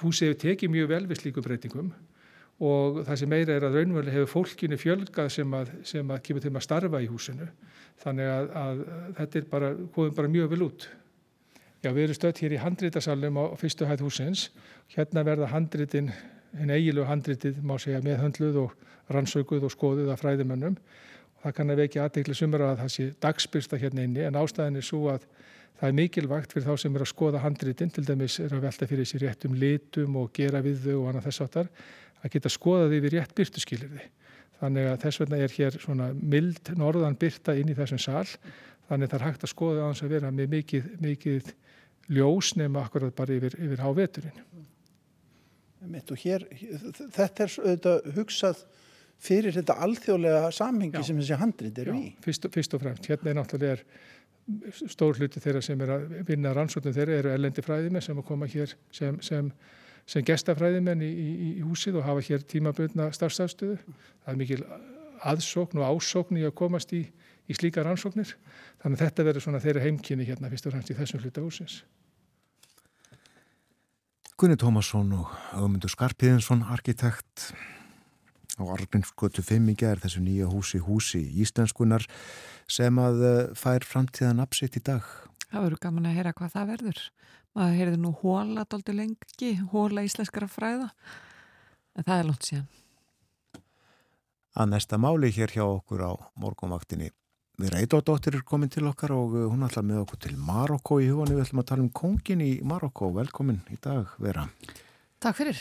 [0.00, 1.92] húsið hefur tekið mjög vel við slíku breytingum
[2.62, 6.44] og það sem meira er að raunverulega hefur fólkinu fjölgað sem að, sem að kemur
[6.44, 7.48] til að starfa í húsinu.
[8.02, 8.82] Þannig að, að
[9.18, 10.86] þetta er bara, komið bara mjög vel út.
[11.82, 14.44] Já, við erum stödd hér í handrítasalum á fyrstu hæð húsins.
[14.94, 16.12] Hérna verða handrítin,
[16.54, 18.76] henn eigilu handrítið, má segja, meðhöndluð og
[19.10, 20.76] rannsaukuð og skoðuð af fræðimönnum.
[21.42, 24.86] Það kann að vekja aðdeikli sumra að það sé dagspyrsta hérna inni en ástæðin er
[24.86, 25.26] svo að
[25.82, 28.86] Það er mikilvægt fyrir þá sem er að skoða handritin, til dæmis er að velta
[28.86, 31.70] fyrir sér réttum litum og gera við þau og annað þess áttar,
[32.22, 34.04] að geta skoða því við rétt byrtuskilirði.
[34.60, 38.28] Þannig að þess vegna er hér svona mild norðan byrta inn í þessum sal,
[38.86, 41.50] þannig það er hægt að skoða á hans að vera með mikið, mikið
[42.14, 44.38] ljós nema akkurat bara yfir, yfir háveturinn.
[46.22, 46.46] Hér,
[47.10, 48.62] þetta er auðvitað hugsað
[49.22, 51.06] fyrir þetta alþjóðlega samhengi Já.
[51.10, 52.08] sem þessi handrit eru í.
[52.22, 53.86] Fyrst, fyrst og fremst, hérna er náttúrulega er
[54.90, 58.48] stór hluti þeirra sem er að vinna rannsóknum þeirra eru ellendi fræðimenn sem að koma
[58.50, 59.50] hér sem, sem,
[60.06, 63.78] sem gestafræðimenn í, í, í húsið og hafa hér tímaböðna starfstafstöðu.
[64.24, 64.62] Það er mikil
[65.32, 67.04] aðsókn og ásókn í að komast í,
[67.46, 68.34] í slíka rannsóknir.
[68.82, 71.82] Þannig að þetta verður svona þeirra heimkynni hérna fyrst og fremst í þessum hluta húsins.
[74.42, 77.52] Gunni Tómasson og Ögmundur Skarpiðinsson, arkitekt
[78.60, 82.04] á Argrímsgötu 5 í gerð þessu nýja húsi húsi íslenskunar
[82.70, 85.06] sem að eh, fær framtíðan absitt í dag.
[85.48, 87.00] Það verður gaman að heyra hvað það verður.
[87.52, 90.88] Maður heyrði nú hóla doldi lengi, hóla íslenskara fræða
[91.96, 92.70] en það er lónt síðan.
[94.52, 97.12] Að næsta máli hér hjá okkur á morgumvaktinni.
[97.60, 101.10] Við reytóttóttir er komin til okkar og eh, hún ætlar með okkur til Marokko í
[101.10, 101.36] hugunni.
[101.36, 103.12] Við ætlum að tala um kongin í Marokko.
[103.16, 104.48] Velkomin í dag, Vera.
[105.22, 105.60] Takk fyrir.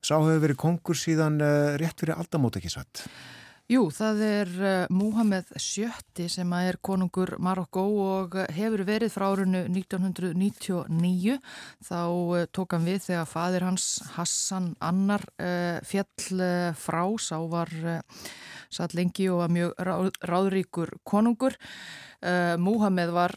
[0.00, 3.04] Sá hefur verið kongur síðan uh, rétt fyrir aldamót ekki satt.
[3.70, 9.66] Jú, það er uh, Múhameð Sjötti sem er konungur Marokko og hefur verið frá árunnu
[9.68, 11.36] 1999.
[11.84, 12.00] Þá
[12.56, 15.26] tók hann við þegar fadir hans Hassan Annar
[15.86, 16.48] fjall
[16.80, 17.70] frá, sá var
[18.72, 21.60] satt lengi og var mjög ráð, ráðríkur konungur.
[22.60, 23.36] Múhameð var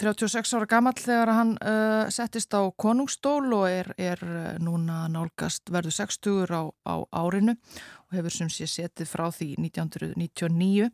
[0.00, 5.70] 36 ára gammal þegar hann uh, settist á konungstól og er, er uh, núna nálgast
[5.70, 10.90] verður 60 á, á árinu og hefur sem sé setið frá því 1999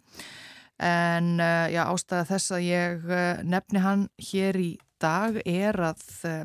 [0.85, 4.71] en uh, já, ástæða þess að ég uh, nefni hann hér í
[5.01, 6.43] dag er að uh,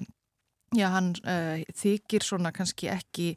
[0.75, 3.33] já, hann uh, þykir svona kannski ekki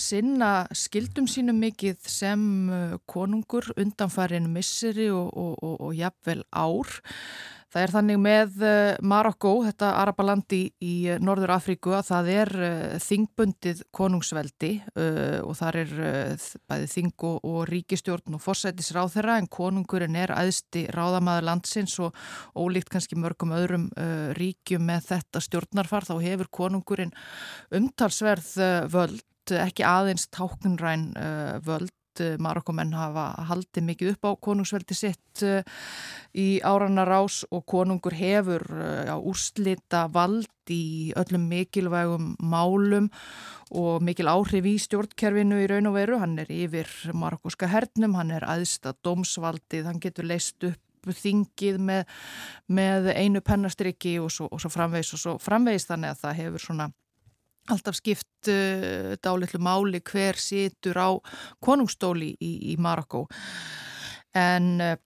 [0.00, 2.72] sinna skildum sínum mikið sem
[3.04, 6.96] konungur undanfærin misseri og, og, og, og jafnvel ár
[7.74, 12.52] Það er þannig með eh, Marokko, þetta Arabalandi í eh, Norður Afríku að það er
[12.62, 15.90] eh, þingbundið konungsveldi og þar er
[16.70, 22.16] bæði þing og, ríkistjórn og forsætis ráð þeirra en konungurinn er aðsti ráðamaður landsins og
[22.56, 23.88] ólíkt kannski mörgum öðrum
[24.38, 27.14] ríkjum með þetta stjórnarfar þá hefur konungurinn
[27.74, 28.52] umtalsverð
[28.92, 29.24] völd,
[29.66, 31.10] ekki aðeins táknræn
[31.66, 31.94] völd
[32.42, 35.44] Marokkomenn hafa haldið mikið upp á konungsveldi sitt
[36.36, 38.64] í árana rás og konungur hefur
[39.06, 43.10] já, úrslita vald í öllum mikilvægum málum
[43.70, 46.18] og mikil áhrif í stjórnkerfinu í raun og veru.
[46.22, 50.82] Hann er yfir marokkoska hernum, hann er aðstað dómsvaldið, hann getur leist upp
[51.14, 52.04] þingið með,
[52.66, 56.64] með einu pennastriki og svo, og svo framvegs og svo framvegs þannig að það hefur
[56.66, 56.88] svona
[57.72, 61.10] alltaf skipt uh, dálitlu máli hver situr á
[61.64, 63.26] konungstóli í, í Marokko
[64.36, 64.96] en uh,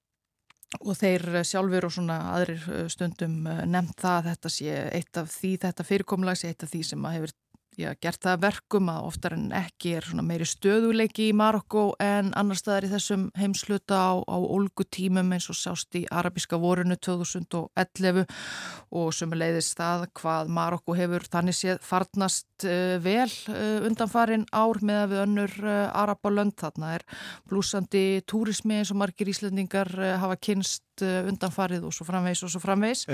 [0.86, 5.20] og þeir sjálfur og svona aðrir uh, stundum uh, nefnt það að þetta sé eitt
[5.20, 7.34] af því þetta fyrirkomlags eitt af því sem að hefur
[7.80, 12.58] já, gert það verkum að oftar en ekki er meiri stöðuleiki í Marokko en annar
[12.58, 18.26] staðar í þessum heimsluta á, á olgutímum eins og sást í Arabíska vorinu 2011
[18.90, 24.82] og sem leiðist það hvað Marokko hefur þannig séð farnast uh, vel uh, undanfarin ár
[24.84, 26.56] með að við önnur uh, Arabalönd.
[26.60, 27.06] Þarna er
[27.48, 29.88] blúsandi túrismi eins og margir íslendingar
[30.20, 33.06] hafa kynst undanfarið og svo framvegs og svo framvegs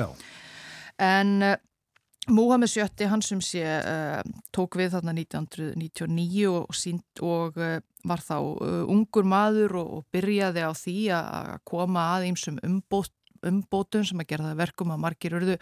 [0.97, 1.45] en
[2.27, 4.19] Múhammed Sjötti, hann sem sé uh,
[4.55, 7.77] tók við þarna 1999 og, sínt, og uh,
[8.07, 13.12] var þá uh, ungur maður og, og byrjaði á því að koma að einsum umbót,
[13.47, 15.59] umbótum sem að gera það verkum að margir urðu,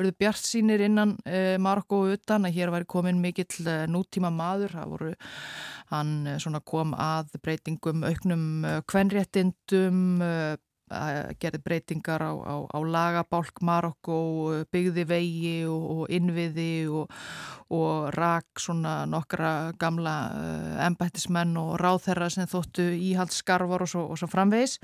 [0.00, 1.16] urðu bjart sínir innan
[1.60, 5.10] Marokko og utan að hér var komin mikill nútíma maður, það voru
[5.90, 8.46] hann kom að breytingum auknum
[8.88, 10.00] kvenréttindum
[11.42, 14.18] gerði breytingar á, á, á lagabálk Marokko,
[14.70, 17.14] byggði vegi og, og innviði og,
[17.74, 24.20] og rak svona nokkra gamla uh, embættismenn og ráðherra sem þóttu íhaldskarvar og svo, og
[24.20, 24.78] svo framvegis.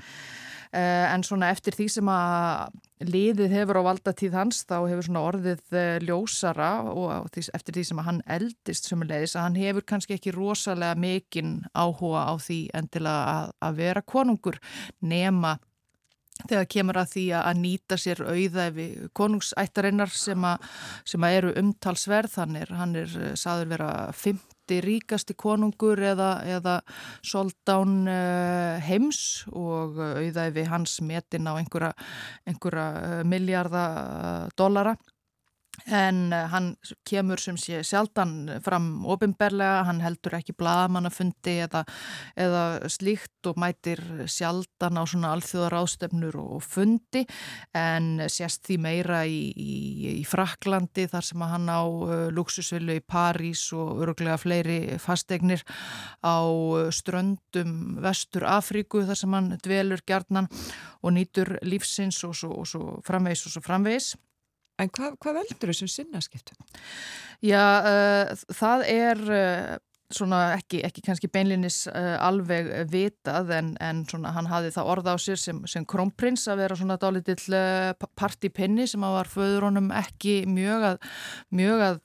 [0.73, 5.75] En svona eftir því sem að liðið hefur á valdatíð hans þá hefur svona orðið
[6.01, 10.33] ljósara og eftir því sem að hann eldist sem leiðis að hann hefur kannski ekki
[10.33, 14.57] rosalega mikinn áhuga á því endilega að, að vera konungur
[15.05, 15.59] nema
[16.49, 18.87] þegar kemur að því að nýta sér auðæfi
[19.17, 20.57] konungsættarinnar sem, a,
[21.07, 22.39] sem að eru umtalsverð.
[22.41, 26.77] Hann er, hann er saður vera 50 ríkasti konungur eða, eða
[27.25, 31.91] soldán uh, heims og auðæfi hans metin á einhverja,
[32.47, 34.95] einhverja miljardar dollara
[35.89, 36.67] En uh, hann
[37.07, 41.81] kemur sem sé sjaldan fram ofinberlega, hann heldur ekki bladamannafundi eða,
[42.39, 47.23] eða slíkt og mætir sjaldan á svona alþjóðar ástöfnur og fundi
[47.75, 49.73] en sérst því meira í, í,
[50.21, 55.65] í Fraklandi þar sem hann á uh, luxusvillu í París og öruglega fleiri fastegnir
[56.21, 56.37] á
[56.93, 60.51] ströndum vestur Afríku þar sem hann dvelur gjarnan
[61.01, 64.13] og nýtur lífsins og svo, og svo framvegs og svo framvegs.
[64.81, 66.57] En hvað, hvað veldur þessum sinnaskiptum?
[67.45, 69.73] Já, uh, það er uh,
[70.13, 75.15] svona ekki, ekki kannski beinlinis uh, alveg vitað en, en svona hann hafi það orða
[75.15, 77.61] á sér sem, sem krómprins að vera svona dálitill
[78.19, 81.11] partipinni sem að var föður honum ekki mjög að,
[81.53, 82.01] mjög að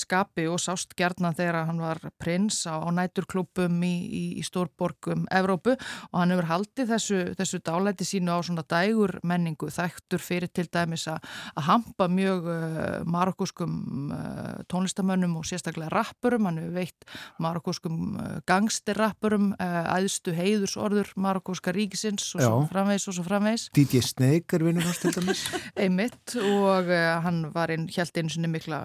[0.00, 5.26] skapi og sást gerðna þegar hann var prins á, á næturklubum í, í, í stórborgum
[5.36, 10.48] Evrópu og hann hefur haldið þessu, þessu dálæti sínu á svona dægur menningu þægtur fyrir
[10.54, 11.20] til dæmis að,
[11.66, 17.08] hampa mjög uh, marokkuskum uh, tónlistamönnum og sérstaklega rappurum, hann hefur veitt
[17.50, 24.56] marokkuskum uh, gangsterrappurum æðstu heiðursorður marokkuska ríkisins og svo framvegs og svo framvegs DJ Snake
[24.56, 25.44] er vinnur hans til dæmis.
[25.82, 26.88] Einmitt og
[27.24, 28.80] hann var einn hjælt einu sinni mikla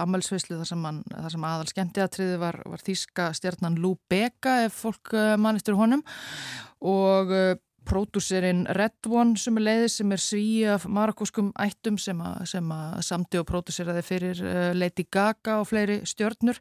[0.00, 0.86] ammælsveislu þar sem,
[1.32, 6.04] sem aðal skemmtiatriði var, var þýska stjarnan Lou Bega ef fólk uh, mannistur honum.
[6.86, 7.54] Og uh,
[7.86, 13.40] pródúserinn Red One sem er leiði sem er sví af marakoskum ættum sem að, samti
[13.40, 16.60] og pródúseraði fyrir uh, Lady Gaga og fleiri stjörnur.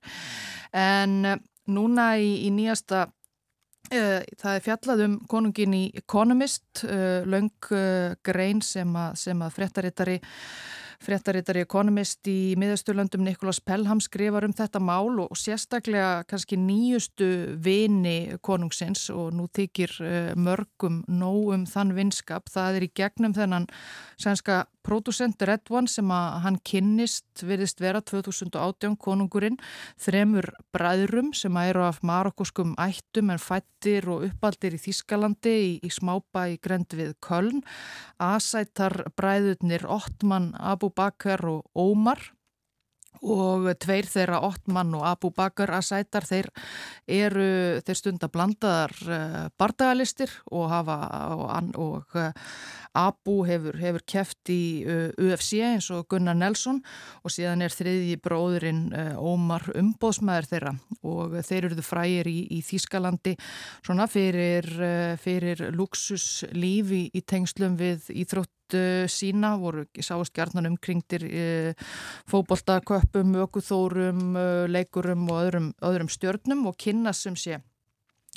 [0.76, 1.38] En uh,
[1.72, 7.52] núna í, í nýjasta uh, það er fjallað um konungin í Economist laung
[8.26, 10.19] grein sem að, að fréttarittari
[11.06, 17.27] Fréttarittari ekonomist í miðasturlöndum Nikolas Pelham skrifar um þetta mál og sérstaklega kannski nýjustu
[17.61, 22.49] vini konungsins og nú þykir eh, mörgum nógum þann vinskap.
[22.49, 23.69] Það er í gegnum þennan
[24.18, 29.57] sænska Producent Red One sem að hann kynnist virðist vera 2018 konungurinn
[30.02, 35.90] þremur bræðrum sem eru af marokkoskum ættum en fættir og uppaldir í Þískalandi í, í
[35.94, 37.64] smápa í grend við Köln.
[38.22, 42.22] Asættar bræðurnir Ottman, Abu Bakar og Ómar
[43.26, 46.49] og tveir þeirra Ottmann og Abu Bakar Asaitar þeir
[47.07, 47.47] eru
[47.85, 50.97] þeir stunda blandaðar uh, bardagalistir og hafa
[51.35, 51.45] og,
[51.80, 52.31] og uh,
[52.95, 56.81] Abu hefur, hefur keft í uh, UFC eins og Gunnar Nelson
[57.23, 58.84] og síðan er þriðji bróðurinn
[59.19, 60.73] Ómar umbóðsmaður þeirra.
[61.05, 63.35] Og þeir eruðu frægir í, í Þískalandi
[63.84, 64.67] svona fyrir,
[65.22, 68.51] fyrir luxuslíf í, tengslum við íþrótt
[69.12, 71.86] sína, voru sáist gerðnan umkringtir uh,
[72.32, 77.60] fóboltaköpum, ökuþórum, uh, leikurum og öðrum, öðrum stjörnum og kynna sem sé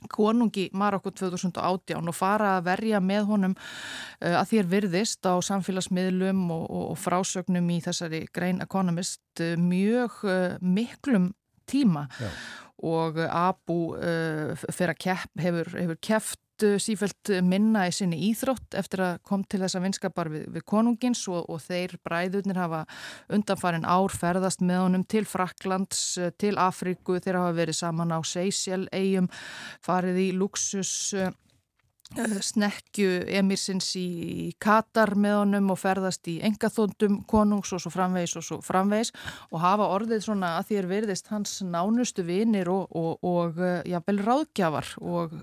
[0.07, 6.45] konungi Marokko 2018 og fara að verja með honum uh, að þér virðist á samfélagsmiðlum
[6.55, 11.33] og, og, og frásögnum í þessari Grein Economist uh, mjög uh, miklum
[11.69, 12.29] tíma Já.
[12.89, 16.41] og Abu hefur, hefur keft
[16.83, 21.49] sífælt minna í sinni íþrótt eftir að kom til þessa vinskapar við, við konungins og,
[21.49, 22.85] og þeir bræðurnir hafa
[23.35, 26.03] undanfarin ár ferðast með honum til Fraklands,
[26.41, 29.29] til Afríku, þeir hafa verið saman á Seychelles eigum,
[29.85, 31.13] farið í luxus
[32.17, 38.47] snekju emirsins í Katar með honum og ferðast í engaþóndum konungs og svo framvegis og
[38.47, 39.13] svo framvegis
[39.53, 44.19] og hafa orðið svona að er verðist hans nánustu vinir og, og, og eh, jável
[44.25, 44.95] ráðgjafar.
[45.05, 45.37] Og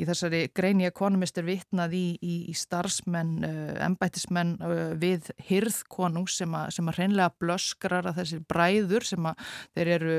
[0.00, 3.44] í þessari greini ekonomist er vitnað í, í, í starfsmenn,
[3.84, 9.30] embættismenn uh, við hirð konungs sem að, sem að hreinlega blöskrar að þessir bræður sem
[9.30, 10.18] að þeir eru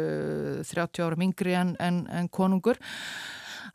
[0.70, 2.80] 30 árum yngri en, en, en konungur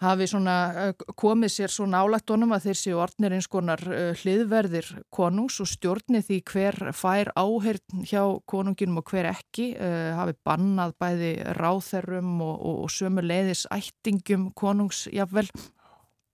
[0.02, 4.90] hafi eh, komið sér svo nálagt honum að þeir séu orðnir eins konar eh, hliðverðir
[5.14, 10.94] konungs og stjórni því hver fær áheyrn hjá konunginum og hver ekki uh, hafi bannað
[11.00, 15.48] bæði ráþerrum og, og, og sömu leiðis ættingum konungsjafvel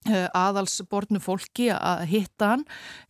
[0.03, 2.65] aðalsborðnu fólki að hitta hann.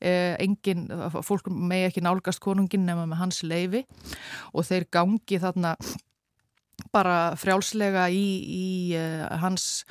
[0.05, 0.91] Engin,
[1.25, 3.81] fólk megi ekki nálgast konungin nema með hans leifi
[4.53, 5.73] og þeir gangi þarna
[6.93, 8.69] bara frjálslega í, í
[8.99, 9.85] uh, hans,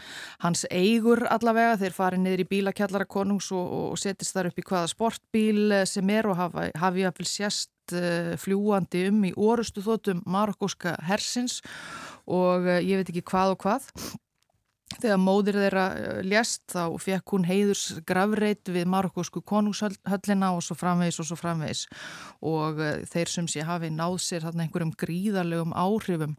[0.44, 4.66] hans eigur allavega, þeir farið niður í bílakjallara konungs og, og setist þar upp í
[4.68, 9.34] hvaða sportbíl eh, sem er og hafa, hafi að fylg sérst uh, fljúandi um í
[9.38, 11.62] orustu þóttum marokkóska hersins.
[12.30, 13.90] Og uh, ég veit ekki hvað og hvað
[15.00, 20.76] Þegar móðir þeirra eh, lést þá fekk hún heiðurs gravreit við marokkósku konungshöllina og svo
[20.78, 21.86] framvegis og svo framvegis
[22.46, 26.36] og eh, þeir sem sé hafi náð sér þarna einhverjum gríðarlegum áhrifum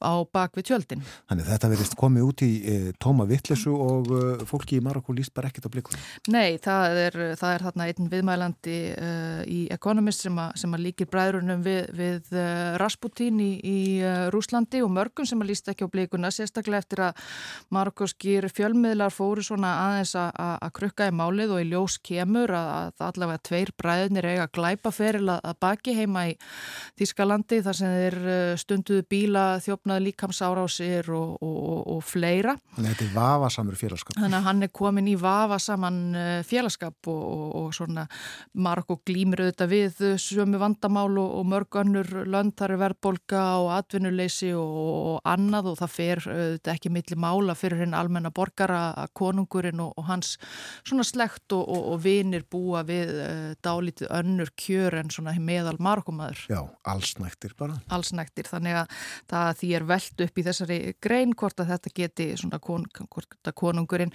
[0.00, 1.04] á bakvið tjöldin.
[1.30, 5.34] Þannig þetta verðist komið út í e, tóma vittlesu og e, fólki í Marokkó líst
[5.36, 6.04] bara ekkert á blikunum?
[6.32, 9.10] Nei, það er, það er þarna einn viðmælandi e,
[9.50, 12.32] í Economist sem, a, sem að líkir bræðrunum við, við
[12.80, 13.78] Rasputín í, í
[14.32, 17.24] Rúslandi og mörgum sem að líst ekki á blikuna sérstaklega eftir að
[17.74, 22.92] Marokkó marokkóskir fjölmiðlar fóru svona aðeins að krukka í málið og í ljós kemur að,
[22.94, 26.36] að allavega tveir bræðinir eiga glæpaferil að baki heima í
[27.00, 32.54] Þískalandi þar sem þeir eh, stunduðu bíla þjófnaði líkamsárásir og, og, og, og fleira.
[32.76, 34.18] Þannig að þetta er vafasamur félagskap.
[34.18, 38.06] Þannig að hann er komin í vafasaman eh, félagskap og svona
[38.54, 44.52] Marokko glýmir auðvitað við sömu vandamál og mörg önnur lönd þar er verðbolga og atvinnuleysi
[44.58, 49.80] og annað og það fer auðvitað ekki milli mála fyrir hinn almenna borgara að konungurinn
[49.82, 50.36] og, og hans
[50.86, 55.76] svona slegt og, og, og vinir búa við uh, dálítið önnur kjör en svona meðal
[55.82, 56.44] margumæður.
[56.50, 56.60] Já,
[56.92, 57.78] allsnæktir bara.
[57.92, 58.96] Allsnæktir, þannig að
[59.30, 63.38] það því er veld upp í þessari grein hvort að þetta geti svona kon, hvort
[63.50, 64.14] að konungurinn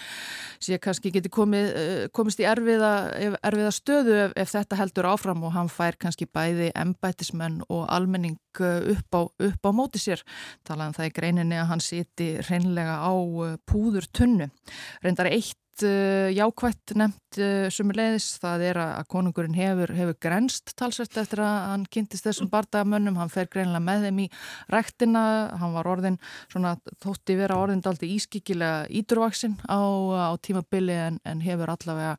[0.63, 2.93] sé kannski geti komið, uh, komist í erfiða,
[3.41, 8.39] erfiða stöðu ef, ef þetta heldur áfram og hann fær kannski bæði embætismenn og almenning
[8.61, 10.23] uh, upp á, upp á móti sér.
[10.67, 13.13] Talaðan það í greininni að hann siti reynlega á
[13.64, 14.49] púður tunnu.
[15.03, 21.18] Reyndar eitt uh, jákvætt nefnt uh, sumulegis, það er að konungurinn hefur, hefur grenst talsvært
[21.19, 24.27] eftir að hann kynntist þessum bardagamönnum, hann fer greinlega með þeim í
[24.73, 25.23] rektina,
[25.60, 29.82] hann var orðin svona þótti vera orðin daldi ískikilega ídurvaksinn á,
[30.30, 32.15] á tímabili en, en hefur allavega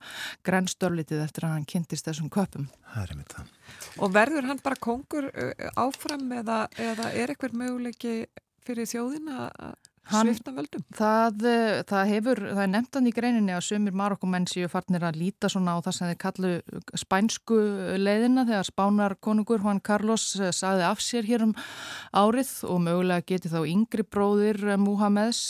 [0.46, 2.68] grenstörlitið eftir að hann kynntist þessum köpum.
[2.92, 3.52] Það er mitt það.
[4.00, 8.18] Og verður hann bara kongur uh, áfram eða, eða er eitthvað möguleiki
[8.66, 9.76] fyrir þjóðin að
[10.06, 10.84] Völdum?
[10.94, 15.18] Það, eh, það hefur, það er nefndan í greininni að sömur Marokkumenn séu farnir að
[15.18, 16.50] líta svona á það sem þeir kallu
[16.94, 17.58] spænsku
[17.98, 21.54] leiðina þegar spánar konungur Juan Carlos eh, saði af sér hér um
[22.14, 25.42] árið og mögulega geti þá yngri bróðir eh, Muhammeds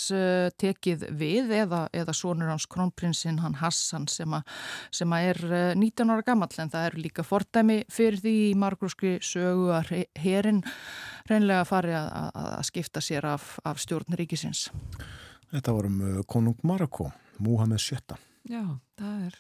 [0.57, 4.41] tekið við eða, eða sonur hans kronprinsinn hann Hassan sem, a,
[4.91, 5.43] sem a er
[5.77, 10.62] 19 ára gammal en það eru líka fordæmi fyrir því í margróskri sögu að herin
[11.31, 14.69] reynlega fari að, að skipta sér af, af stjórn ríkisins.
[15.53, 17.11] Þetta vorum uh, konung Marokko,
[17.43, 18.19] Muhammed VII.
[18.51, 18.62] Já,
[18.98, 19.39] það er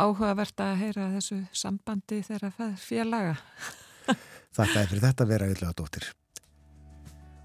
[0.00, 2.50] áhugavert að heyra þessu sambandi þeirra
[2.80, 3.38] félaga.
[4.56, 6.10] Þakka er fyrir þetta vera yfirlega dóttir.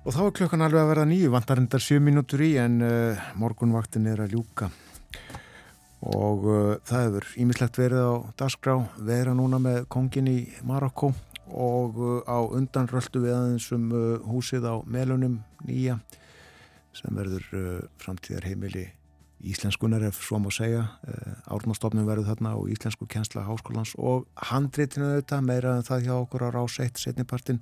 [0.07, 3.25] Og þá er klukkan alveg að verða nýju, vantar endar sjö mínútur í en uh,
[3.39, 4.69] morgunvaktin er að ljúka.
[6.09, 10.37] Og uh, það hefur ímislegt verið á Dasgrá, vera núna með kongin í
[10.67, 11.11] Marokko
[11.49, 15.99] og uh, á undan röldu við aðeins um uh, húsið á Melunum nýja
[16.95, 18.87] sem verður uh, framtíðar heimili
[19.39, 20.81] íslenskunar ef svo má segja.
[21.47, 26.43] Árnastofnum verður þarna og íslensku kjensla háskólans og handreitinu þetta meira en það hjá okkur
[26.43, 27.61] á rás 1 setnipartin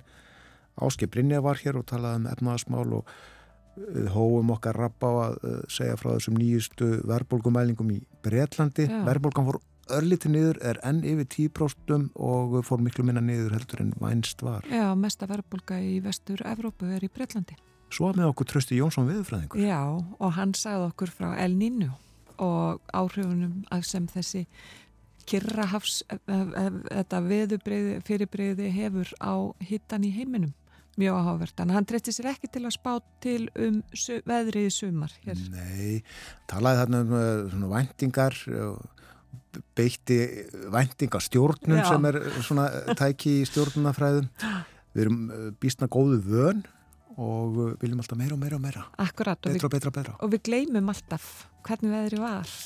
[0.74, 3.12] Áski Brynja var hér og talaði um efnaðasmál og
[4.14, 5.38] hóum okkar rappa að
[5.70, 8.88] segja frá þessum nýjustu verðbólgumælingum í Breitlandi.
[8.90, 9.02] Já.
[9.06, 9.60] Verðbólgan fór
[9.96, 14.66] örlítið niður, er enn yfir 10% og fór miklu minna niður heldur en vænst var.
[14.70, 17.56] Já, mesta verðbólga í vestur Evrópu er í Breitlandi.
[17.90, 19.62] Svo með okkur Trösti Jónsson viðfræðingur.
[19.64, 21.94] Já, og hann sagði okkur frá El Niño
[22.38, 24.44] og áhrifunum sem þessi
[25.28, 30.54] kyrrahafs, ef- ef þetta veðubriði, fyrirbriði hefur á hittan í heiminum.
[30.98, 31.60] Mjög áhugavert.
[31.62, 33.82] En hann treysti sér ekki til að spá til um
[34.26, 35.38] veðrið sumar hér.
[35.52, 36.02] Nei,
[36.50, 38.34] talaði þarna um uh, svona væntingar
[38.66, 38.97] og
[39.78, 40.18] beitti
[40.72, 41.86] væntingastjórnum Já.
[41.88, 42.66] sem er svona
[42.98, 44.28] tæki í stjórnunafræðum.
[44.94, 46.62] Við erum uh, býstna góðu vön
[47.18, 48.86] og uh, viljum alltaf meira og meira og meira.
[49.02, 49.40] Akkurat.
[49.40, 50.16] Og Betra við, og betra og betra.
[50.22, 51.28] og við gleymum alltaf
[51.66, 52.56] hvernig veðrið var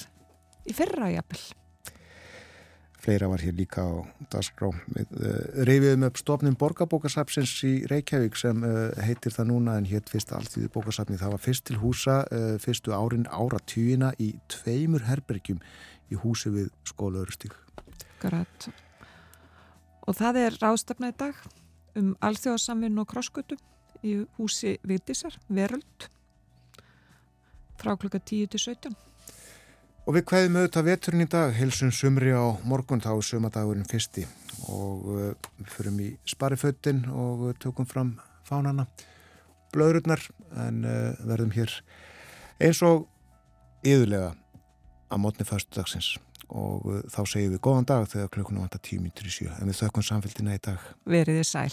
[0.68, 1.42] í fyrra jafnvel.
[3.02, 4.68] Fleira var hér líka á dagskrá.
[4.94, 5.30] Við uh,
[5.66, 10.70] reyfiðum upp stofnum borgarbókasapsins í Reykjavík sem uh, heitir það núna en hétt fyrst alltíðu
[10.70, 11.18] bókasapni.
[11.18, 15.58] Það var fyrst til húsa uh, fyrstu árin ára tíuna í tveimur herbergjum
[16.12, 17.56] í húsi við skólaurustík.
[18.18, 18.68] Akkurat.
[20.06, 21.38] Og það er rástefna í dag
[21.98, 23.58] um alþjóðasamvinn og krosskutu
[24.02, 26.08] í húsi Vigdísar, Veröld,
[27.78, 28.94] frá klukka 10 til 17.
[30.02, 34.24] Og við kveðum auðvitað veturinn í dag, hilsum sumri á morgun þá sumadagurinn fyrsti
[34.70, 38.16] og við förum í spariföttin og uh, tökum fram
[38.46, 38.88] fánana,
[39.74, 40.24] blöðrurnar
[40.66, 41.76] en uh, verðum hér
[42.62, 43.06] eins og
[43.86, 44.32] yðurlega
[45.12, 46.14] að mótni fyrstu dagsins
[46.48, 49.80] og uh, þá segjum við góðan dag þegar klukkunum vantar tími til sjö en við
[49.84, 50.92] þökkum samfélgina í dag.
[51.08, 51.72] Verið þið sæl.